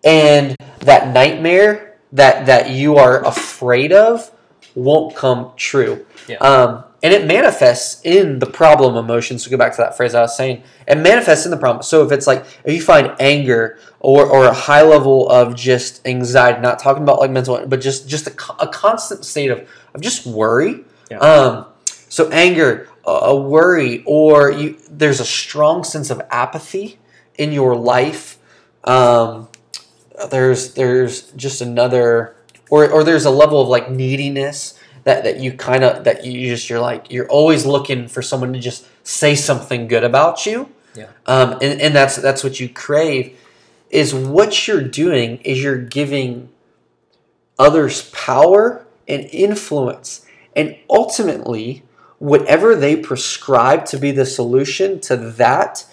and 0.02 0.56
that 0.80 1.14
nightmare 1.14 1.96
that 2.10 2.46
that 2.46 2.70
you 2.70 2.96
are 2.96 3.24
afraid 3.24 3.92
of 3.92 4.28
won't 4.74 5.14
come 5.14 5.52
true 5.54 6.04
yeah. 6.26 6.38
um, 6.38 6.82
and 7.02 7.14
it 7.14 7.26
manifests 7.26 8.00
in 8.04 8.40
the 8.40 8.46
problem 8.46 8.96
emotions 8.96 9.44
So 9.44 9.50
go 9.50 9.56
back 9.56 9.72
to 9.72 9.78
that 9.78 9.96
phrase 9.96 10.14
i 10.14 10.20
was 10.20 10.36
saying 10.36 10.62
it 10.86 10.96
manifests 10.96 11.44
in 11.44 11.50
the 11.50 11.56
problem 11.56 11.82
so 11.82 12.04
if 12.04 12.12
it's 12.12 12.26
like 12.26 12.44
if 12.64 12.74
you 12.74 12.82
find 12.82 13.14
anger 13.20 13.78
or, 14.00 14.26
or 14.26 14.46
a 14.46 14.54
high 14.54 14.82
level 14.82 15.28
of 15.28 15.54
just 15.54 16.06
anxiety 16.06 16.60
not 16.60 16.78
talking 16.78 17.02
about 17.02 17.20
like 17.20 17.30
mental 17.30 17.64
but 17.66 17.80
just 17.80 18.08
just 18.08 18.26
a, 18.26 18.62
a 18.62 18.68
constant 18.68 19.24
state 19.24 19.50
of, 19.50 19.68
of 19.94 20.00
just 20.00 20.26
worry 20.26 20.84
yeah. 21.10 21.18
um, 21.18 21.66
so 22.08 22.28
anger 22.30 22.88
a 23.08 23.34
worry 23.34 24.02
or 24.06 24.50
you, 24.50 24.76
there's 24.90 25.20
a 25.20 25.24
strong 25.24 25.84
sense 25.84 26.10
of 26.10 26.20
apathy 26.30 26.98
in 27.36 27.52
your 27.52 27.74
life. 27.74 28.38
Um, 28.84 29.48
there's 30.30 30.74
there's 30.74 31.30
just 31.32 31.60
another 31.60 32.36
or 32.70 32.88
or 32.90 33.04
there's 33.04 33.24
a 33.24 33.30
level 33.30 33.60
of 33.60 33.68
like 33.68 33.90
neediness 33.90 34.77
that 35.08 35.24
that 35.24 35.40
you 35.40 35.52
kind 35.52 35.82
of 35.82 36.04
that 36.04 36.26
you 36.26 36.48
just 36.48 36.68
you're 36.68 36.80
like 36.80 37.10
you're 37.10 37.28
always 37.28 37.64
looking 37.64 38.08
for 38.08 38.20
someone 38.20 38.52
to 38.52 38.58
just 38.58 38.86
say 39.04 39.34
something 39.34 39.88
good 39.88 40.04
about 40.04 40.44
you. 40.44 40.68
Yeah. 40.94 41.08
Um, 41.24 41.52
and, 41.62 41.80
and 41.80 41.94
that's 41.94 42.16
that's 42.16 42.44
what 42.44 42.60
you 42.60 42.68
crave 42.68 43.38
is 43.90 44.14
what 44.14 44.68
you're 44.68 44.82
doing 44.82 45.38
is 45.38 45.62
you're 45.62 45.78
giving 45.78 46.50
others 47.58 48.10
power 48.10 48.86
and 49.08 49.24
influence 49.32 50.26
and 50.54 50.76
ultimately 50.90 51.82
whatever 52.18 52.76
they 52.76 52.94
prescribe 52.94 53.86
to 53.86 53.96
be 53.96 54.10
the 54.10 54.26
solution 54.26 55.00
to 55.00 55.16
that 55.16 55.86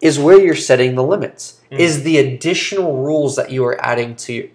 is 0.00 0.18
where 0.18 0.40
you're 0.40 0.54
setting 0.54 0.94
the 0.94 1.02
limits. 1.02 1.60
Mm. 1.70 1.80
Is 1.80 2.02
the 2.02 2.16
additional 2.16 2.96
rules 2.96 3.36
that 3.36 3.50
you 3.50 3.62
are 3.66 3.78
adding 3.84 4.16
to 4.16 4.48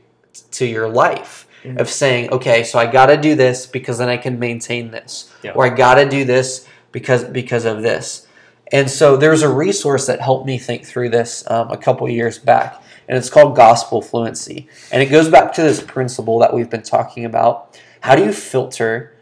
to 0.52 0.66
your 0.66 0.90
life 0.90 1.46
mm. 1.64 1.80
of 1.80 1.90
saying, 1.90 2.32
okay, 2.32 2.64
so 2.64 2.80
I 2.80 2.86
got 2.86 3.08
to 3.08 3.18
do 3.18 3.36
this 3.36 3.66
because 3.66 3.98
then 3.98 4.10
I 4.10 4.18
can 4.18 4.40
maintain 4.40 4.92
this, 4.92 5.34
yeah. 5.44 5.52
or 5.52 5.66
I 5.66 5.70
got 5.70 5.96
to 5.96 6.08
do 6.08 6.26
this 6.26 6.68
because 6.92 7.24
because 7.24 7.66
of 7.66 7.82
this. 7.82 8.28
And 8.72 8.90
so 8.90 9.18
there's 9.18 9.42
a 9.42 9.50
resource 9.50 10.06
that 10.08 10.22
helped 10.22 10.46
me 10.46 10.60
think 10.60 10.86
through 10.86 11.10
this 11.10 11.44
um, 11.50 11.72
a 11.72 11.78
couple 11.78 12.08
years 12.08 12.38
back, 12.38 12.82
and 13.08 13.18
it's 13.18 13.30
called 13.30 13.56
Gospel 13.56 14.02
Fluency, 14.02 14.68
and 14.92 15.02
it 15.02 15.08
goes 15.08 15.30
back 15.30 15.54
to 15.54 15.62
this 15.62 15.82
principle 15.82 16.40
that 16.40 16.54
we've 16.54 16.70
been 16.70 16.84
talking 16.84 17.26
about. 17.26 17.80
How 18.02 18.16
do 18.16 18.24
you 18.24 18.32
filter 18.32 19.16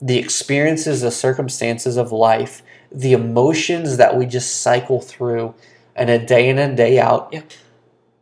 the 0.00 0.18
experiences, 0.18 1.00
the 1.00 1.10
circumstances 1.10 1.96
of 1.96 2.12
life, 2.12 2.62
the 2.90 3.12
emotions 3.12 3.96
that 3.96 4.16
we 4.16 4.26
just 4.26 4.62
cycle 4.62 5.00
through 5.00 5.54
and 5.94 6.10
a 6.10 6.24
day 6.24 6.48
in 6.48 6.58
and 6.58 6.76
day 6.76 6.98
out 6.98 7.30
yeah. 7.32 7.42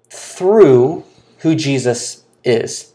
through 0.09 1.05
who 1.39 1.55
Jesus 1.55 2.25
is. 2.45 2.94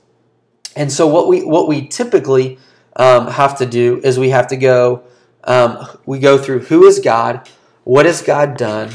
And 0.76 0.92
so 0.92 1.08
what 1.08 1.28
we 1.28 1.44
what 1.44 1.68
we 1.68 1.88
typically 1.88 2.58
um, 2.96 3.28
have 3.28 3.58
to 3.58 3.66
do 3.66 4.00
is 4.04 4.20
we 4.20 4.30
have 4.30 4.48
to 4.48 4.58
go 4.58 5.04
um, 5.44 5.86
we 6.06 6.20
go 6.20 6.38
through 6.38 6.60
who 6.62 6.86
is 6.86 7.00
God, 7.00 7.48
what 7.84 8.06
has 8.06 8.22
God 8.22 8.58
done, 8.58 8.92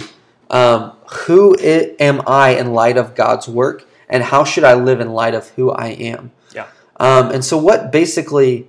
um, 0.51 0.93
who 1.27 1.57
am 1.59 2.23
I 2.27 2.51
in 2.51 2.73
light 2.73 2.97
of 2.97 3.15
God's 3.15 3.49
work, 3.49 3.87
and 4.09 4.23
how 4.23 4.45
should 4.45 4.65
I 4.65 4.75
live 4.75 5.01
in 5.01 5.11
light 5.11 5.35
of 5.35 5.49
who 5.51 5.71
I 5.71 5.89
am. 5.89 6.33
Yeah. 6.55 6.67
Um, 6.99 7.31
and 7.31 7.45
so 7.45 7.57
what 7.59 7.91
basically, 7.91 8.69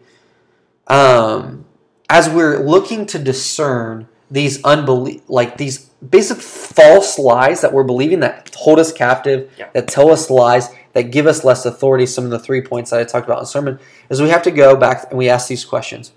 um, 0.88 1.66
as 2.10 2.30
we're 2.30 2.60
looking 2.60 3.06
to 3.08 3.20
discern 3.20 4.08
these 4.32 4.62
unbelie- 4.64 5.22
like 5.28 5.58
these 5.58 5.90
basic 6.10 6.38
false 6.38 7.20
lies 7.20 7.62
that 7.62 7.74
we're 7.74 7.84
believing 7.84 8.20
that 8.22 8.54
hold 8.56 8.80
us 8.80 8.92
captive, 8.92 9.52
Yeah. 9.58 9.68
that 9.74 9.88
tell 9.88 10.12
us 10.12 10.30
lies, 10.30 10.70
that 10.96 11.12
give 11.12 11.28
us 11.28 11.44
less 11.44 11.66
authority. 11.66 12.06
Some 12.06 12.24
of 12.24 12.32
the 12.32 12.40
three 12.40 12.62
points 12.62 12.90
that 12.90 13.00
I 13.00 13.04
talked 13.04 13.28
about 13.28 13.38
in 13.38 13.44
the 13.44 13.48
sermon 13.48 13.80
is 14.10 14.22
we 14.22 14.30
have 14.30 14.44
to 14.44 14.52
go 14.52 14.76
back 14.76 15.06
and 15.10 15.20
we 15.20 15.30
ask 15.30 15.48
these 15.48 15.66
questions: 15.66 16.14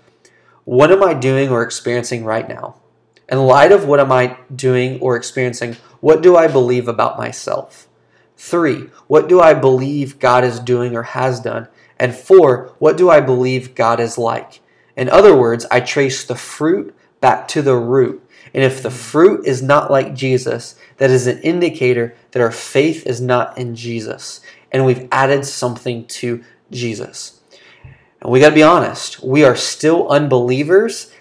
What 0.63 0.91
am 0.91 1.03
I 1.03 1.13
doing 1.13 1.49
or 1.49 1.61
experiencing 1.61 2.23
right 2.23 2.47
now? 2.47 2.75
In 3.27 3.37
light 3.39 3.71
of 3.71 3.85
what 3.85 3.99
am 3.99 4.11
I 4.11 4.37
doing 4.55 4.99
or 5.01 5.15
experiencing, 5.15 5.75
what 5.99 6.23
do 6.23 6.35
I 6.35 6.47
believe 6.47 6.87
about 6.87 7.17
myself? 7.17 7.87
Three, 8.37 8.89
what 9.07 9.27
do 9.27 9.41
I 9.41 9.53
believe 9.53 10.17
God 10.17 10.43
is 10.43 10.59
doing 10.59 10.95
or 10.95 11.03
has 11.03 11.39
done? 11.41 11.67
And 11.99 12.15
four, 12.15 12.73
what 12.79 12.97
do 12.97 13.09
I 13.09 13.19
believe 13.19 13.75
God 13.75 13.99
is 13.99 14.17
like? 14.17 14.61
In 14.95 15.09
other 15.09 15.35
words, 15.35 15.65
I 15.69 15.81
trace 15.81 16.23
the 16.23 16.35
fruit 16.35 16.95
back 17.19 17.47
to 17.49 17.61
the 17.61 17.75
root. 17.75 18.23
And 18.53 18.63
if 18.63 18.81
the 18.81 18.89
fruit 18.89 19.45
is 19.45 19.61
not 19.61 19.91
like 19.91 20.15
Jesus, 20.15 20.75
that 20.97 21.11
is 21.11 21.27
an 21.27 21.39
indicator 21.39 22.15
that 22.31 22.41
our 22.41 22.51
faith 22.51 23.05
is 23.05 23.21
not 23.21 23.57
in 23.57 23.75
Jesus. 23.75 24.41
And 24.71 24.85
we've 24.85 25.07
added 25.11 25.45
something 25.45 26.05
to 26.05 26.43
Jesus. 26.71 27.41
And 28.21 28.31
we 28.31 28.39
got 28.39 28.49
to 28.49 28.55
be 28.55 28.63
honest, 28.63 29.23
we 29.23 29.43
are 29.43 29.55
still 29.55 30.09
unbelievers 30.09 31.11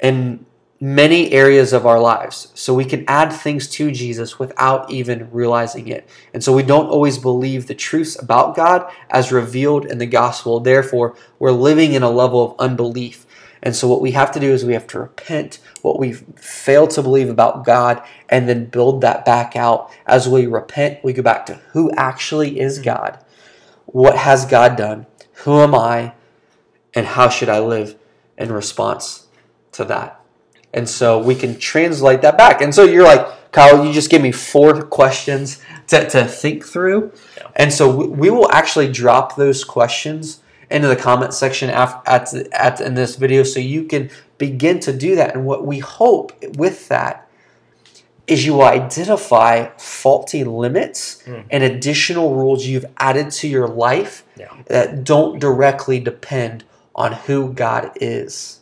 in 0.00 0.46
many 0.80 1.32
areas 1.32 1.72
of 1.72 1.86
our 1.86 1.98
lives. 1.98 2.52
So 2.54 2.72
we 2.72 2.84
can 2.84 3.04
add 3.08 3.32
things 3.32 3.68
to 3.70 3.90
Jesus 3.90 4.38
without 4.38 4.90
even 4.90 5.28
realizing 5.32 5.88
it. 5.88 6.08
And 6.32 6.42
so 6.42 6.54
we 6.54 6.62
don't 6.62 6.88
always 6.88 7.18
believe 7.18 7.66
the 7.66 7.74
truths 7.74 8.20
about 8.20 8.54
God 8.54 8.90
as 9.10 9.32
revealed 9.32 9.86
in 9.86 9.98
the 9.98 10.06
gospel. 10.06 10.60
Therefore, 10.60 11.16
we're 11.38 11.50
living 11.50 11.94
in 11.94 12.02
a 12.04 12.10
level 12.10 12.52
of 12.52 12.60
unbelief. 12.60 13.26
And 13.62 13.74
so 13.74 13.88
what 13.88 14.00
we 14.00 14.12
have 14.12 14.32
to 14.32 14.40
do 14.40 14.52
is 14.52 14.64
we 14.64 14.74
have 14.74 14.86
to 14.88 15.00
repent 15.00 15.58
what 15.82 15.98
we've 15.98 16.24
failed 16.36 16.90
to 16.90 17.02
believe 17.02 17.28
about 17.28 17.64
God 17.64 18.02
and 18.28 18.48
then 18.48 18.66
build 18.66 19.00
that 19.00 19.24
back 19.24 19.56
out. 19.56 19.90
As 20.06 20.28
we 20.28 20.46
repent, 20.46 21.02
we 21.02 21.12
go 21.12 21.22
back 21.22 21.46
to 21.46 21.54
who 21.72 21.90
actually 21.92 22.60
is 22.60 22.76
mm-hmm. 22.76 22.84
God. 22.84 23.24
What 23.86 24.16
has 24.16 24.44
God 24.44 24.76
done? 24.76 25.06
Who 25.44 25.60
am 25.60 25.74
I? 25.74 26.12
And 26.94 27.06
how 27.06 27.28
should 27.28 27.48
I 27.48 27.60
live 27.60 27.96
in 28.36 28.52
response 28.52 29.26
to 29.72 29.84
that? 29.86 30.20
And 30.72 30.88
so 30.88 31.18
we 31.18 31.34
can 31.34 31.58
translate 31.58 32.22
that 32.22 32.36
back. 32.36 32.60
And 32.60 32.74
so 32.74 32.84
you're 32.84 33.04
like, 33.04 33.52
Kyle, 33.52 33.84
you 33.84 33.92
just 33.92 34.10
give 34.10 34.20
me 34.20 34.32
four 34.32 34.82
questions 34.82 35.62
to, 35.86 36.08
to 36.10 36.24
think 36.26 36.64
through. 36.64 37.12
Yeah. 37.36 37.48
And 37.56 37.72
so 37.72 37.94
we, 37.94 38.06
we 38.06 38.30
will 38.30 38.50
actually 38.52 38.92
drop 38.92 39.36
those 39.36 39.64
questions 39.64 40.40
into 40.70 40.88
the 40.88 40.96
comment 40.96 41.32
section 41.34 41.70
af- 41.70 42.00
at, 42.06 42.32
at 42.52 42.80
in 42.80 42.94
this 42.94 43.16
video 43.16 43.42
so 43.42 43.58
you 43.60 43.84
can 43.84 44.10
begin 44.38 44.80
to 44.80 44.92
do 44.92 45.16
that. 45.16 45.34
And 45.34 45.44
what 45.46 45.66
we 45.66 45.78
hope 45.78 46.32
with 46.56 46.88
that 46.88 47.28
is 48.26 48.44
you 48.44 48.52
will 48.52 48.64
identify 48.64 49.68
faulty 49.78 50.44
limits 50.44 51.22
Mm. 51.26 51.44
and 51.50 51.64
additional 51.64 52.34
rules 52.34 52.66
you've 52.66 52.84
added 52.98 53.30
to 53.32 53.48
your 53.48 53.66
life 53.68 54.22
Yeah. 54.36 54.48
that 54.66 55.02
don't 55.04 55.38
directly 55.38 55.98
depend 56.00 56.64
on 56.94 57.12
who 57.12 57.52
God 57.52 57.90
is. 57.96 58.60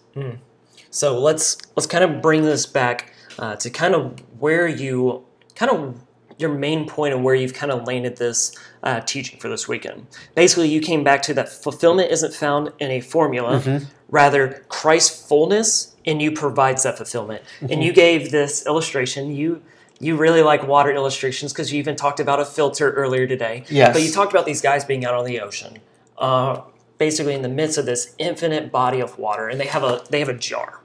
So 0.90 1.18
let's 1.18 1.59
let's 1.76 1.86
kind 1.86 2.04
of 2.04 2.22
bring 2.22 2.42
this 2.44 2.64
back 2.64 3.12
uh, 3.38 3.57
to 3.57 3.68
kind 3.68 3.94
of 3.94 4.18
where 4.38 4.66
you 4.68 5.24
kind 5.54 5.70
of 5.70 5.94
your 6.39 6.53
main 6.53 6.87
point 6.89 7.14
and 7.14 7.24
where 7.24 7.34
you've 7.34 7.55
kind 7.55 7.72
of 7.72 7.87
landed 7.87 8.16
this 8.16 8.57
uh, 8.82 9.01
teaching 9.01 9.39
for 9.41 9.49
this 9.49 9.66
weekend. 9.66 10.07
Basically, 10.34 10.68
you 10.68 10.80
came 10.80 11.03
back 11.03 11.22
to 11.22 11.34
that 11.34 11.49
fulfillment 11.49 12.11
isn't 12.11 12.34
found 12.34 12.72
in 12.78 12.91
a 12.91 13.01
formula, 13.01 13.82
rather 14.09 14.64
Christ's 14.68 15.26
fullness 15.26 15.97
in 16.05 16.20
you 16.20 16.32
provides 16.32 16.84
that 16.84 16.97
fulfillment. 16.97 17.43
And 17.61 17.82
you 17.82 17.93
gave 17.93 18.30
this 18.30 18.66
illustration. 18.66 19.34
You 19.34 19.62
you 19.99 20.16
really 20.16 20.43
like 20.43 20.66
water 20.66 20.91
illustrations 20.91 21.53
because 21.53 21.72
you 21.72 21.78
even 21.78 21.97
talked 21.97 22.20
about 22.20 22.39
a 22.39 22.45
filter 22.45 22.93
earlier 22.93 23.26
today. 23.26 23.64
Yes. 23.70 23.95
But 23.95 24.03
you 24.03 24.12
talked 24.12 24.32
about 24.32 24.45
these 24.45 24.61
guys 24.61 24.84
being 24.84 25.05
out 25.07 25.14
on 25.14 25.24
the 25.24 25.41
ocean. 25.41 25.78
Uh, 26.18 26.61
basically 26.99 27.34
in 27.34 27.42
the 27.42 27.49
midst 27.49 27.78
of 27.78 27.86
this 27.86 28.14
infinite 28.18 28.72
body 28.72 29.01
of 29.01 29.18
water 29.18 29.49
and 29.49 29.61
they 29.61 29.66
have 29.66 29.82
a 29.82 30.03
they 30.11 30.18
have 30.20 30.28
a 30.28 30.34
jar. 30.34 30.80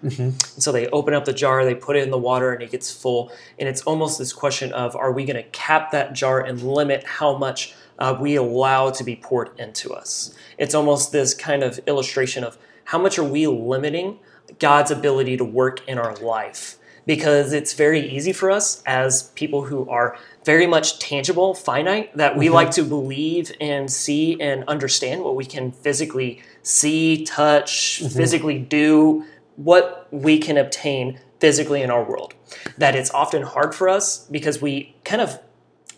And 0.56 0.64
so 0.64 0.72
they 0.72 0.88
open 0.88 1.14
up 1.14 1.26
the 1.26 1.34
jar 1.34 1.64
they 1.64 1.76
put 1.76 1.96
it 1.96 2.04
in 2.04 2.12
the 2.12 2.18
water 2.18 2.54
and 2.54 2.62
it 2.62 2.72
gets 2.72 2.92
full. 2.92 3.32
And 3.60 3.70
it's 3.70 3.82
almost 3.84 4.18
this 4.18 4.34
question 4.34 4.72
of 4.74 4.96
are 4.96 5.12
we 5.12 5.26
going 5.26 5.42
to 5.42 5.50
cap 5.50 5.92
that 5.92 6.14
jar 6.14 6.42
and 6.42 6.62
limit 6.62 7.04
how 7.06 7.38
much 7.38 7.74
uh, 8.00 8.18
we 8.20 8.36
allow 8.36 8.90
to 8.92 9.04
be 9.04 9.16
poured 9.16 9.52
into 9.60 9.94
us? 9.94 10.36
It's 10.58 10.76
almost 10.76 11.12
this 11.12 11.34
kind 11.34 11.64
of 11.64 11.80
illustration 11.88 12.44
of 12.44 12.58
how 12.86 12.98
much 12.98 13.18
are 13.18 13.24
we 13.24 13.48
limiting 13.48 14.20
god's 14.60 14.92
ability 14.92 15.38
to 15.38 15.46
work 15.46 15.88
in 15.88 15.98
our 15.98 16.16
life 16.18 16.78
because 17.06 17.54
it's 17.54 17.74
very 17.74 18.00
easy 18.00 18.34
for 18.34 18.52
us 18.52 18.82
as 18.86 19.24
people 19.30 19.66
who 19.66 19.90
are 19.90 20.18
very 20.46 20.68
much 20.68 21.00
tangible, 21.00 21.54
finite, 21.54 22.16
that 22.16 22.36
we 22.36 22.46
mm-hmm. 22.46 22.56
like 22.56 22.72
to 22.72 22.84
believe 22.84 23.52
and 23.60 23.92
see 23.92 24.40
and 24.42 24.64
understand 24.68 25.24
what 25.24 25.36
we 25.36 25.46
can 25.46 25.72
physically 25.72 26.42
see, 26.64 27.24
touch, 27.24 28.02
mm-hmm. 28.02 28.16
physically 28.16 28.60
do, 28.60 29.26
what 29.56 30.08
we 30.12 30.38
can 30.40 30.58
obtain 30.58 31.20
physically 31.40 31.82
in 31.82 31.90
our 31.90 32.04
world. 32.04 32.34
That 32.78 32.96
it's 32.96 33.12
often 33.12 33.44
hard 33.44 33.74
for 33.76 33.90
us 33.90 34.28
because 34.28 34.62
we 34.62 34.96
kind 35.04 35.22
of 35.22 35.40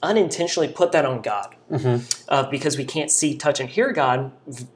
unintentionally 0.01 0.67
put 0.67 0.91
that 0.91 1.05
on 1.05 1.21
God. 1.21 1.55
Mm-hmm. 1.71 2.05
Uh, 2.27 2.49
because 2.49 2.77
we 2.77 2.85
can't 2.85 3.09
see, 3.09 3.35
touch, 3.35 3.59
and 3.59 3.69
hear 3.69 3.91
God 3.91 4.31
v- 4.45 4.67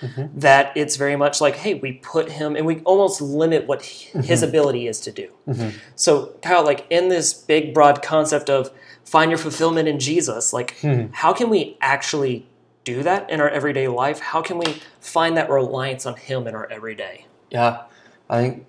sometimes. 0.00 0.40
That 0.40 0.72
it's 0.76 0.96
very 0.96 1.16
much 1.16 1.40
like, 1.40 1.56
hey, 1.56 1.74
we 1.74 1.92
put 1.92 2.30
him 2.32 2.56
and 2.56 2.66
we 2.66 2.80
almost 2.80 3.20
limit 3.20 3.66
what 3.66 3.82
h- 3.82 4.10
his 4.12 4.40
mm-hmm. 4.40 4.48
ability 4.48 4.86
is 4.88 5.00
to 5.00 5.12
do. 5.12 5.32
Mm-hmm. 5.48 5.78
So, 5.94 6.34
Kyle, 6.42 6.64
like 6.64 6.86
in 6.90 7.08
this 7.08 7.32
big, 7.34 7.72
broad 7.72 8.02
concept 8.02 8.50
of 8.50 8.70
find 9.04 9.30
your 9.30 9.38
fulfillment 9.38 9.88
in 9.88 9.98
Jesus, 9.98 10.52
like 10.52 10.76
hmm. 10.80 11.06
how 11.12 11.32
can 11.32 11.48
we 11.48 11.76
actually 11.80 12.46
do 12.84 13.02
that 13.02 13.30
in 13.30 13.40
our 13.40 13.48
everyday 13.48 13.88
life? 13.88 14.20
How 14.20 14.42
can 14.42 14.58
we 14.58 14.80
find 15.00 15.36
that 15.36 15.48
reliance 15.48 16.06
on 16.06 16.16
Him 16.16 16.46
in 16.46 16.54
our 16.54 16.70
everyday? 16.70 17.26
Yeah, 17.50 17.82
I 18.28 18.42
think 18.42 18.66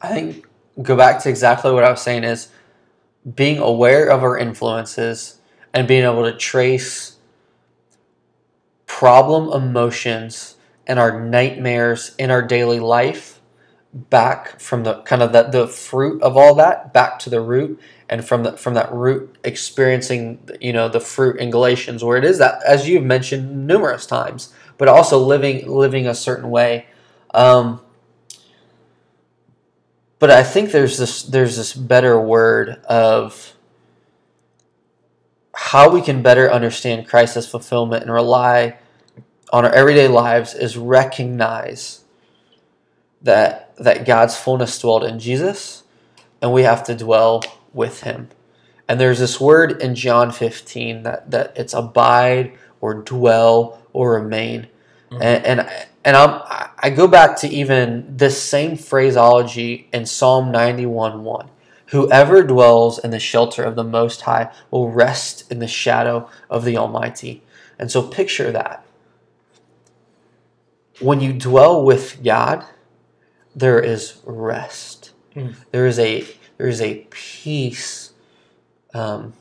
I 0.00 0.08
think 0.08 0.46
go 0.80 0.96
back 0.96 1.22
to 1.22 1.28
exactly 1.28 1.72
what 1.72 1.84
I 1.84 1.90
was 1.90 2.00
saying 2.00 2.24
is 2.24 2.48
being 3.34 3.58
aware 3.58 4.08
of 4.08 4.22
our 4.22 4.38
influences 4.38 5.40
and 5.74 5.86
being 5.86 6.04
able 6.04 6.24
to 6.24 6.36
trace 6.36 7.16
problem 8.86 9.52
emotions 9.52 10.56
and 10.86 10.98
our 10.98 11.20
nightmares 11.20 12.14
in 12.18 12.30
our 12.30 12.42
daily 12.42 12.80
life 12.80 13.40
back 13.92 14.60
from 14.60 14.84
the 14.84 15.02
kind 15.02 15.20
of 15.20 15.32
the 15.32 15.66
fruit 15.66 16.22
of 16.22 16.36
all 16.36 16.54
that 16.54 16.92
back 16.92 17.18
to 17.18 17.28
the 17.28 17.40
root 17.40 17.80
and 18.08 18.24
from 18.24 18.44
the 18.44 18.56
from 18.56 18.74
that 18.74 18.92
root 18.92 19.36
experiencing 19.42 20.38
you 20.60 20.72
know 20.72 20.88
the 20.88 21.00
fruit 21.00 21.36
in 21.40 21.50
galatians 21.50 22.04
where 22.04 22.16
it 22.16 22.24
is 22.24 22.38
that 22.38 22.62
as 22.64 22.88
you've 22.88 23.02
mentioned 23.02 23.66
numerous 23.66 24.06
times 24.06 24.54
but 24.80 24.88
also 24.88 25.18
living 25.18 25.68
living 25.68 26.06
a 26.06 26.14
certain 26.14 26.48
way. 26.48 26.86
Um, 27.34 27.82
but 30.18 30.30
I 30.30 30.42
think 30.42 30.72
there's 30.72 30.96
this 30.96 31.22
there's 31.22 31.58
this 31.58 31.74
better 31.74 32.18
word 32.18 32.82
of 32.86 33.54
how 35.54 35.90
we 35.90 36.00
can 36.00 36.22
better 36.22 36.50
understand 36.50 37.06
Christ's 37.06 37.46
fulfillment 37.46 38.04
and 38.04 38.10
rely 38.10 38.78
on 39.52 39.64
our 39.64 39.72
everyday 39.72 40.08
lives 40.08 40.54
is 40.54 40.76
recognize 40.76 42.04
that 43.22 43.76
that 43.76 44.04
God's 44.04 44.36
fullness 44.36 44.78
dwelled 44.78 45.04
in 45.04 45.18
Jesus 45.18 45.84
and 46.40 46.52
we 46.52 46.62
have 46.62 46.84
to 46.84 46.94
dwell 46.94 47.42
with 47.72 48.02
him. 48.02 48.28
And 48.88 49.00
there's 49.00 49.18
this 49.18 49.40
word 49.40 49.80
in 49.80 49.94
John 49.94 50.32
15 50.32 51.02
that, 51.04 51.30
that 51.30 51.52
it's 51.56 51.74
abide 51.74 52.52
or 52.80 52.94
dwell 52.94 53.80
or 53.92 54.14
remain. 54.14 54.68
Mm-hmm. 55.10 55.22
And 55.22 55.46
and, 55.46 55.86
and 56.04 56.16
I'm, 56.16 56.40
I 56.78 56.90
go 56.90 57.06
back 57.06 57.36
to 57.40 57.48
even 57.48 58.16
this 58.16 58.42
same 58.42 58.76
phraseology 58.76 59.88
in 59.92 60.06
Psalm 60.06 60.50
91 60.50 61.24
1. 61.24 61.48
Whoever 61.86 62.42
dwells 62.42 62.98
in 62.98 63.10
the 63.10 63.18
shelter 63.18 63.64
of 63.64 63.74
the 63.74 63.84
Most 63.84 64.22
High 64.22 64.52
will 64.70 64.90
rest 64.90 65.50
in 65.50 65.58
the 65.58 65.68
shadow 65.68 66.28
of 66.48 66.64
the 66.64 66.76
Almighty. 66.76 67.42
And 67.78 67.90
so 67.90 68.02
picture 68.02 68.52
that. 68.52 68.84
When 71.00 71.20
you 71.20 71.32
dwell 71.32 71.84
with 71.84 72.22
God, 72.22 72.64
there 73.54 73.80
is 73.80 74.20
rest. 74.24 75.12
Mm. 75.34 75.54
There 75.72 75.86
is 75.86 75.98
a 75.98 76.26
there 76.58 76.68
is 76.68 76.80
a 76.80 77.06
peace 77.10 78.12
um, 78.94 79.32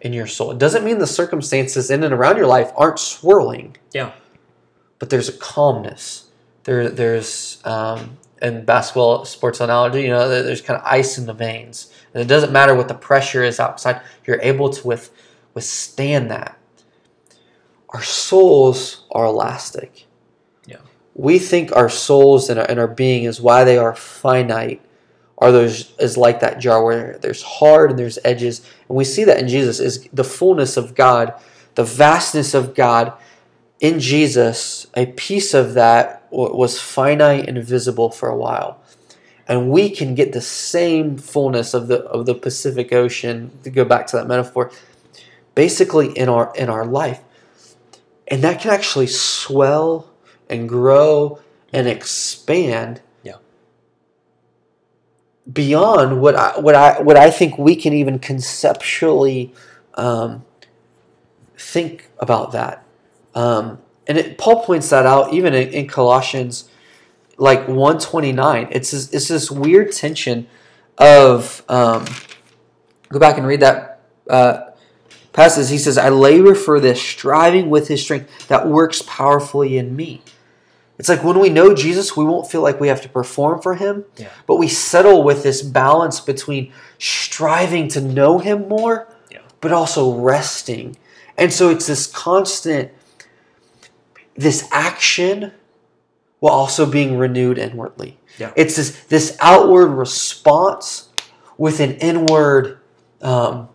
in 0.00 0.12
your 0.12 0.26
soul. 0.26 0.52
It 0.52 0.58
doesn't 0.58 0.84
mean 0.84 0.98
the 0.98 1.06
circumstances 1.06 1.90
in 1.90 2.04
and 2.04 2.14
around 2.14 2.36
your 2.36 2.46
life 2.46 2.70
aren't 2.76 2.98
swirling. 2.98 3.76
Yeah. 3.92 4.12
but 4.98 5.10
there's 5.10 5.28
a 5.28 5.32
calmness. 5.32 6.28
There, 6.64 6.88
there's 6.88 7.60
um, 7.64 8.16
in 8.40 8.64
basketball 8.64 9.24
sports 9.24 9.60
analogy, 9.60 10.02
you 10.02 10.08
know, 10.08 10.28
there's 10.28 10.60
kind 10.62 10.78
of 10.80 10.86
ice 10.86 11.18
in 11.18 11.26
the 11.26 11.34
veins, 11.34 11.92
and 12.14 12.22
it 12.22 12.26
doesn't 12.26 12.52
matter 12.52 12.74
what 12.74 12.88
the 12.88 12.94
pressure 12.94 13.42
is 13.44 13.60
outside. 13.60 14.00
You're 14.26 14.40
able 14.40 14.70
to 14.70 14.86
with, 14.86 15.10
withstand 15.54 16.30
that. 16.30 16.58
Our 17.90 18.02
souls 18.02 19.04
are 19.12 19.26
elastic. 19.26 20.06
We 21.14 21.38
think 21.38 21.74
our 21.74 21.88
souls 21.88 22.50
and 22.50 22.58
our, 22.58 22.66
and 22.68 22.80
our 22.80 22.88
being 22.88 23.24
is 23.24 23.40
why 23.40 23.64
they 23.64 23.78
are 23.78 23.94
finite. 23.94 24.80
Are 25.38 25.52
those 25.52 25.92
is 25.98 26.16
like 26.16 26.40
that 26.40 26.60
jar 26.60 26.84
where 26.84 27.18
there's 27.18 27.42
hard 27.42 27.90
and 27.90 27.98
there's 27.98 28.18
edges, 28.24 28.60
and 28.88 28.96
we 28.96 29.04
see 29.04 29.24
that 29.24 29.38
in 29.38 29.48
Jesus 29.48 29.80
is 29.80 30.08
the 30.12 30.24
fullness 30.24 30.76
of 30.76 30.94
God, 30.94 31.34
the 31.74 31.84
vastness 31.84 32.54
of 32.54 32.74
God 32.74 33.12
in 33.80 33.98
Jesus. 33.98 34.86
A 34.94 35.06
piece 35.06 35.52
of 35.52 35.74
that 35.74 36.26
was 36.30 36.80
finite 36.80 37.48
and 37.48 37.62
visible 37.62 38.10
for 38.10 38.28
a 38.28 38.36
while, 38.36 38.80
and 39.46 39.70
we 39.70 39.90
can 39.90 40.14
get 40.14 40.32
the 40.32 40.40
same 40.40 41.18
fullness 41.18 41.74
of 41.74 41.88
the 41.88 42.02
of 42.04 42.26
the 42.26 42.34
Pacific 42.34 42.92
Ocean. 42.92 43.50
To 43.64 43.70
go 43.70 43.84
back 43.84 44.06
to 44.08 44.16
that 44.16 44.28
metaphor, 44.28 44.70
basically 45.56 46.16
in 46.16 46.28
our 46.28 46.52
in 46.56 46.68
our 46.68 46.86
life, 46.86 47.20
and 48.28 48.42
that 48.44 48.60
can 48.60 48.70
actually 48.70 49.08
swell 49.08 50.13
and 50.48 50.68
grow 50.68 51.40
and 51.72 51.86
expand 51.88 53.00
Yeah. 53.22 53.36
beyond 55.50 56.20
what 56.20 56.34
I 56.34 56.58
what 56.58 56.74
I 56.74 57.00
what 57.02 57.16
I 57.16 57.30
think 57.30 57.58
we 57.58 57.76
can 57.76 57.92
even 57.92 58.18
conceptually 58.18 59.52
um, 59.94 60.44
think 61.56 62.08
about 62.18 62.52
that. 62.52 62.84
Um, 63.34 63.78
and 64.06 64.18
it, 64.18 64.38
Paul 64.38 64.62
points 64.64 64.90
that 64.90 65.06
out 65.06 65.32
even 65.32 65.54
in, 65.54 65.68
in 65.68 65.88
Colossians 65.88 66.68
like 67.36 67.66
129. 67.66 68.68
It's 68.70 68.90
this, 68.92 69.12
it's 69.12 69.28
this 69.28 69.50
weird 69.50 69.92
tension 69.92 70.46
of 70.98 71.64
um, 71.68 72.04
go 73.08 73.18
back 73.18 73.38
and 73.38 73.46
read 73.46 73.60
that 73.60 74.00
uh, 74.30 74.70
passage. 75.32 75.70
He 75.70 75.78
says, 75.78 75.98
"I 75.98 76.08
labor 76.10 76.54
for 76.54 76.78
this, 76.80 77.00
striving 77.02 77.70
with 77.70 77.88
His 77.88 78.02
strength 78.02 78.48
that 78.48 78.68
works 78.68 79.02
powerfully 79.06 79.76
in 79.76 79.96
me." 79.96 80.22
It's 80.98 81.08
like 81.08 81.24
when 81.24 81.38
we 81.40 81.48
know 81.48 81.74
Jesus, 81.74 82.16
we 82.16 82.24
won't 82.24 82.50
feel 82.50 82.60
like 82.62 82.78
we 82.80 82.88
have 82.88 83.02
to 83.02 83.08
perform 83.08 83.60
for 83.60 83.74
Him, 83.74 84.04
Yeah. 84.16 84.28
but 84.46 84.56
we 84.56 84.68
settle 84.68 85.24
with 85.24 85.42
this 85.42 85.60
balance 85.62 86.20
between 86.20 86.72
striving 86.98 87.88
to 87.88 88.00
know 88.00 88.38
Him 88.38 88.68
more, 88.68 89.08
Yeah. 89.30 89.38
but 89.60 89.72
also 89.72 90.12
resting. 90.14 90.96
And 91.36 91.52
so 91.52 91.68
it's 91.70 91.86
this 91.88 92.06
constant, 92.06 92.92
this 94.36 94.68
action 94.70 95.52
while 96.38 96.54
also 96.54 96.86
being 96.86 97.18
renewed 97.18 97.58
inwardly. 97.58 98.18
Yeah. 98.38 98.52
It's 98.56 98.76
this, 98.76 98.90
this 99.04 99.36
outward 99.40 99.88
response 99.88 101.08
with 101.58 101.80
an 101.80 101.92
inward 101.94 102.78
um, 103.22 103.68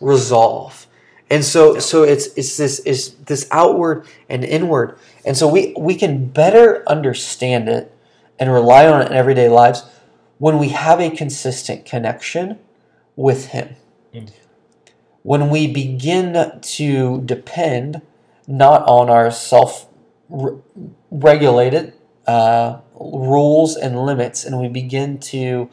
resolve. 0.00 0.86
And 1.30 1.44
so, 1.44 1.78
so 1.78 2.02
it's 2.02 2.26
it's 2.36 2.56
this 2.56 2.80
is 2.80 3.14
this 3.14 3.46
outward 3.52 4.04
and 4.28 4.44
inward, 4.44 4.98
and 5.24 5.36
so 5.36 5.46
we 5.46 5.72
we 5.78 5.94
can 5.94 6.26
better 6.26 6.82
understand 6.88 7.68
it 7.68 7.96
and 8.40 8.52
rely 8.52 8.88
on 8.88 9.02
it 9.02 9.06
in 9.06 9.12
everyday 9.12 9.48
lives 9.48 9.84
when 10.38 10.58
we 10.58 10.70
have 10.70 11.00
a 11.00 11.08
consistent 11.08 11.84
connection 11.84 12.58
with 13.14 13.48
Him. 13.48 13.76
Mm. 14.12 14.32
When 15.22 15.50
we 15.50 15.72
begin 15.72 16.60
to 16.60 17.20
depend 17.20 18.02
not 18.48 18.82
on 18.88 19.08
our 19.08 19.30
self 19.30 19.86
regulated 21.12 21.92
uh, 22.26 22.80
rules 22.98 23.76
and 23.76 24.04
limits, 24.04 24.44
and 24.44 24.58
we 24.58 24.66
begin 24.66 25.18
to 25.18 25.70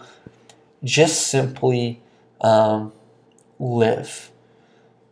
just 0.83 1.27
simply 1.27 1.99
um, 2.41 2.93
live 3.57 4.29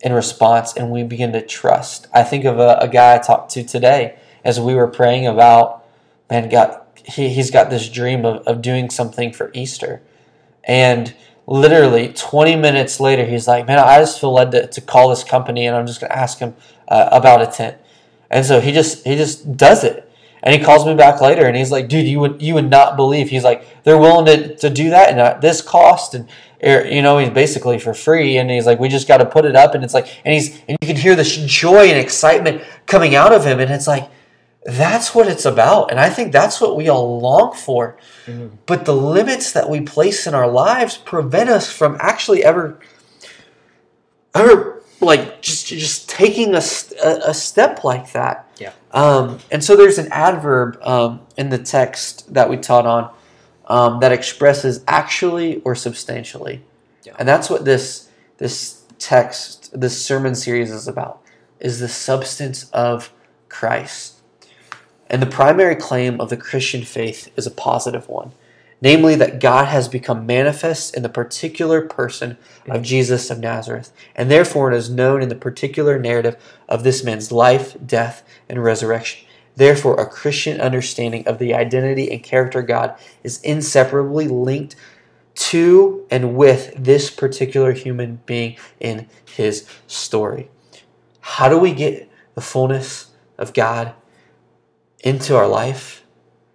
in 0.05 0.13
response 0.13 0.77
and 0.77 0.91
we 0.91 1.01
begin 1.01 1.33
to 1.33 1.41
trust. 1.41 2.07
I 2.13 2.21
think 2.21 2.45
of 2.45 2.59
a, 2.59 2.77
a 2.79 2.87
guy 2.87 3.15
I 3.15 3.17
talked 3.17 3.51
to 3.53 3.63
today 3.63 4.19
as 4.43 4.59
we 4.59 4.75
were 4.75 4.87
praying 4.87 5.25
about, 5.25 5.83
man, 6.29 6.47
God, 6.47 6.79
he, 6.95 7.29
he's 7.29 7.49
got 7.49 7.71
this 7.71 7.89
dream 7.89 8.23
of, 8.23 8.45
of 8.45 8.61
doing 8.61 8.91
something 8.91 9.33
for 9.33 9.49
Easter. 9.55 10.03
And 10.63 11.15
literally 11.47 12.13
20 12.13 12.55
minutes 12.55 12.99
later, 12.99 13.25
he's 13.25 13.47
like, 13.47 13.65
man, 13.65 13.79
I 13.79 13.97
just 13.97 14.21
feel 14.21 14.31
led 14.31 14.51
to, 14.51 14.67
to 14.67 14.79
call 14.79 15.09
this 15.09 15.23
company 15.23 15.65
and 15.65 15.75
I'm 15.75 15.87
just 15.87 15.99
going 15.99 16.11
to 16.11 16.17
ask 16.17 16.37
him 16.37 16.55
uh, 16.87 17.09
about 17.11 17.41
a 17.41 17.47
tent. 17.47 17.75
And 18.29 18.45
so 18.45 18.61
he 18.61 18.71
just, 18.71 19.03
he 19.05 19.15
just 19.15 19.57
does 19.57 19.83
it. 19.83 20.03
And 20.43 20.53
he 20.53 20.63
calls 20.63 20.85
me 20.85 20.93
back 20.93 21.19
later 21.19 21.47
and 21.47 21.57
he's 21.57 21.71
like, 21.71 21.87
dude, 21.87 22.05
you 22.05 22.19
would, 22.19 22.43
you 22.43 22.53
would 22.53 22.69
not 22.69 22.95
believe. 22.95 23.29
He's 23.29 23.43
like, 23.43 23.83
they're 23.83 23.97
willing 23.97 24.27
to, 24.27 24.55
to 24.57 24.69
do 24.69 24.91
that 24.91 25.09
and 25.09 25.19
at 25.19 25.41
this 25.41 25.63
cost. 25.63 26.13
And, 26.13 26.29
you 26.65 27.01
know, 27.01 27.17
he's 27.19 27.29
basically 27.29 27.77
for 27.79 27.93
free. 27.93 28.37
And 28.37 28.49
he's 28.49 28.65
like, 28.65 28.79
we 28.79 28.89
just 28.89 29.07
got 29.07 29.17
to 29.17 29.25
put 29.25 29.45
it 29.45 29.55
up. 29.55 29.75
And 29.75 29.83
it's 29.83 29.93
like, 29.93 30.07
and 30.25 30.33
he's, 30.33 30.59
and 30.67 30.77
you 30.81 30.87
can 30.87 30.95
hear 30.95 31.15
this 31.15 31.37
joy 31.37 31.87
and 31.87 31.99
excitement 31.99 32.63
coming 32.87 33.15
out 33.15 33.31
of 33.31 33.45
him. 33.45 33.59
And 33.59 33.71
it's 33.71 33.87
like, 33.87 34.09
that's 34.63 35.13
what 35.13 35.27
it's 35.27 35.45
about. 35.45 35.91
And 35.91 35.99
I 35.99 36.09
think 36.09 36.31
that's 36.31 36.59
what 36.59 36.75
we 36.75 36.89
all 36.89 37.19
long 37.19 37.53
for. 37.53 37.97
Mhm. 38.25 38.51
But 38.65 38.85
the 38.85 38.95
limits 38.95 39.51
that 39.51 39.69
we 39.69 39.81
place 39.81 40.25
in 40.25 40.33
our 40.33 40.47
lives 40.47 40.97
prevent 40.97 41.51
us 41.51 41.71
from 41.71 41.97
actually 41.99 42.43
ever, 42.43 42.79
ever 44.33 44.81
like 45.01 45.41
just 45.41 45.67
just 45.67 46.09
taking 46.09 46.55
a, 46.55 46.61
a, 47.03 47.09
a 47.27 47.33
step 47.33 47.83
like 47.83 48.11
that. 48.13 48.49
Yeah. 48.57 48.71
Um, 48.91 49.37
and 49.51 49.63
so 49.63 49.75
there's 49.75 49.99
an 49.99 50.07
adverb 50.11 50.79
um, 50.81 51.21
in 51.37 51.49
the 51.49 51.59
text 51.59 52.33
that 52.33 52.49
we 52.49 52.57
taught 52.57 52.87
on 52.87 53.13
um, 53.67 53.99
that 53.99 54.11
expresses 54.11 54.83
actually 54.87 55.61
or 55.63 55.75
substantially, 55.75 56.61
Yeah. 57.03 57.13
and 57.19 57.27
that's 57.27 57.49
what 57.49 57.65
this 57.65 58.09
this 58.37 58.83
text, 58.99 59.79
this 59.79 60.03
sermon 60.03 60.35
series 60.35 60.71
is 60.71 60.87
about, 60.87 61.21
is 61.59 61.79
the 61.79 61.87
substance 61.87 62.69
of 62.71 63.11
Christ. 63.49 64.15
And 65.09 65.21
the 65.21 65.27
primary 65.27 65.75
claim 65.75 66.19
of 66.19 66.29
the 66.29 66.37
Christian 66.37 66.83
faith 66.83 67.31
is 67.37 67.45
a 67.47 67.51
positive 67.51 68.09
one, 68.09 68.31
namely 68.81 69.15
that 69.15 69.39
God 69.39 69.65
has 69.67 69.87
become 69.87 70.25
manifest 70.25 70.95
in 70.95 71.03
the 71.03 71.09
particular 71.09 71.81
person 71.81 72.37
of 72.67 72.81
Jesus 72.81 73.29
of 73.29 73.39
Nazareth, 73.39 73.93
and 74.15 74.29
therefore 74.29 74.71
it 74.71 74.77
is 74.77 74.89
known 74.89 75.21
in 75.21 75.29
the 75.29 75.35
particular 75.35 75.99
narrative 75.99 76.35
of 76.67 76.83
this 76.83 77.03
man's 77.03 77.31
life, 77.31 77.77
death, 77.85 78.23
and 78.49 78.63
resurrection. 78.63 79.25
Therefore, 79.55 79.99
a 79.99 80.05
Christian 80.05 80.59
understanding 80.59 81.27
of 81.27 81.39
the 81.39 81.53
identity 81.53 82.11
and 82.11 82.23
character 82.23 82.59
of 82.59 82.67
God 82.67 82.97
is 83.23 83.41
inseparably 83.41 84.27
linked 84.27 84.75
to 85.35 86.05
and 86.09 86.35
with 86.35 86.73
this 86.77 87.09
particular 87.09 87.71
human 87.73 88.21
being 88.25 88.57
in 88.79 89.07
his 89.25 89.67
story. 89.87 90.49
How 91.19 91.49
do 91.49 91.57
we 91.57 91.73
get 91.73 92.09
the 92.35 92.41
fullness 92.41 93.11
of 93.37 93.53
God 93.53 93.93
into 95.03 95.35
our 95.35 95.47
life? 95.47 96.03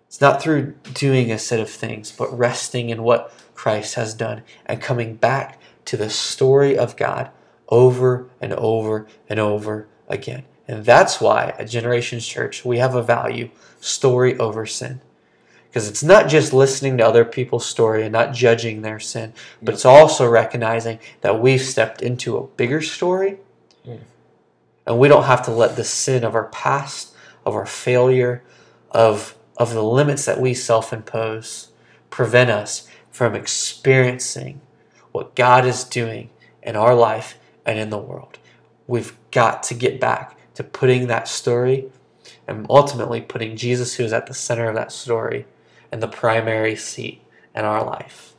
It's 0.06 0.20
not 0.20 0.42
through 0.42 0.74
doing 0.94 1.30
a 1.30 1.38
set 1.38 1.60
of 1.60 1.70
things, 1.70 2.10
but 2.10 2.36
resting 2.36 2.90
in 2.90 3.02
what 3.02 3.32
Christ 3.54 3.94
has 3.94 4.14
done 4.14 4.42
and 4.66 4.80
coming 4.80 5.14
back 5.14 5.60
to 5.86 5.96
the 5.96 6.10
story 6.10 6.76
of 6.76 6.96
God 6.96 7.30
over 7.68 8.28
and 8.40 8.52
over 8.54 9.06
and 9.28 9.38
over 9.38 9.86
again. 10.08 10.44
And 10.70 10.84
that's 10.84 11.20
why 11.20 11.52
at 11.58 11.68
Generations 11.68 12.24
Church 12.24 12.64
we 12.64 12.78
have 12.78 12.94
a 12.94 13.02
value 13.02 13.50
story 13.80 14.38
over 14.38 14.66
sin. 14.66 15.00
Because 15.66 15.88
it's 15.88 16.02
not 16.02 16.28
just 16.28 16.52
listening 16.52 16.96
to 16.98 17.06
other 17.06 17.24
people's 17.24 17.66
story 17.66 18.04
and 18.04 18.12
not 18.12 18.32
judging 18.32 18.82
their 18.82 19.00
sin, 19.00 19.32
but 19.60 19.74
it's 19.74 19.84
also 19.84 20.28
recognizing 20.28 21.00
that 21.22 21.40
we've 21.40 21.60
stepped 21.60 22.02
into 22.02 22.36
a 22.36 22.46
bigger 22.46 22.80
story 22.80 23.38
Mm. 23.84 24.00
and 24.86 24.98
we 24.98 25.08
don't 25.08 25.24
have 25.24 25.42
to 25.46 25.50
let 25.50 25.74
the 25.74 25.84
sin 25.84 26.22
of 26.22 26.34
our 26.34 26.48
past, 26.48 27.14
of 27.46 27.54
our 27.54 27.64
failure, 27.64 28.44
of, 28.90 29.34
of 29.56 29.72
the 29.72 29.82
limits 29.82 30.26
that 30.26 30.38
we 30.38 30.52
self 30.54 30.92
impose 30.92 31.72
prevent 32.10 32.50
us 32.50 32.86
from 33.10 33.34
experiencing 33.34 34.60
what 35.12 35.34
God 35.34 35.64
is 35.64 35.82
doing 35.82 36.28
in 36.62 36.76
our 36.76 36.94
life 36.94 37.38
and 37.64 37.78
in 37.78 37.88
the 37.88 37.98
world. 37.98 38.38
We've 38.86 39.16
got 39.30 39.62
to 39.64 39.74
get 39.74 39.98
back 39.98 40.36
to 40.60 40.68
putting 40.68 41.06
that 41.06 41.26
story 41.26 41.90
and 42.46 42.66
ultimately 42.68 43.20
putting 43.20 43.56
Jesus, 43.56 43.94
who 43.94 44.04
is 44.04 44.12
at 44.12 44.26
the 44.26 44.34
center 44.34 44.68
of 44.68 44.74
that 44.74 44.92
story, 44.92 45.46
in 45.90 46.00
the 46.00 46.08
primary 46.08 46.76
seat 46.76 47.22
in 47.54 47.64
our 47.64 47.82
life. 47.82 48.34